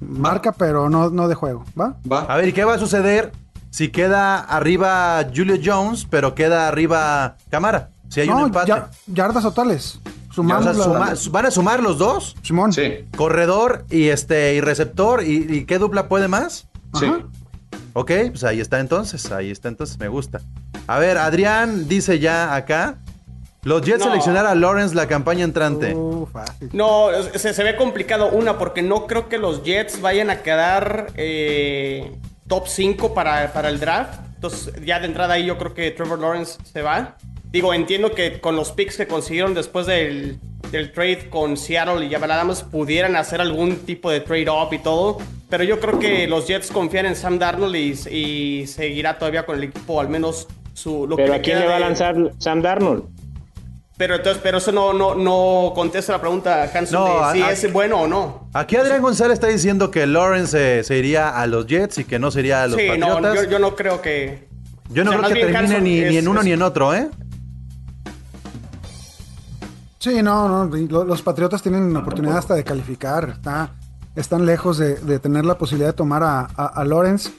Marca, 0.00 0.52
pero 0.52 0.90
no, 0.90 1.08
no 1.10 1.28
de 1.28 1.34
juego. 1.34 1.64
¿Va? 1.80 1.96
A 2.28 2.36
ver, 2.36 2.48
¿y 2.48 2.52
qué 2.52 2.64
va 2.64 2.74
a 2.74 2.78
suceder 2.78 3.32
si 3.70 3.88
queda 3.88 4.38
arriba 4.38 5.24
Julio 5.34 5.56
Jones, 5.64 6.06
pero 6.08 6.34
queda 6.34 6.68
arriba 6.68 7.36
Camara? 7.50 7.90
Si 8.10 8.20
hay 8.20 8.28
un 8.28 8.38
No, 8.38 8.46
empate. 8.46 8.68
ya- 8.68 8.90
yardas 9.06 9.42
totales. 9.44 9.98
O 10.30 10.34
sea, 10.34 10.74
suma- 10.74 11.14
¿Van 11.30 11.46
a 11.46 11.50
sumar 11.50 11.80
los 11.82 11.96
dos? 11.96 12.36
Simón. 12.42 12.72
Sí. 12.72 13.06
Corredor 13.16 13.84
y 13.88 14.08
este 14.08 14.54
y 14.54 14.60
receptor. 14.60 15.22
¿Y, 15.22 15.46
y 15.48 15.64
qué 15.64 15.78
dupla 15.78 16.08
puede 16.08 16.28
más? 16.28 16.66
Sí. 16.94 17.06
Ok, 17.92 18.10
pues 18.30 18.44
ahí 18.44 18.60
está 18.60 18.80
entonces. 18.80 19.30
Ahí 19.32 19.50
está 19.50 19.68
entonces, 19.68 19.98
me 19.98 20.08
gusta. 20.08 20.40
A 20.86 20.98
ver, 20.98 21.18
Adrián 21.18 21.88
dice 21.88 22.18
ya 22.18 22.54
acá. 22.54 22.96
Los 23.62 23.80
Jets 23.82 24.00
No. 24.00 24.06
seleccionar 24.06 24.44
a 24.44 24.54
Lawrence 24.54 24.94
la 24.94 25.06
campaña 25.08 25.42
entrante. 25.44 25.94
Uh. 25.94 26.28
No, 26.72 27.08
se, 27.34 27.54
se 27.54 27.64
ve 27.64 27.76
complicado. 27.76 28.28
Una, 28.30 28.58
porque 28.58 28.82
no 28.82 29.06
creo 29.06 29.28
que 29.28 29.38
los 29.38 29.62
Jets 29.62 30.00
vayan 30.02 30.28
a 30.28 30.42
quedar 30.42 31.06
eh, 31.16 32.12
top 32.46 32.68
5 32.68 33.14
para, 33.14 33.52
para 33.54 33.70
el 33.70 33.80
draft. 33.80 34.20
Entonces, 34.34 34.74
ya 34.84 35.00
de 35.00 35.06
entrada 35.06 35.34
ahí 35.34 35.46
yo 35.46 35.56
creo 35.56 35.72
que 35.72 35.90
Trevor 35.92 36.18
Lawrence 36.18 36.58
se 36.70 36.82
va. 36.82 37.16
Digo, 37.50 37.72
entiendo 37.72 38.10
que 38.10 38.40
con 38.40 38.54
los 38.56 38.72
picks 38.72 38.96
que 38.98 39.06
consiguieron 39.06 39.54
después 39.54 39.86
del, 39.86 40.38
del 40.70 40.92
trade 40.92 41.28
con 41.30 41.56
Seattle 41.56 42.04
y 42.04 42.10
Jamal 42.10 42.30
Adams 42.32 42.62
pudieran 42.62 43.16
hacer 43.16 43.40
algún 43.40 43.76
tipo 43.76 44.10
de 44.10 44.20
trade-off 44.20 44.72
y 44.72 44.78
todo. 44.78 45.18
Pero 45.48 45.64
yo 45.64 45.78
creo 45.80 45.98
que 45.98 46.26
los 46.26 46.46
Jets 46.48 46.70
confían 46.70 47.06
en 47.06 47.14
Sam 47.16 47.38
Darnold 47.38 47.76
y, 47.76 47.90
y 48.10 48.66
seguirá 48.66 49.18
todavía 49.18 49.46
con 49.46 49.56
el 49.56 49.64
equipo, 49.64 50.00
al 50.00 50.08
menos 50.08 50.48
su... 50.72 51.06
Lo 51.06 51.16
Pero 51.16 51.32
que 51.34 51.38
¿a 51.38 51.42
quién 51.42 51.60
le 51.60 51.66
va 51.66 51.76
a 51.76 51.80
lanzar 51.80 52.16
Sam 52.38 52.60
Darnold? 52.62 53.04
Pero 53.96 54.16
entonces, 54.16 54.40
pero 54.42 54.58
eso 54.58 54.72
no, 54.72 54.92
no, 54.92 55.14
no 55.14 55.70
contesta 55.72 56.10
la 56.12 56.20
pregunta, 56.20 56.68
Hanson, 56.74 56.98
No, 57.04 57.28
de 57.28 57.34
si 57.34 57.42
a- 57.42 57.52
es 57.52 57.72
bueno 57.72 58.00
o 58.00 58.08
no. 58.08 58.48
Aquí 58.52 58.74
Adrián 58.74 59.00
González 59.00 59.34
está 59.34 59.46
diciendo 59.46 59.92
que 59.92 60.04
Lawrence 60.08 60.80
eh, 60.80 60.82
se 60.82 60.98
iría 60.98 61.28
a 61.28 61.46
los 61.46 61.68
Jets 61.68 61.98
y 61.98 62.04
que 62.04 62.18
no 62.18 62.32
sería 62.32 62.64
a 62.64 62.66
los 62.66 62.80
sí, 62.80 62.88
no, 62.98 63.34
yo, 63.34 63.44
yo 63.44 63.58
no 63.60 63.76
creo 63.76 64.02
que. 64.02 64.48
Yo 64.90 65.04
no 65.04 65.10
o 65.10 65.14
sea, 65.14 65.22
creo 65.22 65.34
que 65.34 65.40
termine 65.42 65.58
Hanson 65.58 65.84
ni, 65.84 65.98
en 66.00 66.26
uno 66.26 66.40
es- 66.40 66.44
ni 66.46 66.52
en 66.52 66.62
otro, 66.62 66.92
¿eh? 66.92 67.08
Sí, 70.04 70.22
no, 70.22 70.66
no. 70.66 71.04
Los 71.04 71.22
Patriotas 71.22 71.62
tienen 71.62 71.92
la 71.94 72.00
oportunidad 72.00 72.36
hasta 72.36 72.54
de 72.54 72.62
calificar. 72.62 73.30
Está, 73.30 73.70
están 74.14 74.44
lejos 74.44 74.76
de, 74.76 74.96
de 74.96 75.18
tener 75.18 75.46
la 75.46 75.56
posibilidad 75.56 75.88
de 75.90 75.94
tomar 75.94 76.22
a, 76.22 76.40
a, 76.56 76.66
a 76.66 76.84
Lawrence. 76.84 77.30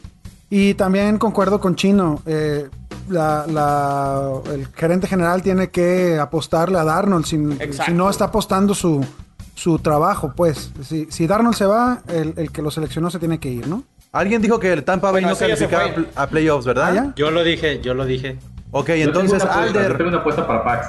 Y 0.49 0.73
también 0.73 1.17
concuerdo 1.19 1.59
con 1.59 1.75
Chino. 1.75 2.21
eh, 2.25 2.67
la- 3.07 3.45
la- 3.47 4.31
el 4.51 4.65
gerente 4.69 5.05
general 5.05 5.43
tiene 5.43 5.69
que 5.69 6.17
apostarle 6.19 6.79
a 6.79 6.83
Darnold. 6.83 7.25
Si, 7.25 7.37
no 7.37 8.09
está 8.09 8.25
apostando 8.25 8.73
su, 8.73 9.05
su 9.53 9.77
trabajo, 9.77 10.33
pues. 10.35 10.71
Si, 10.81 11.05
si 11.11 11.27
Darnold 11.27 11.55
se 11.55 11.67
va, 11.67 11.99
el, 12.07 12.33
el 12.35 12.51
que 12.51 12.63
lo 12.63 12.71
seleccionó 12.71 13.11
se 13.11 13.19
tiene 13.19 13.39
que 13.39 13.49
ir, 13.49 13.67
¿no? 13.67 13.83
Alguien 14.11 14.41
dijo 14.41 14.59
que 14.59 14.73
el 14.73 14.83
Tampa 14.83 15.11
Bay 15.11 15.23
Bueno, 15.23 15.35
no 15.35 15.39
calificaba 15.39 15.83
a 16.15 16.25
playoffs, 16.27 16.65
¿verdad? 16.65 16.87
¿Ah, 16.89 16.93
ya? 16.95 17.13
Yo 17.15 17.29
lo 17.29 17.43
dije, 17.43 17.79
yo 17.81 17.93
lo 17.93 18.05
dije. 18.05 18.39
Ok, 18.71 18.87
Yo 18.89 18.93
tengo 18.95 19.03
entonces 19.21 19.33
una 19.43 19.43
apuesta, 19.51 19.73
yo 19.73 19.79
Alder, 19.79 19.97
tengo 19.97 20.09
una 20.09 20.19
apuesta 20.19 20.47
para 20.47 20.63
Pax. 20.63 20.87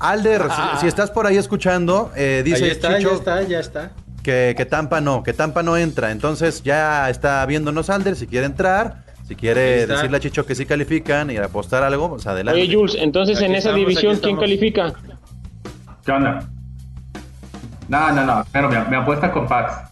Alder, 0.00 0.42
Ah. 0.50 0.72
si, 0.76 0.82
si 0.82 0.86
estás 0.88 1.10
por 1.10 1.26
ahí 1.26 1.36
escuchando, 1.36 2.10
eh, 2.16 2.42
dice 2.44 2.64
Ahí 2.64 2.70
está, 2.70 2.96
Chicho 2.98 3.10
ya 3.10 3.16
está, 3.16 3.42
ya 3.42 3.60
está. 3.60 3.90
Que, 4.22 4.54
que 4.56 4.64
Tampa 4.66 5.00
no, 5.00 5.22
que 5.22 5.32
Tampa 5.32 5.62
no 5.62 5.76
entra. 5.76 6.10
Entonces 6.10 6.62
ya 6.62 7.08
está 7.10 7.44
viéndonos 7.46 7.88
Alder, 7.90 8.14
si 8.16 8.26
quiere 8.26 8.46
entrar, 8.46 9.04
si 9.26 9.34
quiere 9.34 9.86
decirle 9.86 10.16
a 10.16 10.20
Chicho 10.20 10.44
que 10.46 10.54
sí 10.54 10.66
califican 10.66 11.30
y 11.30 11.36
apostar 11.38 11.82
algo, 11.82 12.10
pues 12.10 12.26
adelante. 12.26 12.60
Oye, 12.60 12.72
Jules, 12.74 12.96
entonces 12.98 13.36
Aquí 13.36 13.46
en 13.46 13.54
esa 13.54 13.72
división, 13.72 14.18
¿quién 14.18 14.36
califica? 14.36 14.92
¿Qué 16.04 16.12
onda? 16.12 16.48
No, 17.88 18.12
no, 18.12 18.24
no. 18.24 18.44
Pero 18.52 18.68
me, 18.68 18.84
me 18.84 18.96
apuesta 18.96 19.32
con 19.32 19.46
Pax. 19.48 19.88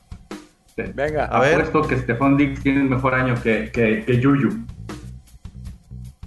Venga. 0.95 1.25
A 1.27 1.41
ver. 1.41 1.55
Apuesto 1.55 1.83
que 1.83 1.99
Stephon 1.99 2.37
Diggs 2.37 2.63
tiene 2.63 2.83
un 2.83 2.91
mejor 2.91 3.15
año 3.15 3.35
que, 3.43 3.71
que, 3.73 4.05
que 4.05 4.21
Yuyu. 4.21 4.67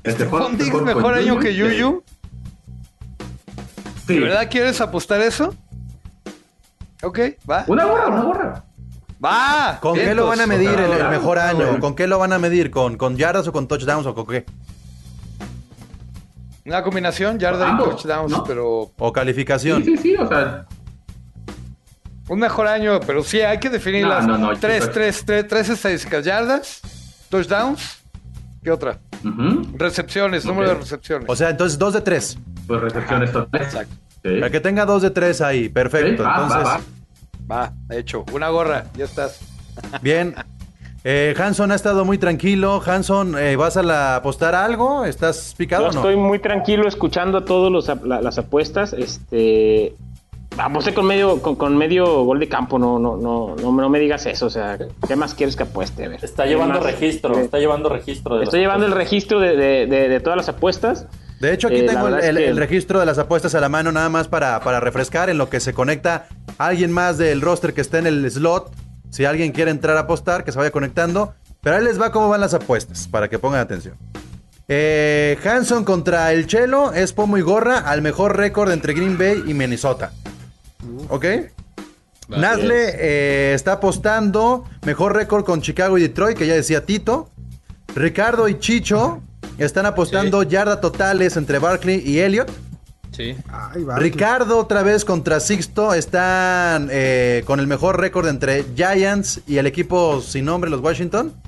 ¿Stephon 0.08 0.58
Diggs 0.58 0.82
mejor 0.82 1.14
año 1.14 1.38
que 1.40 1.54
Yuyu? 1.56 2.04
Sí. 2.08 2.16
¿De 4.14 4.20
verdad 4.20 4.48
quieres 4.50 4.82
apostar 4.82 5.22
eso? 5.22 5.56
Ok, 7.02 7.20
va. 7.50 7.64
Una 7.68 7.86
gorra, 7.86 8.08
una 8.08 8.22
gorra. 8.22 8.64
Va. 9.24 9.78
¿Con 9.82 9.96
qué 9.96 10.16
lo 10.16 10.28
van 10.28 10.42
a 10.42 10.48
medir 10.48 10.70
el, 10.80 11.10
mejor 11.10 11.40
año? 11.40 11.80
¿Con 11.80 11.96
qué 11.96 12.08
lo 12.08 12.20
van 12.20 12.34
a 12.34 12.40
medir? 12.40 12.72
¿Con, 12.72 12.98
¿Con 12.98 13.18
yardas 13.18 13.48
o 13.48 13.52
con 13.52 13.68
touchdowns 13.68 14.06
o 14.06 14.16
con 14.16 14.26
qué? 14.28 14.46
Una 16.66 16.84
combinación, 16.84 17.40
yarda 17.40 17.74
y 17.74 17.78
touchdowns, 17.78 18.32
¿no? 18.32 18.44
pero 18.44 18.92
¿O 18.98 19.14
calificación? 19.14 19.84
Sí, 19.84 19.98
sí, 19.98 20.04
sí. 20.04 20.16
O 20.16 20.28
sea, 20.28 20.66
un 22.28 22.40
mejor 22.40 22.68
año, 22.68 23.00
pero 23.00 23.24
sí 23.24 23.42
hay 23.42 23.58
que 23.58 23.70
definir 23.70 24.04
No, 24.04 24.10
las 24.10 24.28
no, 24.28 24.38
no, 24.38 24.56
tres, 24.58 24.92
tres, 24.92 25.24
tres, 25.26 25.48
tres 25.48 25.70
estadísticas. 25.70 26.24
Yardas, 26.24 26.82
touchdowns, 27.30 27.99
¿qué 28.64 28.72
otra? 28.72 29.00
Recepciones, 29.74 30.46
número 30.46 30.70
de 30.70 30.76
recepciones. 30.76 31.30
O 31.30 31.36
sea, 31.36 31.50
entonces 31.50 31.78
dos 31.78 31.94
de 31.94 32.02
tres. 32.02 32.38
pues 32.68 32.82
recepciones 32.82 33.32
totales. 33.32 33.68
Exacto. 33.68 33.96
Sí. 34.24 34.30
El 34.30 34.52
que 34.52 34.60
tenga 34.60 34.86
dos 34.86 35.02
de 35.02 35.12
tres 35.12 35.42
ahí, 35.42 35.70
perfecto. 35.70 36.24
va, 36.24 36.30
va, 36.30 36.44
Entonces, 36.44 36.68
va. 37.50 37.74
Va, 37.90 37.96
hecho. 37.96 38.26
Una 38.34 38.50
gorra, 38.50 38.86
ya 38.96 39.06
estás. 39.06 39.40
bien. 40.02 40.36
Eh, 41.06 41.34
Hanson 41.40 41.72
ha 41.72 41.76
estado 41.76 42.04
muy 42.04 42.18
tranquilo. 42.18 42.82
Hanson, 42.86 43.38
eh, 43.38 43.56
¿vas 43.56 43.78
a 43.78 43.84
la 43.84 44.18
apostar 44.18 44.54
algo? 44.54 45.06
¿Estás 45.06 45.56
picado 45.58 45.84
Yo 45.84 45.90
o 45.90 45.94
no? 45.94 46.00
estoy 46.02 46.18
muy 46.18 46.40
tranquilo 46.40 46.88
escuchando 46.88 47.46
todas 47.46 47.72
los 47.72 47.88
ap- 47.88 48.04
la- 48.04 48.22
las 48.22 48.38
apuestas. 48.38 48.92
Este, 48.92 49.96
aposté 50.66 50.94
con 50.94 51.06
medio, 51.06 51.42
con, 51.42 51.56
con 51.56 51.76
medio 51.78 52.24
gol 52.24 52.40
de 52.40 52.48
campo. 52.48 52.78
No, 52.80 53.00
no, 53.00 53.18
no, 53.18 53.56
no, 53.60 53.72
me- 53.72 53.82
no 53.82 53.90
me 53.90 54.00
digas 54.00 54.26
eso. 54.26 54.48
O 54.48 54.50
sea, 54.50 54.78
¿qué 55.08 55.16
más 55.16 55.34
quieres 55.34 55.56
que 55.56 55.64
apueste? 55.64 56.06
A 56.06 56.10
ver. 56.10 56.24
Está 56.24 56.44
¿Qué 56.44 56.50
llevando 56.50 56.76
más? 56.76 56.84
registro, 56.84 57.38
Eh, 57.38 57.42
está 57.44 57.58
llevando 57.60 57.90
registro. 57.90 58.38
De 58.38 58.44
Estoy 58.44 58.60
llevando 58.62 58.86
el 58.86 58.92
registro 58.92 59.40
de, 59.40 59.56
de- 59.56 59.86
de- 59.88 60.10
de 60.10 60.20
todas 60.20 60.38
las 60.38 60.50
apuestas. 60.50 61.08
De 61.40 61.54
hecho, 61.54 61.68
aquí 61.68 61.78
Eh, 61.78 61.84
tengo 61.84 62.08
el, 62.08 62.14
verdad 62.14 62.20
es 62.20 62.26
el- 62.30 62.38
que- 62.38 62.48
el 62.50 62.58
registro 62.58 63.00
de 63.00 63.06
las 63.06 63.18
apuestas 63.18 63.56
a 63.56 63.62
la 63.62 63.70
mano, 63.70 63.92
nada 63.92 64.10
más 64.10 64.28
para, 64.28 64.60
para 64.60 64.80
refrescar 64.80 65.30
en 65.30 65.38
lo 65.38 65.50
que 65.50 65.60
se 65.60 65.74
conecta 65.74 66.28
alguien 66.58 66.92
más 66.92 67.18
del 67.18 67.42
roster 67.42 67.74
que 67.74 67.82
está 67.82 67.98
en 68.00 68.08
el 68.08 68.30
slot. 68.30 68.72
Si 69.10 69.26
alguien 69.26 69.52
quiere 69.54 69.72
entrar 69.72 69.96
a 69.98 70.02
apostar, 70.02 70.44
que 70.44 70.52
se 70.52 70.58
vaya 70.60 70.72
conectando. 70.72 71.34
Pero 71.62 71.76
ahí 71.78 71.84
les 71.84 72.00
va 72.00 72.12
cómo 72.12 72.30
van 72.30 72.40
las 72.42 72.54
apuestas, 72.54 73.08
para 73.08 73.28
que 73.28 73.40
pongan 73.40 73.60
atención. 73.62 73.96
Eh, 74.68 75.38
Hanson 75.44 75.84
contra 75.84 76.32
el 76.32 76.46
Chelo 76.46 76.94
es 76.94 77.12
pomo 77.12 77.38
y 77.38 77.42
gorra 77.42 77.80
al 77.80 78.02
mejor 78.02 78.38
récord 78.38 78.72
entre 78.72 78.94
Green 78.94 79.18
Bay 79.18 79.44
y 79.48 79.54
Minnesota. 79.54 80.12
¿Ok? 81.10 81.26
Nasle 82.30 82.94
eh, 82.96 83.54
está 83.56 83.74
apostando 83.74 84.66
mejor 84.86 85.16
récord 85.16 85.44
con 85.44 85.62
Chicago 85.62 85.98
y 85.98 86.02
Detroit, 86.02 86.38
que 86.38 86.46
ya 86.48 86.54
decía 86.54 86.86
Tito. 86.86 87.30
Ricardo 87.96 88.48
y 88.48 88.60
Chicho 88.60 89.22
están 89.58 89.86
apostando 89.88 90.44
yarda 90.44 90.80
totales 90.80 91.38
entre 91.38 91.58
Barkley 91.60 92.02
y 92.06 92.20
Elliott. 92.20 92.52
Sí. 93.12 93.36
Ay. 93.52 93.84
Ricardo 93.98 94.60
otra 94.60 94.84
vez 94.84 95.04
contra 95.04 95.40
Sixto 95.40 95.94
están 95.96 96.88
eh, 96.92 97.44
con 97.46 97.60
el 97.60 97.66
mejor 97.66 98.00
récord 98.00 98.28
entre 98.28 98.64
Giants 98.76 99.42
y 99.48 99.58
el 99.58 99.66
equipo 99.66 100.22
sin 100.22 100.46
nombre, 100.46 100.70
los 100.70 100.82
Washington. 100.82 101.34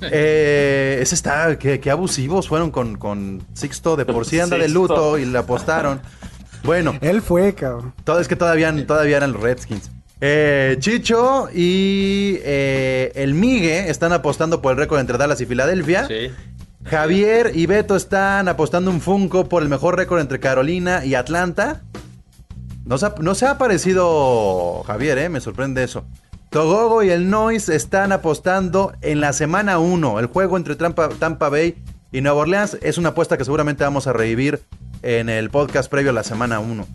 Eh, 0.00 1.00
ese 1.02 1.16
está, 1.16 1.58
qué, 1.58 1.80
qué 1.80 1.90
abusivos 1.90 2.46
fueron 2.46 2.70
con, 2.70 2.96
con 2.98 3.42
Sixto, 3.52 3.96
de 3.96 4.04
por 4.04 4.24
sí 4.24 4.38
anda 4.38 4.56
de 4.56 4.68
luto 4.68 5.18
y 5.18 5.24
le 5.24 5.36
apostaron. 5.36 6.00
Bueno, 6.64 6.96
Él 7.00 7.22
fue, 7.22 7.54
cabrón. 7.54 7.92
todo, 8.04 8.20
es 8.20 8.28
que 8.28 8.36
todavía, 8.36 8.74
todavía 8.86 9.16
eran 9.16 9.32
los 9.32 9.42
Redskins. 9.42 9.90
Eh, 10.20 10.76
Chicho 10.78 11.48
y 11.52 12.38
eh, 12.44 13.10
el 13.16 13.34
Migue 13.34 13.90
están 13.90 14.12
apostando 14.12 14.62
por 14.62 14.72
el 14.72 14.78
récord 14.78 15.00
entre 15.00 15.18
Dallas 15.18 15.40
y 15.40 15.46
Filadelfia. 15.46 16.06
Sí. 16.06 16.30
Javier 16.84 17.52
y 17.54 17.66
Beto 17.66 17.96
están 17.96 18.48
apostando 18.48 18.90
un 18.90 19.00
Funko 19.00 19.48
por 19.48 19.62
el 19.62 19.68
mejor 19.68 19.96
récord 19.96 20.20
entre 20.20 20.38
Carolina 20.38 21.04
y 21.04 21.14
Atlanta. 21.16 21.82
No 22.84 22.98
se 22.98 23.06
ha, 23.06 23.14
no 23.20 23.34
se 23.34 23.46
ha 23.46 23.52
aparecido 23.52 24.82
Javier, 24.86 25.18
¿eh? 25.18 25.28
me 25.28 25.40
sorprende 25.40 25.82
eso. 25.82 26.04
Togogo 26.50 27.02
y 27.02 27.10
el 27.10 27.30
Noise 27.30 27.74
están 27.74 28.12
apostando 28.12 28.92
en 29.00 29.20
la 29.20 29.32
semana 29.32 29.78
1. 29.78 30.20
El 30.20 30.26
juego 30.26 30.56
entre 30.56 30.76
Tampa, 30.76 31.08
Tampa 31.08 31.48
Bay 31.48 31.76
y 32.12 32.20
Nueva 32.20 32.42
Orleans 32.42 32.76
es 32.82 32.98
una 32.98 33.10
apuesta 33.10 33.38
que 33.38 33.44
seguramente 33.44 33.84
vamos 33.84 34.06
a 34.06 34.12
revivir 34.12 34.62
en 35.02 35.28
el 35.28 35.50
podcast 35.50 35.90
previo 35.90 36.10
a 36.10 36.14
la 36.14 36.22
semana 36.22 36.60
1. 36.60 36.86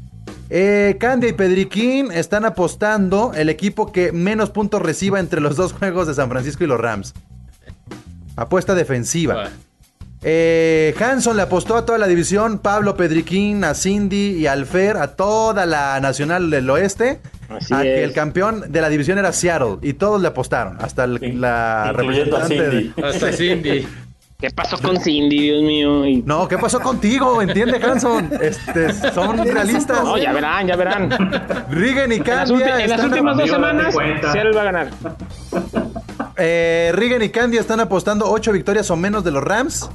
Eh, 0.49 0.95
Candia 0.99 1.29
y 1.29 1.33
Pedriquín 1.33 2.11
están 2.11 2.45
apostando 2.45 3.33
el 3.35 3.49
equipo 3.49 3.91
que 3.91 4.11
menos 4.13 4.49
puntos 4.49 4.81
reciba 4.81 5.19
entre 5.19 5.41
los 5.41 5.55
dos 5.57 5.73
juegos 5.73 6.07
de 6.07 6.13
San 6.13 6.29
Francisco 6.29 6.63
y 6.63 6.67
los 6.67 6.79
Rams. 6.79 7.13
Apuesta 8.35 8.75
defensiva. 8.75 9.33
Va. 9.35 9.49
Eh, 10.23 10.95
Hanson 10.99 11.35
le 11.35 11.43
apostó 11.43 11.75
a 11.75 11.85
toda 11.85 11.97
la 11.99 12.07
división, 12.07 12.59
Pablo 12.59 12.95
Pedriquín, 12.97 13.63
a 13.63 13.73
Cindy 13.75 14.31
y 14.37 14.47
al 14.47 14.65
Fer, 14.65 14.97
a 14.97 15.15
toda 15.15 15.65
la 15.65 15.99
Nacional 15.99 16.49
del 16.49 16.69
Oeste. 16.69 17.19
Así 17.49 17.73
a 17.73 17.81
que 17.81 18.03
el 18.03 18.13
campeón 18.13 18.65
de 18.69 18.81
la 18.81 18.89
división 18.89 19.17
era 19.19 19.31
Seattle 19.31 19.77
y 19.81 19.93
todos 19.93 20.21
le 20.21 20.27
apostaron, 20.27 20.77
hasta 20.81 21.05
el- 21.05 21.39
la 21.39 21.91
incluyendo 21.93 22.35
a 22.37 22.39
representante 22.41 22.69
de- 22.69 22.81
Cindy. 22.93 23.01
Hasta 23.03 23.31
Cindy. 23.31 23.87
¿Qué 24.39 24.51
pasó 24.51 24.77
con 24.77 24.97
Cindy, 25.01 25.39
Dios 25.39 25.63
mío? 25.63 26.05
Y- 26.05 26.21
No, 26.21 26.47
¿qué 26.47 26.59
pasó 26.59 26.79
contigo? 26.79 27.41
¿Entiende, 27.41 27.77
Hanson? 27.83 28.29
Este, 28.39 28.93
son 29.11 29.35
realistas. 29.43 30.03
No, 30.03 30.15
ya 30.17 30.31
verán, 30.31 30.67
ya 30.67 30.75
verán. 30.75 31.09
Rigen 31.71 32.11
y 32.11 32.15
En 32.17 32.23
las, 32.23 32.47
Candia 32.49 32.79
en 32.79 32.89
las 32.89 32.99
están- 32.99 33.09
últimas 33.09 33.37
dos 33.37 33.49
semanas. 33.49 33.95
Seattle 33.95 34.51
va 34.55 34.61
a 34.61 34.65
ganar. 34.65 34.89
Eh, 36.37 36.91
Rigen 36.93 37.23
y 37.23 37.29
Candia 37.29 37.59
están 37.61 37.79
apostando 37.79 38.29
8 38.29 38.51
victorias 38.51 38.91
o 38.91 38.95
menos 38.95 39.23
de 39.23 39.31
los 39.31 39.43
Rams. 39.43 39.89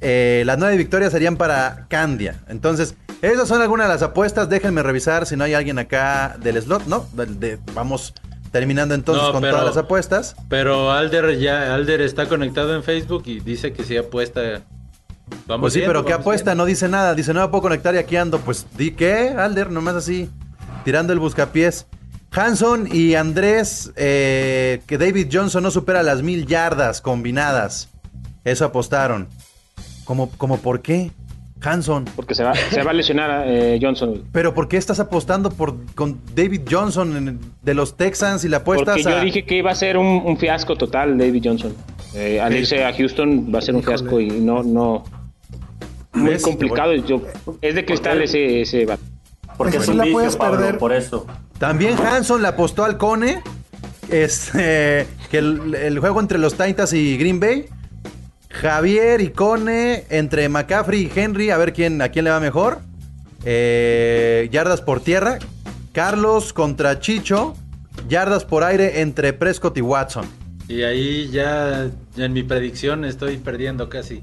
Eh, 0.00 0.44
las 0.46 0.56
9 0.58 0.76
victorias 0.76 1.10
serían 1.10 1.36
para 1.36 1.86
Candia. 1.88 2.36
Entonces, 2.48 2.94
esas 3.22 3.48
son 3.48 3.60
algunas 3.60 3.88
de 3.88 3.94
las 3.94 4.02
apuestas. 4.02 4.48
Déjenme 4.48 4.84
revisar 4.84 5.26
si 5.26 5.36
no 5.36 5.42
hay 5.42 5.54
alguien 5.54 5.80
acá 5.80 6.36
del 6.40 6.62
slot. 6.62 6.86
No, 6.86 7.06
de- 7.14 7.58
vamos 7.74 8.14
terminando 8.54 8.94
entonces 8.94 9.24
No, 9.24 9.32
con 9.32 9.40
pero- 9.40 9.54
todas 9.54 9.66
las 9.74 9.76
apuestas. 9.84 10.36
Pero 10.48 10.92
Alder 10.92 11.40
ya, 11.40 11.74
Alder 11.74 12.00
está 12.00 12.28
conectado 12.28 12.72
en 12.76 12.84
Facebook 12.84 13.24
y 13.26 13.40
dice 13.40 13.72
que 13.72 13.82
sí 13.82 13.96
apuesta. 13.96 14.62
Vamos 15.48 15.62
Pues 15.62 15.72
sí, 15.72 15.80
viendo, 15.80 15.92
pero 15.92 16.04
¿qué 16.04 16.12
apuesta? 16.12 16.54
No 16.54 16.64
dice 16.64 16.88
nada. 16.88 17.16
Dice, 17.16 17.34
no 17.34 17.40
me 17.40 17.48
puedo 17.48 17.62
conectar 17.62 17.92
y 17.96 17.98
aquí 17.98 18.14
ando. 18.14 18.38
Pues 18.38 18.64
di 18.76 18.92
qué, 18.92 19.30
Alder, 19.36 19.72
nomás 19.72 19.96
así, 19.96 20.30
tirando 20.84 21.12
el 21.12 21.18
buscapiés. 21.18 21.86
Hanson 22.30 22.86
y 22.92 23.16
Andrés, 23.16 23.90
eh, 23.96 24.82
que 24.86 24.98
David 24.98 25.28
Johnson 25.32 25.64
no 25.64 25.72
supera 25.72 26.04
las 26.04 26.22
mil 26.22 26.46
yardas 26.46 27.00
combinadas. 27.00 27.88
Eso 28.44 28.64
apostaron. 28.66 29.26
¿Cómo, 30.04 30.30
cómo 30.36 30.58
por 30.58 30.80
qué? 30.80 31.10
Hanson. 31.64 32.04
Porque 32.16 32.34
se 32.34 32.42
va, 32.44 32.54
se 32.54 32.82
va 32.82 32.90
a 32.90 32.94
lesionar 32.94 33.44
eh, 33.46 33.78
Johnson. 33.80 34.22
Pero 34.32 34.52
¿por 34.54 34.68
qué 34.68 34.76
estás 34.76 35.00
apostando 35.00 35.50
por 35.50 35.74
con 35.94 36.18
David 36.34 36.62
Johnson 36.70 37.16
en- 37.16 37.40
de 37.62 37.74
los 37.74 37.96
Texans 37.96 38.44
y 38.44 38.48
la 38.48 38.58
apuestas 38.58 38.94
Porque 38.96 39.02
yo 39.02 39.16
a... 39.18 39.20
dije 39.24 39.44
que 39.44 39.56
iba 39.58 39.70
a 39.70 39.74
ser 39.74 39.96
un, 39.96 40.22
un 40.24 40.36
fiasco 40.36 40.76
total 40.76 41.16
David 41.18 41.42
Johnson. 41.44 41.74
Eh, 42.14 42.40
al 42.40 42.54
irse 42.54 42.84
a 42.84 42.92
Houston 42.92 43.50
va 43.52 43.58
a 43.58 43.62
ser 43.62 43.74
un 43.74 43.80
Híjole. 43.80 43.98
fiasco 43.98 44.20
y 44.20 44.28
no, 44.30 44.62
no. 44.62 45.04
Muy 46.12 46.30
¿Ves? 46.30 46.42
complicado. 46.42 46.94
Yo, 46.94 47.22
es 47.60 47.74
de 47.74 47.84
cristal 47.84 48.22
ese, 48.22 48.60
ese 48.62 48.86
vato. 48.86 49.02
Porque 49.56 49.76
Esa 49.76 49.80
es 49.80 49.84
sí 49.86 49.90
un 49.92 49.98
la 49.98 50.04
puedes 50.12 50.36
Pablo, 50.36 50.58
perder. 50.58 50.78
por 50.78 50.92
eso. 50.92 51.26
También 51.58 51.96
Hanson 51.98 52.40
le 52.42 52.48
apostó 52.48 52.84
al 52.84 52.98
Cone. 52.98 53.42
Este, 54.10 55.06
que 55.30 55.38
el, 55.38 55.74
el 55.74 55.98
juego 55.98 56.20
entre 56.20 56.38
los 56.38 56.54
Titans 56.56 56.92
y 56.92 57.16
Green 57.16 57.40
Bay. 57.40 57.66
Javier 58.54 59.20
y 59.20 59.30
Cone 59.30 60.04
entre 60.10 60.48
McCaffrey 60.48 61.02
y 61.14 61.18
Henry. 61.18 61.50
A 61.50 61.58
ver 61.58 61.72
quién, 61.72 62.00
a 62.00 62.08
quién 62.10 62.24
le 62.24 62.30
va 62.30 62.40
mejor. 62.40 62.78
Eh, 63.44 64.48
yardas 64.52 64.80
por 64.80 65.00
tierra. 65.00 65.38
Carlos 65.92 66.52
contra 66.52 66.98
Chicho. 67.00 67.54
Yardas 68.08 68.44
por 68.44 68.64
aire 68.64 69.00
entre 69.00 69.32
Prescott 69.32 69.76
y 69.76 69.80
Watson. 69.80 70.24
Y 70.68 70.82
ahí 70.82 71.28
ya, 71.30 71.90
ya 72.16 72.24
en 72.24 72.32
mi 72.32 72.42
predicción 72.42 73.04
estoy 73.04 73.36
perdiendo 73.36 73.88
casi. 73.88 74.22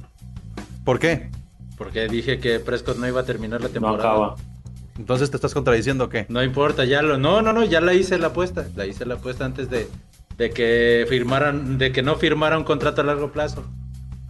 ¿Por 0.84 0.98
qué? 1.00 1.30
Porque 1.78 2.08
dije 2.08 2.40
que 2.40 2.60
Prescott 2.60 2.98
no 2.98 3.08
iba 3.08 3.22
a 3.22 3.26
terminar 3.26 3.62
la 3.62 3.68
No 3.68 3.74
temporada. 3.74 4.10
acaba. 4.10 4.36
Entonces 4.98 5.30
te 5.32 5.38
estás 5.38 5.54
contradiciendo 5.54 6.06
o 6.06 6.10
qué? 6.10 6.26
No 6.30 6.44
importa, 6.44 6.84
ya 6.86 7.02
lo. 7.02 7.18
No, 7.18 7.42
no, 7.42 7.54
no, 7.54 7.64
ya 7.64 7.80
la 7.82 7.94
hice 7.94 8.18
la 8.18 8.28
apuesta. 8.28 8.68
La 8.76 8.86
hice 8.86 9.06
la 9.06 9.16
apuesta 9.16 9.46
antes 9.46 9.70
de, 9.70 9.88
de 10.38 10.50
que 10.50 11.06
firmaran, 11.08 11.78
de 11.78 11.92
que 11.92 12.02
no 12.04 12.16
firmara 12.16 12.58
un 12.58 12.64
contrato 12.64 13.02
a 13.02 13.04
largo 13.06 13.32
plazo. 13.32 13.64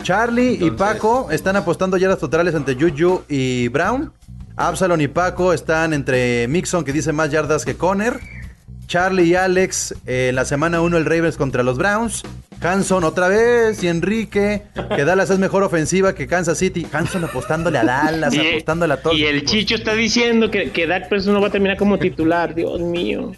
Charlie 0.04 0.58
y 0.62 0.72
Paco 0.72 1.30
están 1.32 1.56
apostando 1.56 1.98
yardas 1.98 2.20
totales 2.20 2.56
entre 2.56 2.76
Juju 2.76 3.24
y 3.30 3.68
Brown. 3.70 4.12
Absalon 4.56 5.02
y 5.02 5.08
Paco 5.08 5.54
están 5.54 5.94
entre 5.94 6.48
Mixon, 6.48 6.84
que 6.84 6.92
dice 6.94 7.12
más 7.14 7.32
yardas 7.32 7.66
que 7.66 7.76
Conner. 7.76 8.20
Charlie 8.88 9.24
y 9.24 9.36
Alex, 9.36 9.96
eh, 10.06 10.28
en 10.30 10.36
la 10.36 10.44
semana 10.44 10.82
1 10.82 10.98
el 10.98 11.06
Ravens 11.06 11.38
contra 11.38 11.64
los 11.64 11.78
Browns. 11.78 12.24
Hanson 12.62 13.04
otra 13.06 13.28
vez 13.30 13.82
y 13.84 13.88
Enrique, 13.88 14.64
que 14.96 15.06
Dallas 15.06 15.30
es 15.30 15.40
mejor 15.40 15.64
ofensiva 15.64 16.14
que 16.14 16.28
Kansas 16.28 16.58
City. 16.58 16.86
Hanson 16.92 17.24
apostándole 17.24 17.78
a 17.80 17.86
Dallas, 17.86 18.34
Y, 18.36 18.40
apostándole 18.40 18.94
a 18.94 19.02
todos. 19.02 19.18
y 19.18 19.26
el 19.26 19.46
Chicho 19.46 19.76
está 19.76 19.94
diciendo 19.96 20.52
que, 20.52 20.72
que 20.72 20.86
Dak 20.86 21.08
Prescott 21.10 21.34
no 21.34 21.42
va 21.42 21.48
a 21.48 21.52
terminar 21.52 21.78
como 21.78 21.98
titular. 21.98 22.54
Dios 22.54 22.80
mío. 22.82 23.32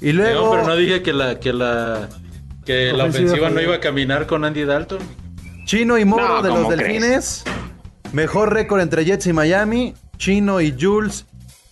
Y 0.00 0.12
luego, 0.12 0.46
No, 0.46 0.50
pero 0.50 0.66
no 0.66 0.76
dije 0.76 1.02
que 1.02 1.12
la, 1.12 1.38
que 1.38 1.52
la, 1.52 2.08
que 2.66 2.92
la 2.92 3.04
Ofensiva 3.04 3.24
ofensiva 3.30 3.50
no 3.50 3.60
iba 3.62 3.76
a 3.76 3.80
caminar 3.80 4.26
con 4.26 4.44
Andy 4.44 4.64
Dalton. 4.64 4.98
Chino 5.70 5.96
y 5.98 6.04
Moro 6.04 6.26
No, 6.26 6.42
de 6.42 6.48
los 6.48 6.58
¿cómo 6.62 6.70
Delfines. 6.72 7.44
Mejor 8.12 8.52
récord 8.52 8.80
entre 8.80 9.04
Jets 9.04 9.28
y 9.28 9.32
Miami. 9.32 9.94
Chino 10.16 10.60
y 10.60 10.74
Jules. 10.76 11.26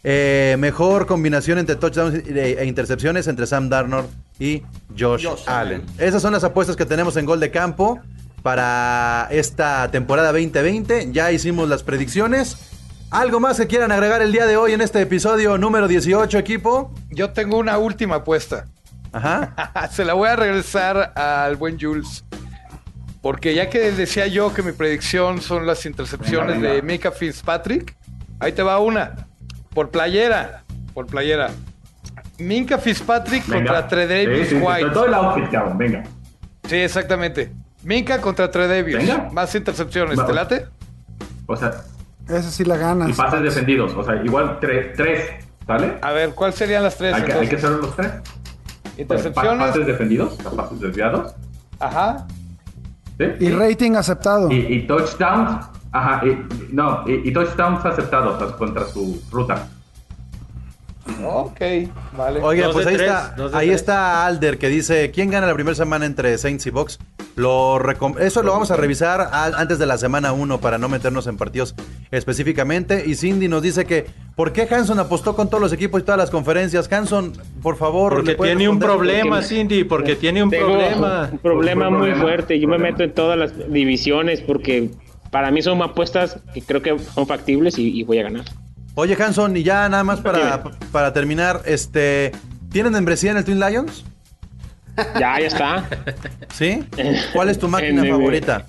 Eh, 0.05 0.55
mejor 0.61 1.07
combinación 1.07 1.59
entre 1.59 1.75
touchdowns 1.75 2.15
e, 2.15 2.59
e 2.61 2.65
intercepciones 2.67 3.27
entre 3.27 3.49
Sam 3.49 3.69
Darnold 3.69 4.09
y 4.39 4.63
Josh, 4.97 5.27
Allen. 5.49 5.85
Esas 5.99 6.23
son 6.23 6.33
las 6.33 6.45
apuestas 6.45 6.77
que 6.77 6.87
tenemos 6.87 7.17
en 7.17 7.27
Gol 7.27 7.41
de 7.41 7.51
Campo 7.51 7.99
para 8.45 9.27
esta 9.33 9.91
temporada 9.91 10.31
2020. 10.31 11.11
Ya 11.11 11.33
hicimos 11.33 11.69
las 11.69 11.83
predicciones. 11.83 12.57
¿Algo 13.11 13.41
más 13.41 13.57
que 13.57 13.67
quieran 13.67 13.91
agregar 13.91 14.23
el 14.23 14.31
día 14.31 14.47
de 14.47 14.57
hoy 14.57 14.75
en 14.75 14.81
este 14.81 15.01
episodio 15.01 15.59
número 15.59 15.89
18, 15.89 16.39
equipo? 16.39 16.95
Yo 17.11 17.31
tengo 17.31 17.59
una 17.59 17.79
última 17.79 18.15
apuesta. 18.15 18.67
Ajá. 19.11 19.89
Se 19.91 20.05
la 20.05 20.15
voy 20.15 20.29
a 20.29 20.37
regresar 20.37 21.15
al 21.17 21.57
buen 21.57 21.81
Jules. 21.81 22.25
Porque 23.23 23.55
ya 23.55 23.69
que 23.69 23.91
decía 23.93 24.27
yo 24.29 24.53
que 24.55 24.63
mi 24.63 24.73
predicción 24.73 25.41
son 25.41 25.67
las 25.67 25.85
intercepciones 25.87 26.55
Venga, 26.57 26.61
venga. 26.69 26.75
de 26.75 26.83
Mika 26.83 27.11
Fitzpatrick, 27.11 27.97
ahí 28.39 28.53
te 28.53 28.63
va 28.63 28.79
una. 28.79 29.27
Por 29.75 29.91
playera. 29.91 30.63
Por 30.95 31.07
playera. 31.07 31.51
Minka 32.39 32.79
Fitzpatrick 32.79 33.47
Venga. 33.49 33.73
contra 33.73 33.89
Tredavious 33.89 34.49
Sí, 34.49 34.55
sí, 34.57 34.63
White. 34.63 34.91
Todo 34.91 35.07
el 35.07 35.15
outfit, 35.15 35.51
cabrón, 35.51 35.77
venga. 35.79 36.05
Sí, 36.69 36.77
exactamente. 36.77 37.53
Minka 37.83 38.21
contra 38.21 38.51
Tredavious. 38.51 39.01
Venga. 39.05 39.29
Más 39.33 39.53
intercepciones. 39.55 40.19
Va. 40.19 40.27
¿Te 40.27 40.33
late? 40.33 40.67
O 41.47 41.57
sea, 41.57 41.71
Esa 42.29 42.51
sí 42.51 42.65
la 42.65 42.77
ganas. 42.77 43.09
y 43.11 43.13
pases 43.15 43.43
defendidos. 43.43 43.93
O 43.97 44.05
sea, 44.05 44.23
igual 44.25 44.59
tres, 44.61 44.95
tres 44.97 45.25
¿sale? 45.67 45.99
A 46.03 46.13
ver, 46.13 46.31
¿cuáles 46.31 46.55
serían 46.57 46.83
las 46.85 46.97
tres? 46.97 47.15
Hay 47.15 47.23
que, 47.25 47.33
hay 47.33 47.49
que 47.49 47.57
hacer 47.57 47.71
los 47.71 47.97
tres. 47.97 48.09
Pa- 48.13 48.23
Intercepciones. 49.03 49.69
Pases 49.69 49.87
defendidos, 49.87 50.35
pases 50.57 50.81
desviados. 50.81 51.35
Ajá. 51.81 52.27
¿Sí? 53.19 53.25
Y 53.41 53.51
rating 53.51 53.93
aceptado. 53.93 54.51
Y, 54.51 54.57
y 54.57 54.87
touchdowns. 54.87 55.67
Ajá, 55.91 56.27
y, 56.27 56.39
no, 56.73 57.05
y, 57.07 57.29
y 57.29 57.33
touchdowns 57.33 57.85
aceptados 57.85 58.41
o 58.41 58.47
sea, 58.47 58.57
contra 58.57 58.85
su 58.87 59.23
ruta. 59.31 59.69
Ok, 61.25 61.61
vale. 62.17 62.41
Oigan, 62.43 62.67
Dos 62.67 62.75
pues 62.75 62.87
ahí, 62.87 62.97
tres, 62.97 63.11
está, 63.11 63.59
ahí 63.59 63.71
está 63.71 64.27
Alder 64.27 64.59
que 64.59 64.69
dice, 64.69 65.11
¿quién 65.11 65.31
gana 65.31 65.47
la 65.47 65.55
primera 65.55 65.75
semana 65.75 66.07
entre 66.07 66.37
Saints 66.39 66.67
y 66.67 66.71
Box? 66.71 66.99
Lo 67.35 67.81
Eso 68.19 68.43
lo 68.43 68.53
vamos 68.53 68.71
a 68.71 68.77
revisar 68.77 69.29
antes 69.33 69.79
de 69.79 69.87
la 69.87 69.97
semana 69.97 70.33
1 70.33 70.61
para 70.61 70.77
no 70.77 70.89
meternos 70.89 71.27
en 71.27 71.37
partidos 71.37 71.75
específicamente. 72.11 73.05
Y 73.07 73.15
Cindy 73.15 73.49
nos 73.49 73.63
dice 73.63 73.87
que, 73.87 74.07
¿por 74.39 74.53
qué 74.53 74.69
Hanson 74.73 75.01
apostó 75.01 75.35
con 75.35 75.49
todos 75.51 75.61
los 75.61 75.73
equipos 75.73 76.01
y 76.01 76.05
todas 76.05 76.17
las 76.19 76.31
conferencias? 76.31 76.91
Hanson, 76.93 77.33
por 77.61 77.77
favor. 77.77 78.15
Porque 78.15 78.31
¿le 78.31 78.37
puedes 78.37 78.57
tiene 78.57 78.71
un 78.71 78.79
problema, 78.79 79.37
Porque- 79.41 79.47
Cindy, 79.49 79.83
porque 79.85 80.15
tiene 80.15 80.45
un 80.45 80.51
Tengo 80.51 80.67
problema. 80.69 81.29
un 81.33 81.39
problema 81.39 81.89
Un 81.89 81.95
muy 81.95 82.03
problema, 82.11 82.23
fuerte. 82.23 82.61
Yo 82.61 82.69
me 82.69 82.79
meto 82.79 83.03
en 83.03 83.13
todas 83.13 83.37
las 83.37 83.71
divisiones 83.73 84.41
porque 84.41 84.91
para 85.33 85.51
mí 85.51 85.61
son 85.61 85.83
apuestas 85.83 86.39
que 86.55 86.63
creo 86.63 86.81
que 86.83 86.97
son 87.01 87.27
factibles 87.27 87.77
y, 87.79 87.99
y 87.99 88.05
voy 88.05 88.21
a 88.21 88.23
ganar. 88.23 88.45
Oye, 88.95 89.17
Hanson, 89.21 89.57
y 89.57 89.63
ya 89.65 89.89
nada 89.89 90.05
más 90.05 90.21
para, 90.21 90.63
para 90.93 91.13
terminar, 91.13 91.63
este... 91.67 92.31
¿Tienen 92.71 92.93
membresía 92.93 93.31
en 93.33 93.39
el 93.39 93.45
Twin 93.45 93.59
Lions? 93.61 94.05
Ya, 95.19 95.39
ya 95.41 95.47
está. 95.47 95.85
¿Sí? 96.53 96.85
¿Cuál 97.33 97.49
es 97.49 97.59
tu 97.59 97.67
máquina 97.69 98.01
En 98.01 98.07
el- 98.07 98.11
favorita? 98.13 98.67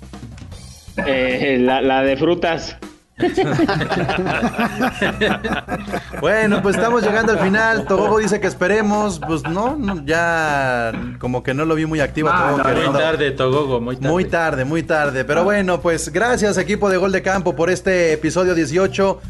Eh, 1.06 1.58
la, 1.60 1.80
la 1.80 2.02
de 2.02 2.16
frutas. 2.16 2.76
Bueno, 6.20 6.60
pues 6.62 6.76
estamos 6.76 7.02
llegando 7.02 7.32
al 7.32 7.38
final. 7.38 7.86
Togogo 7.86 8.18
dice 8.18 8.40
que 8.40 8.46
esperemos. 8.46 9.20
Pues 9.26 9.42
no, 9.44 9.76
no, 9.76 10.04
ya 10.04 10.92
como 11.18 11.42
que 11.42 11.54
no 11.54 11.64
lo 11.64 11.74
vi 11.74 11.86
muy 11.86 12.00
activo. 12.00 12.28
Ah, 12.30 12.56
Togogo 12.62 12.90
Muy 12.90 13.00
tarde, 13.00 13.30
Togogo, 13.30 13.80
muy 13.80 13.96
tarde. 13.96 14.08
Muy 14.08 14.24
tarde, 14.24 14.64
muy 14.64 14.82
tarde. 14.82 15.24
Pero 15.24 15.44
bueno, 15.44 15.80
pues 15.80 16.12
gracias 16.12 16.58
equipo 16.58 16.90
de 16.90 16.98
Gol 16.98 17.12
de 17.12 17.22
Campo 17.22 17.56
por 17.56 17.70
este 17.70 18.12
episodio 18.12 18.54
18. 18.54 19.20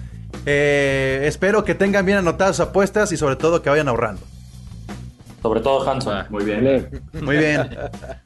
Eh, 0.47 1.24
espero 1.26 1.64
que 1.64 1.74
tengan 1.74 2.07
bien 2.07 2.18
anotadas 2.18 2.57
sus 2.57 2.66
apuestas 2.66 3.12
y 3.12 3.16
sobre 3.16 3.36
todo 3.36 3.62
que 3.62 3.70
vayan 3.70 3.88
ahorrando. 3.88 4.22
Sobre 5.43 5.61
todo 5.61 5.88
Hanson. 5.88 6.26
Muy 6.30 6.45
bien. 6.45 7.03
Muy 7.22 7.36
bien. 7.38 7.68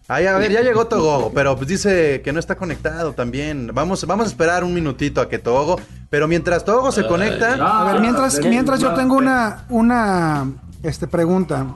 Ahí, 0.09 0.27
a 0.27 0.37
ver, 0.37 0.51
ya 0.51 0.63
llegó 0.63 0.87
Togogo, 0.87 1.31
pero 1.33 1.57
pues 1.57 1.69
dice 1.69 2.21
que 2.23 2.33
no 2.33 2.41
está 2.41 2.57
conectado 2.57 3.13
también. 3.13 3.71
Vamos, 3.73 4.05
vamos 4.07 4.27
a 4.27 4.29
esperar 4.29 4.65
un 4.65 4.75
minutito 4.75 5.21
a 5.21 5.29
que 5.29 5.39
Togogo. 5.39 5.81
Pero 6.11 6.27
mientras 6.29 6.65
Togogo 6.65 6.91
se 6.93 7.07
conecta, 7.07 7.55
A 7.55 7.93
ver, 7.93 8.01
mientras, 8.01 8.41
mientras 8.45 8.81
yo 8.81 8.95
tengo 8.95 9.17
una, 9.17 9.65
una 9.69 10.47
este, 10.83 11.07
pregunta. 11.07 11.67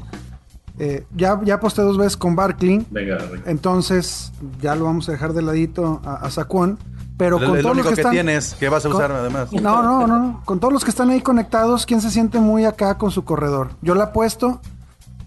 Eh, 0.81 1.05
ya, 1.17 1.41
ya 1.45 1.55
aposté 1.55 1.83
dos 1.83 1.99
veces 1.99 2.17
con 2.17 2.37
Barkley. 2.37 2.87
Venga, 2.91 3.17
venga. 3.31 3.51
Entonces, 3.51 4.33
ya 4.61 4.75
lo 4.77 4.85
vamos 4.85 5.09
a 5.09 5.13
dejar 5.13 5.33
de 5.33 5.43
ladito 5.43 6.01
a, 6.05 6.17
a 6.17 6.31
Saquon. 6.31 6.79
Pero 7.17 7.39
El- 7.39 7.47
con 7.47 7.57
el 7.57 7.63
todos 7.63 7.77
los 7.77 7.85
único 7.85 7.89
que, 7.89 7.95
que 7.97 8.01
están, 8.01 8.13
tienes, 8.13 8.55
que 8.55 8.69
vas 8.69 8.85
a 8.85 8.89
usar 8.89 9.09
con- 9.11 9.17
además. 9.17 9.53
No, 9.53 9.83
no, 9.83 10.07
no, 10.07 10.19
no. 10.19 10.43
Con 10.45 10.61
todos 10.61 10.73
los 10.73 10.85
que 10.85 10.91
están 10.91 11.11
ahí 11.11 11.21
conectados, 11.21 11.85
¿quién 11.85 12.01
se 12.01 12.11
siente 12.11 12.39
muy 12.39 12.65
acá 12.65 12.97
con 12.97 13.11
su 13.11 13.25
corredor? 13.25 13.71
Yo 13.83 13.97
le 13.97 14.03
apuesto 14.05 14.61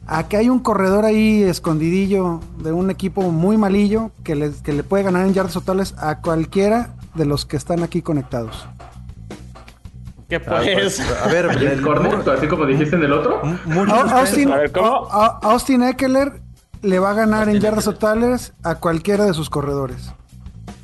a 0.07 0.27
que 0.27 0.37
hay 0.37 0.49
un 0.49 0.59
corredor 0.59 1.05
ahí 1.05 1.43
escondidillo 1.43 2.39
de 2.57 2.71
un 2.71 2.89
equipo 2.89 3.21
muy 3.31 3.57
malillo 3.57 4.11
que, 4.23 4.35
les- 4.35 4.61
que 4.61 4.73
le 4.73 4.83
puede 4.83 5.03
ganar 5.03 5.25
en 5.25 5.33
yardas 5.33 5.53
totales 5.53 5.93
a 5.97 6.19
cualquiera 6.21 6.95
de 7.15 7.25
los 7.25 7.45
que 7.45 7.57
están 7.57 7.83
aquí 7.83 8.01
conectados. 8.01 8.67
¿Qué 10.27 10.37
Ah, 10.37 10.41
pues, 10.63 10.95
pues? 10.97 11.21
a 11.23 11.27
ver, 11.27 11.47
¿James 11.47 11.61
el- 11.73 11.81
Conner, 11.81 12.29
así 12.29 12.47
como 12.47 12.65
dijiste 12.65 12.95
en 12.95 13.03
el 13.03 13.11
otro? 13.13 13.41
Austin, 14.13 14.51
A 14.51 14.57
ver, 14.57 14.71
¿cómo? 14.71 15.07
A- 15.11 15.39
Austin 15.43 15.83
Eckler 15.83 16.41
le 16.81 16.99
va 16.99 17.11
a 17.11 17.13
ganar 17.13 17.49
en 17.49 17.59
yardas 17.59 17.83
totales 17.85 18.53
a 18.63 18.75
cualquiera 18.75 19.25
de 19.25 19.33
sus 19.33 19.49
corredores. 19.49 20.11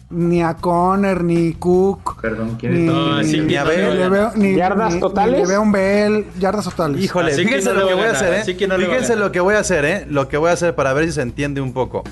Ni 0.09 0.41
a 0.41 0.53
Conner, 0.55 1.21
ni 1.23 1.53
Cook. 1.53 2.21
Perdón, 2.21 2.55
¿quién 2.57 2.73
Ni, 2.73 2.79
es? 2.79 2.85
No, 2.85 3.21
ni- 3.21 3.27
ni 3.27 3.39
le 3.39 3.93
le 3.95 3.99
van 4.03 4.11
veo, 4.11 4.31
ni, 4.35 4.55
¿Yardas 4.55 4.93
ni- 4.93 4.99
totales? 5.01 5.35
ni 5.35 5.41
le 5.41 5.47
veo 5.47 5.61
un 5.61 5.71
Bell, 5.73 6.25
yardas 6.39 6.63
totales. 6.63 7.03
Híjole, 7.03 7.33
Así 7.33 7.41
que 7.41 7.47
fíjense 7.47 7.73
no 7.73 7.73
le 7.75 7.79
lo 7.81 7.87
que 7.87 7.93
a 7.93 7.95
voy 7.97 8.05
a 8.05 8.11
hacer, 8.11 8.33
¿eh? 8.49 8.55
que 8.57 8.67
no 8.67 8.77
le 8.77 8.85
a 8.85 8.87
fíjense 8.89 9.15
lo 9.17 9.31
que 9.33 9.39
voy 9.41 9.55
a 9.55 9.59
hacer, 9.59 9.83
¿eh? 9.85 10.05
Lo 10.09 10.29
que 10.29 10.37
voy 10.37 10.49
a 10.49 10.53
hacer 10.53 10.75
para 10.75 10.93
ver 10.93 11.05
si 11.07 11.11
se 11.11 11.21
entiende 11.23 11.59
un 11.59 11.73
poco. 11.73 12.03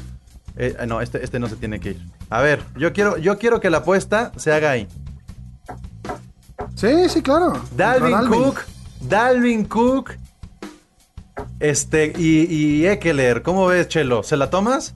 Eh, 0.58 0.76
no, 0.88 1.00
este, 1.00 1.24
este 1.24 1.40
no 1.40 1.48
se 1.48 1.56
tiene 1.56 1.80
que 1.80 1.92
ir. 1.92 2.02
A 2.30 2.42
ver, 2.42 2.62
yo 2.78 2.92
quiero, 2.92 3.18
yo 3.18 3.38
quiero 3.38 3.62
que 3.62 3.70
la 3.70 3.78
apuesta 3.78 4.34
se 4.36 4.52
haga 4.52 4.72
ahí. 4.72 4.88
Sí, 6.76 7.08
sí, 7.08 7.22
claro. 7.22 7.54
Dalvin. 7.78 8.28
Cook, 8.28 8.60
Dalvin 9.02 9.64
Cook, 9.66 10.12
este, 11.62 12.12
y, 12.18 12.44
y 12.54 12.88
Eckler. 12.88 13.42
¿Cómo 13.42 13.68
ves, 13.68 13.88
Chelo? 13.88 14.24
¿Se 14.24 14.36
la 14.36 14.50
tomas? 14.50 14.96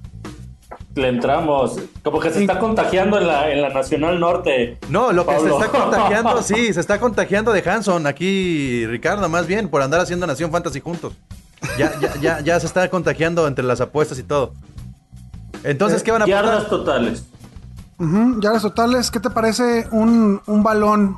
Le 0.99 1.07
entramos. 1.09 1.79
Como 2.03 2.19
que 2.19 2.29
se 2.31 2.41
está 2.41 2.59
contagiando 2.59 3.17
en 3.17 3.27
la, 3.27 3.51
en 3.51 3.61
la 3.61 3.69
Nacional 3.69 4.19
Norte. 4.19 4.77
No, 4.89 5.11
lo 5.11 5.25
que 5.25 5.39
se 5.39 5.49
está 5.49 5.67
contagiando, 5.69 6.41
sí, 6.43 6.73
se 6.73 6.79
está 6.79 6.99
contagiando 6.99 7.51
de 7.51 7.67
Hanson 7.69 8.05
aquí, 8.07 8.85
Ricardo, 8.87 9.27
más 9.29 9.47
bien, 9.47 9.69
por 9.69 9.81
andar 9.81 10.01
haciendo 10.01 10.27
Nación 10.27 10.51
Fantasy 10.51 10.79
juntos. 10.81 11.13
Ya, 11.77 11.91
ya, 11.99 12.15
ya, 12.21 12.39
ya 12.41 12.59
se 12.59 12.65
está 12.67 12.89
contagiando 12.89 13.47
entre 13.47 13.63
las 13.65 13.81
apuestas 13.81 14.17
y 14.19 14.23
todo. 14.23 14.53
Entonces, 15.63 16.03
¿qué 16.03 16.11
van 16.11 16.21
a 16.21 16.25
Yardas 16.25 16.65
apostar? 16.65 16.79
totales. 16.79 17.25
Ujú, 17.99 18.39
yardas 18.39 18.61
totales. 18.61 19.11
¿Qué 19.11 19.19
te 19.19 19.29
parece 19.29 19.87
un, 19.91 20.41
un 20.45 20.63
balón? 20.63 21.17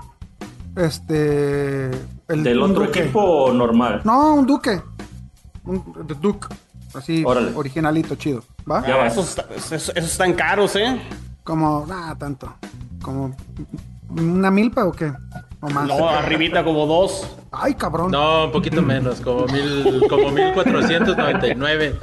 Este. 0.76 1.92
el- 2.28 2.44
¿Del 2.44 2.62
otro 2.62 2.86
Duque? 2.86 3.02
equipo 3.04 3.52
normal? 3.54 4.02
No, 4.04 4.36
un 4.36 4.48
Duque. 4.48 4.82
Un 5.64 5.84
de 6.08 6.16
Duke. 6.16 6.48
Así, 6.94 7.24
Órale. 7.26 7.52
originalito, 7.56 8.16
chido. 8.16 8.44
¿Va? 8.70 8.86
Ya 8.86 8.96
Ah, 8.96 8.98
va. 9.00 9.08
esos, 9.08 9.38
esos- 9.56 9.90
esos 9.96 10.12
están 10.12 10.34
caros, 10.34 10.76
¿eh? 10.76 11.02
Como, 11.44 11.86
nada, 11.88 12.16
tanto. 12.18 12.54
Como, 13.02 13.36
¿una 14.10 14.52
milpa 14.52 14.86
o 14.86 14.92
qué? 14.92 15.12
O 15.62 15.70
más. 15.70 15.88
No, 15.88 16.10
arribita 16.10 16.64
como 16.64 16.86
dos. 16.86 17.28
Ay, 17.52 17.76
cabrón. 17.76 18.12
No, 18.12 18.46
un 18.46 18.52
poquito 18.52 18.82
menos, 18.82 19.22
como 19.22 19.46
mil, 19.48 20.04
como 20.10 20.32
1499. 20.32 21.96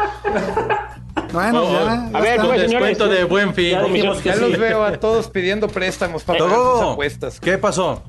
Bueno, 1.33 1.63
Oh, 1.63 1.73
ya. 1.73 1.81
oh, 2.09 2.13
ya 2.13 2.19
a 2.19 2.21
ver, 2.21 2.37
pues, 2.41 2.61
señores, 2.63 2.71
descuento 2.71 3.09
de 3.09 3.25
buen 3.25 3.53
fin. 3.55 3.73
Ya 3.73 3.83
dijimos 3.85 4.19
que 4.19 4.29
Ya 4.31 4.35
sí. 4.37 4.41
los 4.41 4.59
veo 4.59 4.85
a 4.85 4.93
todos 4.99 5.29
pidiendo 5.29 5.69
préstamos 5.69 6.23
para 6.25 6.39
pagar 6.39 6.57
sus 6.57 6.83
apuestas. 6.93 7.41
¿qué 7.41 7.59
pasó? 7.59 8.03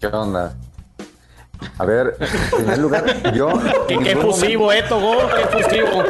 ¿Qué 0.00 0.06
onda? 0.08 0.54
A 1.78 1.84
ver, 1.84 2.16
en 2.20 2.56
primer 2.58 2.78
lugar, 2.78 3.32
yo. 3.34 3.48
Qué, 3.88 3.98
qué 3.98 4.16
fusivo, 4.16 4.72
eh, 4.72 4.82
Togo, 4.88 5.16
qué 5.28 5.58
fusivo. 5.62 6.02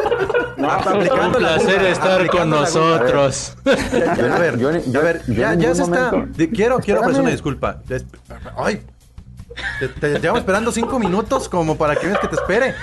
Ah, 0.61 0.81
Un 0.85 0.89
aplicando 0.97 1.39
la 1.41 1.55
placer 1.57 1.83
estar 1.85 2.09
con 2.09 2.27
aplicando 2.27 2.61
nosotros. 2.61 3.57
momento- 3.65 4.35
A 4.35 4.39
ver, 4.39 4.59
yo- 4.59 4.71
yo- 4.79 5.01
a 5.01 5.03
ver, 5.03 5.23
yo 5.27 5.35
ya, 5.35 5.53
en 5.53 5.61
ya 5.61 5.69
ningún 5.71 5.77
se 5.77 5.83
está. 5.83 6.11
momento- 6.13 6.45
Quiero, 6.55 6.79
quiero 6.81 7.01
ofrecer 7.01 7.23
una 7.23 7.31
disculpa. 7.31 7.83
Ay, 8.57 8.83
te, 9.81 9.89
te 9.89 10.09
llevamos 10.21 10.41
esperando 10.41 10.71
cinco 10.73 10.99
minutos 10.99 11.49
como 11.49 11.77
para 11.77 11.97
que 11.97 12.07
veas 12.09 12.19
que 12.19 12.29
te 12.29 12.35
espere. 12.37 12.75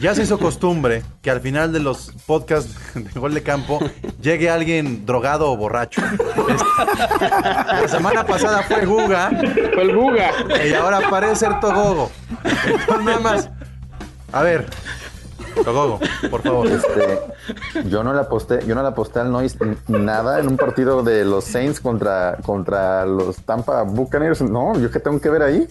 Ya 0.00 0.14
se 0.14 0.22
hizo 0.22 0.38
costumbre 0.38 1.02
que 1.20 1.30
al 1.30 1.40
final 1.40 1.72
de 1.72 1.80
los 1.80 2.12
podcasts 2.26 2.74
de 2.94 3.20
gol 3.20 3.34
de 3.34 3.42
campo 3.42 3.78
llegue 4.20 4.50
alguien 4.50 5.04
drogado 5.06 5.50
o 5.50 5.56
borracho. 5.56 6.00
Este, 6.48 7.28
La 7.28 7.88
semana 7.88 8.24
pasada 8.26 8.62
fue 8.62 8.84
Guga 8.86 9.30
Fue 9.74 9.82
el 9.82 9.94
Guga. 9.94 10.30
y 10.66 10.72
ahora 10.74 11.00
parece 11.10 11.36
ser 11.36 11.60
Togogo. 11.60 12.10
Entonces, 12.64 13.04
nada 13.04 13.20
más. 13.20 13.50
A 14.32 14.42
ver, 14.42 14.66
Togogo, 15.64 16.00
por 16.30 16.42
favor. 16.42 16.66
Este, 16.66 17.20
yo 17.88 18.02
no 18.02 18.14
le 18.14 18.20
aposté, 18.20 18.60
yo 18.66 18.74
no 18.74 18.82
le 18.82 18.88
aposté 18.88 19.20
al 19.20 19.30
Noise 19.30 19.58
nada 19.88 20.40
en 20.40 20.48
un 20.48 20.56
partido 20.56 21.02
de 21.02 21.24
los 21.24 21.44
Saints 21.44 21.80
contra, 21.80 22.38
contra 22.44 23.04
los 23.04 23.36
Tampa 23.42 23.82
Buccaneers. 23.82 24.40
No, 24.42 24.78
yo 24.78 24.90
qué 24.90 25.00
tengo 25.00 25.20
que 25.20 25.28
ver 25.28 25.42
ahí. 25.42 25.68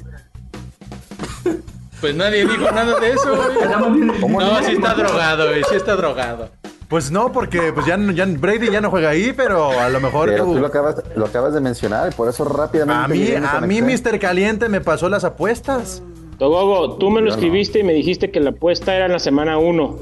Pues 2.01 2.15
nadie 2.15 2.45
dijo 2.45 2.71
nada 2.71 2.99
de 2.99 3.11
eso, 3.11 3.35
güey. 3.35 4.19
¿Cómo 4.19 4.41
No, 4.41 4.61
sí 4.63 4.73
está 4.73 4.93
drogado, 4.95 5.47
güey, 5.49 5.63
sí 5.69 5.75
está 5.75 5.95
drogado. 5.95 6.49
Pues 6.87 7.09
no, 7.09 7.31
porque 7.31 7.71
pues 7.71 7.85
ya, 7.85 7.95
no- 7.95 8.11
ya 8.11 8.25
Brady 8.25 8.69
ya 8.69 8.81
no 8.81 8.89
juega 8.89 9.09
ahí, 9.11 9.31
pero 9.37 9.79
a 9.79 9.87
lo 9.89 10.01
mejor 10.01 10.27
Pero 10.29 10.43
tú- 10.45 10.53
tú 10.55 10.59
lo 10.59 10.67
acabas, 10.67 10.95
lo 11.15 11.25
acabas 11.25 11.53
de 11.53 11.61
mencionar 11.61 12.11
y 12.11 12.15
por 12.15 12.27
eso 12.27 12.43
rápidamente. 12.43 13.03
a 13.03 13.07
mí, 13.07 13.45
a 13.47 13.61
mí. 13.61 13.81
Mr. 13.81 14.19
Caliente 14.19 14.67
me 14.67 14.81
pasó 14.81 15.07
las 15.07 15.23
apuestas. 15.23 16.03
Togogo, 16.37 16.97
tú 16.97 17.09
me 17.11 17.21
lo 17.21 17.27
Yo 17.27 17.35
no. 17.35 17.35
escribiste 17.39 17.79
y 17.79 17.83
me 17.83 17.93
dijiste 17.93 18.29
que 18.31 18.39
la 18.41 18.49
apuesta 18.49 18.93
era 18.95 19.05
en 19.05 19.13
la 19.13 19.19
semana 19.19 19.57
1. 19.57 19.95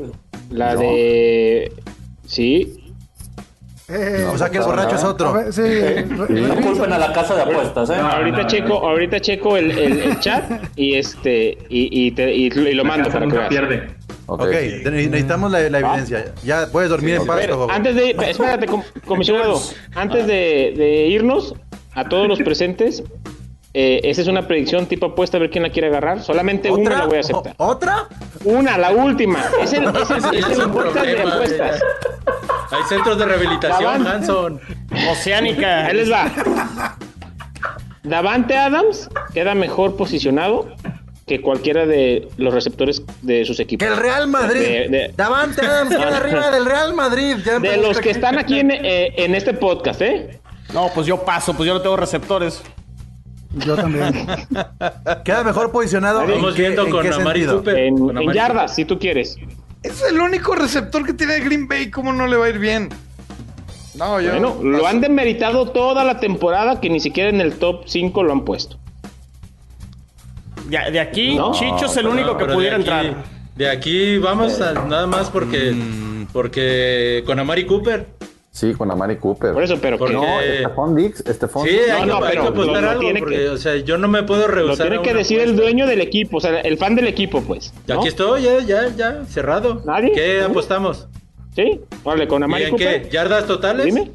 La 0.49 0.75
de. 0.75 1.71
Sí. 2.25 2.88
Eh, 3.89 4.25
O 4.31 4.37
sea 4.37 4.49
que 4.49 4.59
el 4.59 4.63
borracho 4.63 4.95
es 4.95 5.03
otro. 5.03 5.33
ver, 5.33 5.51
sí, 5.51 5.61
No 6.29 6.55
culpen 6.61 6.93
a 6.93 6.97
la 6.99 7.11
casa 7.11 7.35
de 7.35 7.41
apuestas, 7.41 7.89
¿eh? 7.89 7.95
ahorita 7.95 8.45
checo, 8.47 8.73
ahorita 8.87 9.19
checo 9.19 9.57
el, 9.57 9.71
el- 9.71 9.99
el 10.01 10.19
chat 10.19 10.43
y 10.75 10.95
este 10.95 11.57
y, 11.69 12.07
y 12.07 12.11
te- 12.11 12.33
y- 12.33 12.47
y 12.47 12.73
lo 12.73 12.83
mando 12.85 13.09
para 13.09 13.27
que 13.27 13.39
pierde. 13.49 13.87
Ok. 14.27 14.41
Ok, 14.41 14.51
ne- 14.51 14.91
necesitamos 15.07 15.51
la, 15.51 15.67
la 15.69 15.79
evidencia. 15.79 16.25
Ya 16.43 16.67
puedes 16.71 16.89
dormir 16.91 17.15
en 17.15 17.21
A 17.23 17.25
paz, 17.25 17.47
antes 17.71 17.95
de 17.95 18.11
espérate, 18.27 18.67
com- 18.67 18.83
comisionado, 19.05 19.59
antes 19.95 20.27
de, 20.27 20.73
de 20.77 21.07
irnos 21.07 21.55
a 21.93 22.07
todos 22.07 22.27
los 22.27 22.37
presentes, 22.39 23.03
eh, 23.73 24.01
esa 24.03 24.21
es 24.21 24.27
una 24.27 24.47
predicción 24.47 24.85
tipo 24.85 25.07
apuesta 25.07 25.37
a 25.37 25.39
ver 25.39 25.49
quién 25.49 25.63
la 25.63 25.71
quiere 25.71 25.87
agarrar. 25.87 26.21
Solamente 26.21 26.69
una 26.69 26.99
la 26.99 27.05
voy 27.07 27.17
a 27.17 27.21
aceptar. 27.21 27.55
¿O- 27.57 27.65
¿Otra? 27.65 28.07
Una, 28.45 28.77
la 28.77 28.91
última. 28.91 29.43
Es 29.63 29.73
el, 29.73 29.85
es 29.85 30.09
el, 30.11 30.17
es 30.37 30.45
el 30.45 30.51
Es 30.51 30.59
un 30.59 30.71
podcast 30.73 31.05
de 31.05 31.21
apuestas. 31.23 31.79
Hay 32.71 32.83
centros 32.87 33.17
de 33.17 33.25
rehabilitación, 33.25 34.03
Davante. 34.03 34.09
Hanson. 34.09 34.61
Oceánica. 35.11 35.85
Ahí 35.85 35.95
les 35.95 36.11
va. 36.11 36.95
Davante 38.03 38.57
Adams 38.57 39.09
queda 39.33 39.55
mejor 39.55 39.95
posicionado 39.97 40.69
que 41.27 41.41
cualquiera 41.41 41.85
de 41.85 42.27
los 42.37 42.53
receptores 42.53 43.03
de 43.21 43.45
sus 43.45 43.57
Que 43.57 43.63
equipos. 43.63 43.87
el 43.87 43.97
Real 43.97 44.27
Madrid. 44.27 44.59
De- 44.61 44.87
de- 44.89 45.13
Davante 45.15 45.61
Adams 45.65 45.95
queda 45.95 46.17
arriba 46.17 46.49
del 46.51 46.65
Real 46.65 46.93
Madrid. 46.93 47.35
Ya 47.45 47.59
De 47.59 47.77
los 47.77 47.99
que 47.99 48.09
están 48.11 48.37
aquí 48.39 48.59
en, 48.59 48.71
eh, 48.71 49.13
en 49.17 49.35
este 49.35 49.53
podcast, 49.53 50.01
¿eh? 50.01 50.39
No, 50.73 50.89
pues 50.93 51.05
yo 51.07 51.23
paso, 51.23 51.53
pues 51.55 51.67
yo 51.67 51.73
no 51.73 51.81
tengo 51.81 51.97
receptores. 51.97 52.61
Yo 53.65 53.75
también. 53.75 54.27
Queda 55.25 55.43
mejor 55.43 55.71
posicionado. 55.71 56.21
¿en 56.23 56.31
Vamos 56.31 56.55
viendo 56.55 56.85
en 56.85 56.91
con 56.91 57.13
Amari? 57.13 57.45
Cooper. 57.47 57.77
En, 57.77 57.97
Con 57.97 58.11
en 58.11 58.17
Amari 58.19 58.37
yardas, 58.37 58.75
si 58.75 58.85
tú 58.85 58.99
quieres. 58.99 59.37
Es 59.83 60.01
el 60.03 60.19
único 60.19 60.55
receptor 60.55 61.05
que 61.05 61.13
tiene 61.13 61.39
Green 61.39 61.67
Bay. 61.67 61.89
¿Cómo 61.89 62.11
no 62.13 62.27
le 62.27 62.35
va 62.37 62.45
a 62.45 62.49
ir 62.49 62.59
bien? 62.59 62.89
No, 63.95 64.19
yo. 64.21 64.31
Bueno, 64.31 64.57
lo 64.63 64.85
han 64.87 65.01
demeritado 65.01 65.69
toda 65.71 66.03
la 66.03 66.19
temporada 66.19 66.79
que 66.81 66.89
ni 66.89 66.99
siquiera 66.99 67.29
en 67.29 67.41
el 67.41 67.53
top 67.53 67.83
5 67.85 68.23
lo 68.23 68.31
han 68.33 68.45
puesto. 68.45 68.77
De 70.67 70.99
aquí, 70.99 71.35
No, 71.35 71.51
Chicho 71.53 71.85
es 71.87 71.97
el 71.97 72.07
único 72.07 72.37
que 72.37 72.45
pudiera 72.45 72.77
de 72.77 72.83
aquí- 72.83 73.07
entrar. 73.07 73.23
De 73.55 73.69
aquí 73.69 74.17
vamos 74.19 74.61
a, 74.61 74.73
nada 74.73 75.07
más 75.07 75.29
porque, 75.29 75.71
Mm. 75.71 76.27
porque 76.31 77.23
con 77.25 77.39
Amari 77.39 77.65
Cooper. 77.65 78.05
Sí, 78.51 78.73
con 78.73 78.89
Amari 78.91 79.17
Cooper. 79.17 79.53
Por 79.53 79.63
eso, 79.63 79.77
pero 79.79 79.97
Porque- 79.97 80.15
que 80.15 80.19
No, 80.21 80.41
Estefan 80.41 80.95
Dix, 80.95 81.19
Estefan 81.25 81.63
Sí, 81.63 81.77
No, 81.87 81.99
que, 81.99 82.05
no, 82.07 82.15
hay 82.17 82.21
pero 82.31 82.41
que 82.41 82.47
apostar 82.49 82.75
lo- 82.75 82.81
lo 82.81 82.89
algo 82.89 83.01
tiene 83.01 83.19
porque, 83.19 83.35
que- 83.37 83.49
o 83.49 83.57
sea, 83.57 83.75
yo 83.77 83.97
no 83.99 84.07
me 84.07 84.23
puedo 84.23 84.47
lo 84.47 84.53
rehusar. 84.53 84.87
tiene 84.87 84.97
a 84.97 85.01
que 85.03 85.13
decir 85.13 85.39
el 85.39 85.55
dueño 85.55 85.85
del 85.85 86.01
equipo, 86.01 86.37
o 86.37 86.41
sea, 86.41 86.59
el 86.61 86.77
fan 86.77 86.95
del 86.95 87.07
equipo, 87.07 87.41
pues. 87.43 87.71
Y 87.87 87.91
¿no? 87.91 87.99
Aquí 87.99 88.07
estoy, 88.07 88.41
ya, 88.43 88.59
ya, 88.61 88.89
ya, 88.95 89.23
cerrado. 89.27 89.81
¿Nadie? 89.85 90.11
¿Qué 90.13 90.41
apostamos? 90.41 91.07
Sí, 91.55 91.79
órale, 92.03 92.27
con 92.27 92.41
¿Y 92.41 92.45
Amari 92.45 92.63
en 92.65 92.69
Cooper. 92.71 93.03
qué? 93.03 93.09
¿Yardas 93.09 93.45
totales? 93.45 93.85
Dime. 93.85 94.11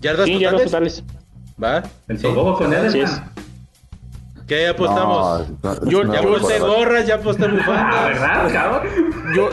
¿Yardas 0.00 0.26
Sí, 0.26 0.32
totales? 0.34 0.40
yardas 0.40 0.64
totales. 0.64 1.04
Va. 1.62 1.82
El 2.08 2.18
Sí. 2.18 2.26
Con 2.26 2.74
Así 2.74 3.00
¿Qué 4.52 4.68
apostamos? 4.68 5.48
No, 5.62 5.74
no, 5.74 5.90
Yo 5.90 6.04
no, 6.04 6.12
ya 6.12 6.20
aposté 6.20 6.58
no, 6.58 6.66
gorras, 6.66 7.06
ya 7.06 7.14
aposté 7.14 7.48
bufandas. 7.48 8.04
¿verdad, 8.10 8.52
cabrón? 8.52 8.82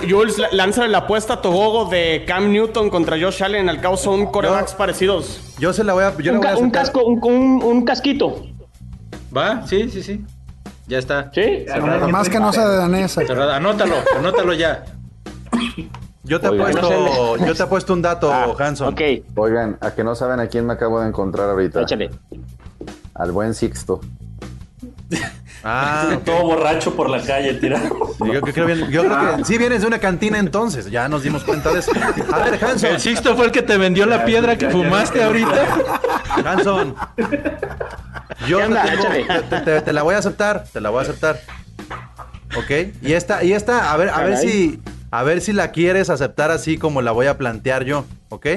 Jules, 0.10 0.38
la- 0.38 0.50
lánzale 0.52 0.90
la 0.90 0.98
apuesta 1.00 1.36
a 1.36 1.42
Togogo 1.42 1.86
de 1.90 2.26
Cam 2.28 2.52
Newton 2.52 2.90
contra 2.90 3.18
Josh 3.20 3.42
Allen. 3.44 3.70
Al 3.70 3.80
cabo 3.80 3.96
son 3.96 4.26
corebacks 4.28 4.74
parecidos. 4.74 5.56
Yo 5.58 5.72
se 5.72 5.84
la 5.86 5.94
voy 5.94 6.04
a. 6.04 6.12
Yo 6.18 6.18
Un, 6.18 6.24
le 6.24 6.32
voy 6.40 6.48
a 6.48 6.50
ca- 6.52 6.58
un 6.58 6.64
aceptar. 6.66 6.82
casco, 6.84 7.04
un, 7.06 7.24
un- 7.24 7.64
un 7.64 7.86
casquito. 7.86 8.44
Va, 9.36 9.66
sí, 9.68 9.90
sí, 9.90 10.04
sí. 10.04 10.26
Ya 10.88 10.98
está. 10.98 11.32
¿Sí? 11.34 11.66
Nada 11.68 12.08
más 12.08 12.28
que 12.30 12.40
no 12.40 12.52
sea 12.52 12.68
de 12.68 12.78
danesa. 12.78 13.22
Cerrado. 13.26 13.52
Anótalo, 13.54 13.96
anótalo 14.18 14.54
ya. 14.54 14.84
Yo 16.24 16.40
te, 16.42 16.48
Oigan. 16.50 16.78
apuesto, 16.78 17.38
yo 17.46 17.56
te 17.56 17.64
apuesto 17.64 17.94
un 17.94 18.02
dato, 18.02 18.32
Ah, 18.32 18.48
Hanson. 18.60 18.94
Ok, 18.94 19.02
Oigan, 19.36 19.78
a 19.82 19.92
que 19.92 20.04
no 20.04 20.14
saben 20.16 20.40
a 20.40 20.48
quién 20.48 20.66
me 20.66 20.74
acabo 20.74 21.00
de 21.00 21.08
encontrar 21.08 21.50
ahorita. 21.50 21.82
échale. 21.84 22.10
Al 23.16 23.32
buen 23.32 23.54
Sixto. 23.54 24.02
Ah. 25.64 26.18
Todo 26.26 26.44
borracho 26.44 26.96
por 26.96 27.10
la 27.10 27.22
calle, 27.22 27.54
tirado. 27.56 28.16
Yo, 28.32 28.42
creo 28.42 28.66
bien- 28.66 28.90
yo 28.90 29.04
creo 29.04 29.38
que 29.38 29.46
sí 29.46 29.58
vienes 29.58 29.82
de 29.82 29.88
una 29.88 30.00
cantina 30.00 30.38
entonces, 30.40 30.90
ya 30.90 31.10
nos 31.10 31.24
dimos 31.24 31.44
cuenta 31.44 31.72
de 31.74 31.80
eso. 31.80 31.92
A 32.32 32.38
ver, 32.40 32.64
Hanson. 32.64 32.92
El 32.92 33.00
Sixto 33.02 33.36
fue 33.36 33.46
el 33.48 33.52
que 33.52 33.62
te 33.62 33.78
vendió 33.78 34.06
la 34.06 34.24
piedra 34.26 34.58
que 34.58 34.70
fumaste 34.70 35.22
ahorita. 35.24 35.66
Hanson. 36.46 36.96
Yo 38.48 38.58
¿Qué 38.60 38.64
te, 38.64 38.70
onda? 38.70 38.84
tengo- 38.84 39.04
te- 39.10 39.42
te- 39.42 39.62
te- 39.62 39.82
te 39.82 39.94
la 39.94 40.04
voy 40.04 40.16
a 40.16 40.20
aceptar, 40.20 40.64
te 40.72 40.80
la 40.80 40.90
voy 40.92 41.00
a 41.00 41.02
aceptar. 41.02 41.40
¿Ok? 42.56 42.72
Y 43.02 43.14
esta, 43.14 43.44
y 43.44 43.54
esta, 43.54 43.92
a 43.92 43.98
ver, 43.98 44.10
a 44.10 44.22
ver 44.24 44.38
si, 44.38 44.82
a 45.12 45.24
ver 45.24 45.42
si 45.42 45.52
la 45.54 45.72
quieres 45.72 46.10
aceptar 46.10 46.52
así 46.52 46.78
como 46.78 47.02
la 47.02 47.12
voy 47.12 47.28
a 47.28 47.38
plantear 47.38 47.84
yo, 47.84 48.06
¿ok? 48.30 48.48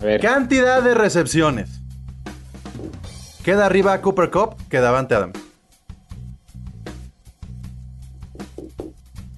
A 0.00 0.04
ver. 0.04 0.20
Cantidad 0.20 0.82
de 0.82 0.94
recepciones. 0.94 1.77
Queda 3.48 3.64
arriba 3.64 3.98
Cooper 4.02 4.30
Cup 4.30 4.56
que 4.68 4.78
Davante 4.78 5.14
Adams. 5.14 5.38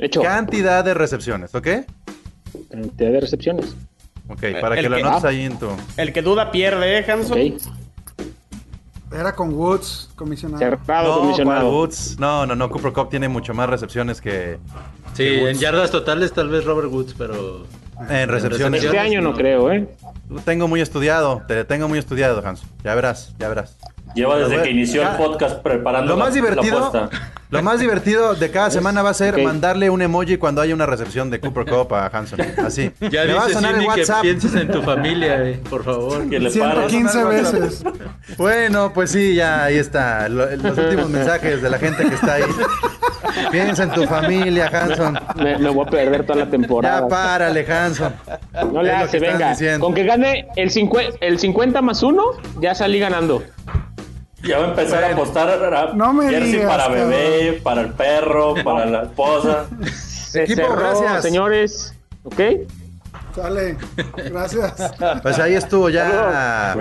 Hecho. 0.01 0.21
Cantidad 0.21 0.85
de 0.85 0.95
recepciones, 0.95 1.55
¿ok? 1.55 1.69
Cantidad 2.73 3.13
de 3.13 3.21
recepciones. 3.21 3.77
Ok, 4.29 4.47
para 4.61 4.75
el 4.75 4.83
que 4.83 4.89
lo 4.89 4.97
anotes 4.97 5.25
ah. 5.25 5.29
ahí 5.29 5.43
en 5.43 5.57
tu. 5.61 5.69
El 5.97 6.13
que 6.13 6.23
duda 6.23 6.51
pierde, 6.51 6.99
¿eh, 6.99 7.09
Hanson? 7.09 7.39
Ok. 7.41 9.15
Era 9.15 9.33
con 9.37 9.55
Woods, 9.55 10.11
comisionado. 10.17 10.59
Cerrado, 10.59 11.05
No, 11.05 11.11
¿cuál 11.11 11.21
comisionado. 11.21 11.71
Woods? 11.71 12.17
no, 12.19 12.47
no, 12.47 12.57
no, 12.57 12.69
Cooper 12.69 12.93
Cup 12.93 13.11
tiene 13.11 13.29
mucho 13.29 13.55
más 13.55 13.71
recepciones 13.71 14.21
que 14.21 14.59
Sí, 15.15 15.25
en 15.25 15.57
yardas 15.57 15.93
totales 15.93 16.33
tal 16.33 16.49
vez 16.49 16.65
Robert 16.65 16.91
Woods, 16.91 17.15
pero 17.17 17.65
en 18.09 18.29
recepciones. 18.29 18.83
Este 18.83 18.99
año 18.99 19.21
no 19.21 19.35
creo, 19.35 19.71
¿eh? 19.71 19.89
Lo 20.29 20.41
tengo 20.41 20.67
muy 20.67 20.81
estudiado, 20.81 21.43
te 21.47 21.65
tengo 21.65 21.87
muy 21.87 22.01
estudiado, 22.01 22.45
Hans. 22.45 22.63
Ya 22.83 22.97
verás, 22.97 23.35
ya 23.39 23.49
verás. 23.49 23.77
Lleva 24.15 24.39
desde 24.39 24.63
que 24.63 24.71
inició 24.71 25.03
el 25.03 25.17
podcast 25.17 25.63
preparando 25.63 26.13
Lo 26.13 26.19
la- 26.19 26.25
más 26.25 26.35
la 26.35 26.41
divertido, 26.41 26.85
apuesta. 26.87 27.11
lo 27.51 27.63
más 27.63 27.81
divertido 27.81 28.35
de 28.35 28.51
cada 28.51 28.71
semana 28.71 29.03
va 29.03 29.11
a 29.11 29.15
ser 29.15 29.43
mandarle 29.43 29.89
un 29.91 30.03
emoji 30.03 30.37
cuando 30.37 30.61
haya 30.61 30.75
una 30.75 30.87
recepción 30.87 31.31
de 31.31 31.39
Cooper 31.41 31.65
Cup 31.67 31.95
a 31.95 32.07
Hanson. 32.07 32.41
Así. 32.65 32.91
ya 33.11 33.25
Le 33.25 33.35
va 33.35 33.43
a 33.43 33.47
dice 33.47 33.55
sonar 33.55 33.75
el 33.75 33.81
Cindy 33.81 33.95
que 33.95 34.01
WhatsApp. 34.01 34.23
pienses 34.23 34.55
en 34.55 34.69
tu 34.71 34.83
familia, 34.83 35.43
eh, 35.49 35.61
por 35.71 35.85
favor. 35.85 36.29
Que 36.29 36.39
le 36.41 36.51
pares. 36.51 36.91
115 36.91 37.25
veces. 37.25 37.85
Bueno, 38.37 38.93
pues 38.93 39.11
sí, 39.13 39.35
ya 39.35 39.65
ahí 39.65 39.79
está. 39.79 40.29
Lo- 40.29 40.51
los 40.57 40.77
últimos 40.79 41.09
mensajes 41.11 41.63
de 41.63 41.71
la 41.71 41.79
gente 41.79 42.05
que 42.09 42.15
está 42.15 42.35
ahí. 42.35 42.43
Piensa 43.51 43.85
en 43.85 43.91
tu 43.93 44.05
familia, 44.07 44.67
Hanson. 44.73 45.19
Me, 45.37 45.57
me 45.59 45.71
voy 45.71 45.87
a 45.87 45.91
perder 45.91 46.25
toda 46.25 46.41
la 46.41 46.45
Ya 46.47 46.51
temporada. 46.51 47.09
párale, 47.09 47.65
Hanson. 47.73 48.13
No 48.73 48.83
le 48.83 48.93
hace, 48.93 49.19
venga. 49.19 49.51
diciendo. 49.51 49.85
Con 49.85 49.95
que 49.95 50.05
gane 50.05 50.49
el, 50.57 50.71
el 51.21 51.39
50 51.39 51.83
más 51.83 52.03
1, 52.03 52.23
ya 52.61 52.75
salí 52.75 52.99
ganando. 52.99 53.43
Ya 54.43 54.59
va 54.59 54.65
a 54.67 54.69
empezar 54.71 55.05
a 55.05 55.13
apostar 55.13 55.49
a 55.51 55.93
No 55.95 56.13
me 56.13 56.29
jersey 56.31 56.53
digas, 56.53 56.67
para 56.69 56.89
bebé, 56.89 57.61
para 57.63 57.83
el 57.83 57.93
perro, 57.93 58.55
para 58.65 58.87
la 58.87 59.03
esposa. 59.03 59.67
Se 60.31 60.45
Equipo, 60.45 60.63
cerró, 60.63 60.77
gracias. 60.77 61.23
señores. 61.23 61.95
¿Ok? 62.23 62.41
Sale. 63.35 63.77
Gracias. 64.31 64.75
Pues 65.23 65.39
ahí 65.39 65.55
estuvo 65.55 65.89
ya. 65.91 66.75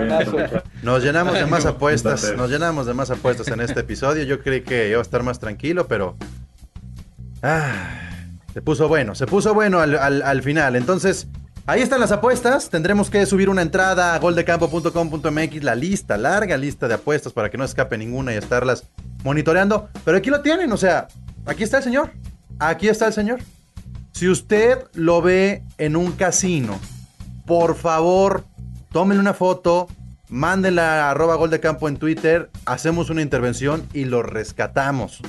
Nos 0.82 1.02
llenamos 1.02 1.34
de 1.34 1.46
más 1.46 1.66
apuestas. 1.66 2.32
Nos 2.36 2.50
llenamos 2.50 2.86
de 2.86 2.94
más 2.94 3.10
apuestas 3.10 3.48
en 3.48 3.60
este 3.60 3.80
episodio. 3.80 4.24
Yo 4.24 4.40
creí 4.40 4.62
que 4.62 4.88
iba 4.88 4.98
a 4.98 5.02
estar 5.02 5.22
más 5.22 5.38
tranquilo, 5.38 5.86
pero. 5.86 6.16
Ah, 7.42 7.88
se 8.52 8.62
puso 8.62 8.88
bueno. 8.88 9.14
Se 9.14 9.26
puso 9.26 9.54
bueno 9.54 9.80
al, 9.80 9.96
al- 9.98 10.22
al 10.22 10.42
final. 10.42 10.76
Entonces, 10.76 11.26
ahí 11.70 11.82
están 11.82 12.00
las 12.00 12.10
apuestas. 12.10 12.68
Tendremos 12.68 13.10
que 13.10 13.24
subir 13.26 13.48
una 13.48 13.62
entrada 13.62 14.14
a 14.14 14.18
goldecampo.com.mx. 14.18 15.62
La 15.62 15.76
lista, 15.76 16.18
larga 16.18 16.56
lista 16.56 16.88
de 16.88 16.94
apuestas 16.94 17.32
para 17.32 17.48
que 17.48 17.56
no 17.56 17.64
escape 17.64 17.96
ninguna 17.96 18.34
y 18.34 18.36
estarlas 18.36 18.88
monitoreando. 19.22 19.88
Pero 20.04 20.18
aquí 20.18 20.30
lo 20.30 20.40
tienen. 20.40 20.72
O 20.72 20.76
sea, 20.76 21.06
aquí 21.46 21.62
está 21.62 21.78
el 21.78 21.84
señor. 21.84 22.10
Aquí 22.58 22.88
está 22.88 23.06
el 23.06 23.12
señor. 23.12 23.40
Si 24.12 24.28
usted 24.28 24.84
lo 24.94 25.22
ve 25.22 25.62
en 25.78 25.94
un 25.94 26.12
casino, 26.12 26.78
por 27.46 27.76
favor, 27.76 28.44
tómenle 28.90 29.20
una 29.20 29.34
foto, 29.34 29.86
mándenla 30.28 31.06
a 31.06 31.10
arroba 31.12 31.36
gol 31.36 31.50
de 31.50 31.60
campo 31.60 31.88
en 31.88 31.96
Twitter, 31.96 32.50
hacemos 32.66 33.10
una 33.10 33.22
intervención 33.22 33.86
y 33.94 34.06
lo 34.06 34.24
rescatamos. 34.24 35.20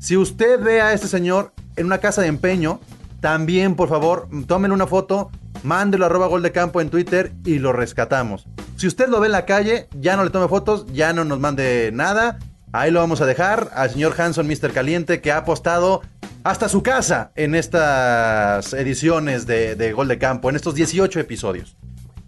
Si 0.00 0.16
usted 0.16 0.60
ve 0.60 0.82
a 0.82 0.92
este 0.92 1.06
señor 1.06 1.52
en 1.76 1.86
una 1.86 1.98
casa 1.98 2.20
de 2.20 2.28
empeño, 2.28 2.80
también 3.24 3.74
por 3.74 3.88
favor, 3.88 4.28
tómenle 4.46 4.74
una 4.74 4.86
foto, 4.86 5.30
mándelo 5.62 6.04
a 6.04 6.08
arroba 6.08 6.26
gol 6.26 6.42
de 6.42 6.52
campo 6.52 6.82
en 6.82 6.90
Twitter 6.90 7.32
y 7.46 7.58
lo 7.58 7.72
rescatamos. 7.72 8.46
Si 8.76 8.86
usted 8.86 9.08
lo 9.08 9.18
ve 9.18 9.28
en 9.28 9.32
la 9.32 9.46
calle, 9.46 9.88
ya 9.98 10.14
no 10.14 10.24
le 10.24 10.28
tome 10.28 10.46
fotos, 10.46 10.84
ya 10.92 11.14
no 11.14 11.24
nos 11.24 11.40
mande 11.40 11.88
nada. 11.90 12.38
Ahí 12.74 12.90
lo 12.90 13.00
vamos 13.00 13.22
a 13.22 13.26
dejar 13.26 13.70
al 13.74 13.88
señor 13.88 14.14
Hanson, 14.20 14.46
Mr. 14.46 14.72
Caliente, 14.74 15.22
que 15.22 15.32
ha 15.32 15.38
apostado 15.38 16.02
hasta 16.42 16.68
su 16.68 16.82
casa 16.82 17.32
en 17.34 17.54
estas 17.54 18.74
ediciones 18.74 19.46
de, 19.46 19.74
de 19.74 19.94
Gol 19.94 20.08
de 20.08 20.18
Campo, 20.18 20.50
en 20.50 20.56
estos 20.56 20.74
18 20.74 21.18
episodios. 21.18 21.78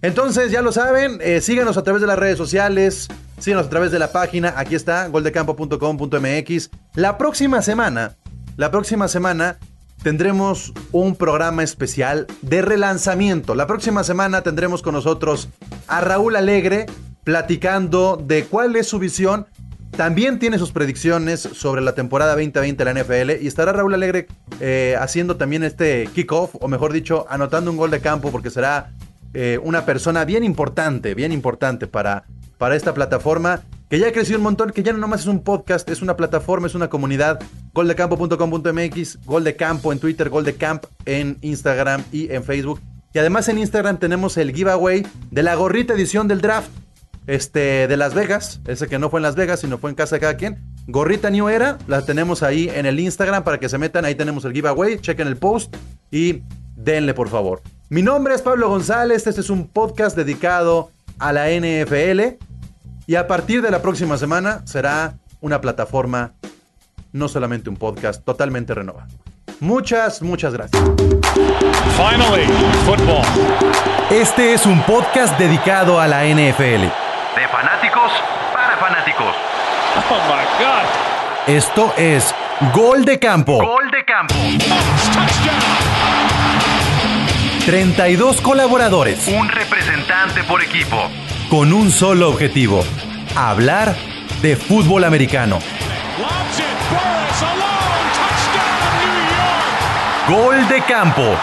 Entonces, 0.01 0.51
ya 0.51 0.63
lo 0.63 0.73
saben, 0.73 1.19
eh, 1.21 1.43
síganos 1.43 1.77
a 1.77 1.83
través 1.83 2.01
de 2.01 2.09
las 2.09 2.19
redes 2.19 2.39
sociales, 2.39 3.09
síganos 3.39 3.67
a 3.67 3.69
través 3.69 3.91
de 3.91 3.99
la 3.99 4.13
página, 4.13 4.55
aquí 4.57 4.75
está, 4.75 5.09
goldecampo.com.mx. 5.09 6.71
La 6.95 7.19
próxima 7.19 7.61
semana, 7.61 8.17
la 8.57 8.71
próxima 8.71 9.09
semana 9.09 9.59
tendremos 10.03 10.73
un 10.93 11.17
programa 11.17 11.63
especial 11.63 12.27
de 12.43 12.63
relanzamiento. 12.63 13.55
La 13.55 13.67
próxima 13.67 14.05
semana 14.05 14.43
tendremos 14.43 14.83
con 14.83 14.95
nosotros 14.95 15.49
a 15.89 16.01
Raúl 16.01 16.37
Alegre 16.37 16.87
platicando 17.25 18.17
de 18.17 18.45
cuál 18.45 18.77
es 18.77 18.87
su 18.87 18.99
visión. 18.99 19.47
También 19.97 20.39
tiene 20.39 20.59
sus 20.59 20.73
predicciones 20.73 21.41
sobre 21.41 21.81
la 21.81 21.95
temporada 21.95 22.33
2020 22.33 22.85
de 22.85 22.95
la 22.95 23.03
NFL 23.03 23.43
y 23.43 23.47
estará 23.47 23.73
Raúl 23.73 23.95
Alegre 23.95 24.29
eh, 24.61 24.95
haciendo 25.01 25.37
también 25.37 25.65
este 25.65 26.09
kickoff, 26.15 26.55
o 26.61 26.69
mejor 26.69 26.93
dicho, 26.93 27.27
anotando 27.29 27.71
un 27.71 27.77
gol 27.77 27.91
de 27.91 28.01
campo 28.01 28.31
porque 28.31 28.51
será 28.51 28.93
eh, 29.35 29.59
una 29.63 29.85
persona 29.85 30.25
bien 30.25 30.45
importante, 30.45 31.15
bien 31.15 31.33
importante 31.33 31.87
para, 31.87 32.25
para 32.59 32.77
esta 32.77 32.95
plataforma 32.95 33.63
que 33.89 33.99
ya 33.99 34.13
creció 34.13 34.37
un 34.37 34.43
montón, 34.43 34.71
que 34.71 34.83
ya 34.83 34.93
no 34.93 34.99
nomás 34.99 35.21
es 35.21 35.27
un 35.27 35.43
podcast, 35.43 35.89
es 35.91 36.03
una 36.03 36.17
plataforma, 36.17 36.67
es 36.67 36.75
una 36.75 36.89
comunidad. 36.89 37.41
Goldecampo.com.mx, 37.73 39.19
Gol 39.25 39.45
de 39.45 39.57
Campo 39.57 39.93
en 39.93 39.99
Twitter, 39.99 40.29
Gol 40.29 40.45
de 40.45 40.57
Camp 40.57 40.85
en 41.05 41.39
Instagram 41.43 42.03
y 42.11 42.33
en 42.33 42.43
Facebook. 42.43 42.81
Y 43.13 43.19
además 43.19 43.49
en 43.49 43.59
Instagram 43.59 43.99
tenemos 43.99 44.37
el 44.37 44.53
giveaway 44.53 45.07
de 45.31 45.43
la 45.43 45.55
gorrita 45.55 45.95
edición 45.95 46.27
del 46.29 46.41
draft 46.41 46.69
este, 47.27 47.89
de 47.89 47.97
Las 47.97 48.15
Vegas, 48.15 48.61
ese 48.67 48.89
que 48.89 48.99
no 48.99 49.09
fue 49.09 49.21
en 49.21 49.23
Las 49.23 49.37
Vegas, 49.37 49.61
sino 49.61 49.79
fue 49.79 49.91
en 49.91 49.97
casa 49.97 50.17
de 50.17 50.21
cada 50.21 50.37
quien. 50.37 50.59
Gorrita 50.87 51.31
New 51.31 51.49
Era, 51.49 51.79
la 51.87 52.03
tenemos 52.03 52.43
ahí 52.43 52.71
en 52.73 52.87
el 52.87 53.01
Instagram 53.01 53.45
para 53.45 53.59
que 53.59 53.69
se 53.69 53.79
metan, 53.79 54.05
ahí 54.05 54.15
tenemos 54.15 54.45
el 54.45 54.53
giveaway, 54.53 54.99
chequen 54.99 55.29
el 55.29 55.37
post 55.37 55.75
y 56.11 56.43
denle 56.77 57.15
por 57.15 57.29
favor. 57.29 57.63
Mi 57.89 58.03
nombre 58.03 58.35
es 58.35 58.43
Pablo 58.43 58.69
González, 58.69 59.27
este 59.27 59.41
es 59.41 59.51
un 59.51 59.69
podcast 59.69 60.17
dedicado 60.17 60.91
a 61.19 61.33
la 61.33 61.49
NFL 61.51 62.37
y 63.07 63.15
a 63.15 63.27
partir 63.27 63.63
de 63.63 63.71
la 63.71 63.83
próxima 63.83 64.17
semana 64.19 64.63
será 64.65 65.15
una 65.41 65.61
plataforma, 65.61 66.33
no 67.13 67.29
solamente 67.29 67.71
un 67.71 67.77
podcast, 67.77 68.25
totalmente 68.25 68.75
renovada. 68.75 69.07
Muchas, 69.61 70.23
muchas 70.23 70.53
gracias. 70.53 70.83
Finally, 71.97 72.47
football. 72.85 73.25
Este 74.11 74.55
es 74.55 74.67
un 74.67 74.83
podcast 74.83 75.39
dedicado 75.39 76.01
a 76.01 76.07
la 76.07 76.25
NFL. 76.25 76.83
De 76.83 77.49
fanáticos 77.51 78.13
para 78.53 78.77
fanáticos. 78.77 79.35
Oh 80.11 80.21
my 80.29 80.65
God. 80.65 81.55
Esto 81.55 81.95
es 81.97 82.35
Gol 82.75 83.05
de 83.05 83.19
Campo. 83.19 83.59
Gol 83.59 83.91
de 83.91 84.05
campo. 84.05 84.35
32 87.65 88.41
colaboradores 88.43 89.27
Un 89.27 89.49
representante 89.49 90.45
por 90.45 90.63
equipo. 90.63 91.11
Con 91.49 91.73
un 91.73 91.91
solo 91.91 92.29
objetivo, 92.29 92.85
hablar 93.35 93.97
de 94.43 94.57
fútbol 94.57 95.05
americano. 95.05 95.59
Gol 100.29 100.69
de 100.69 100.83
Campo 100.83 101.37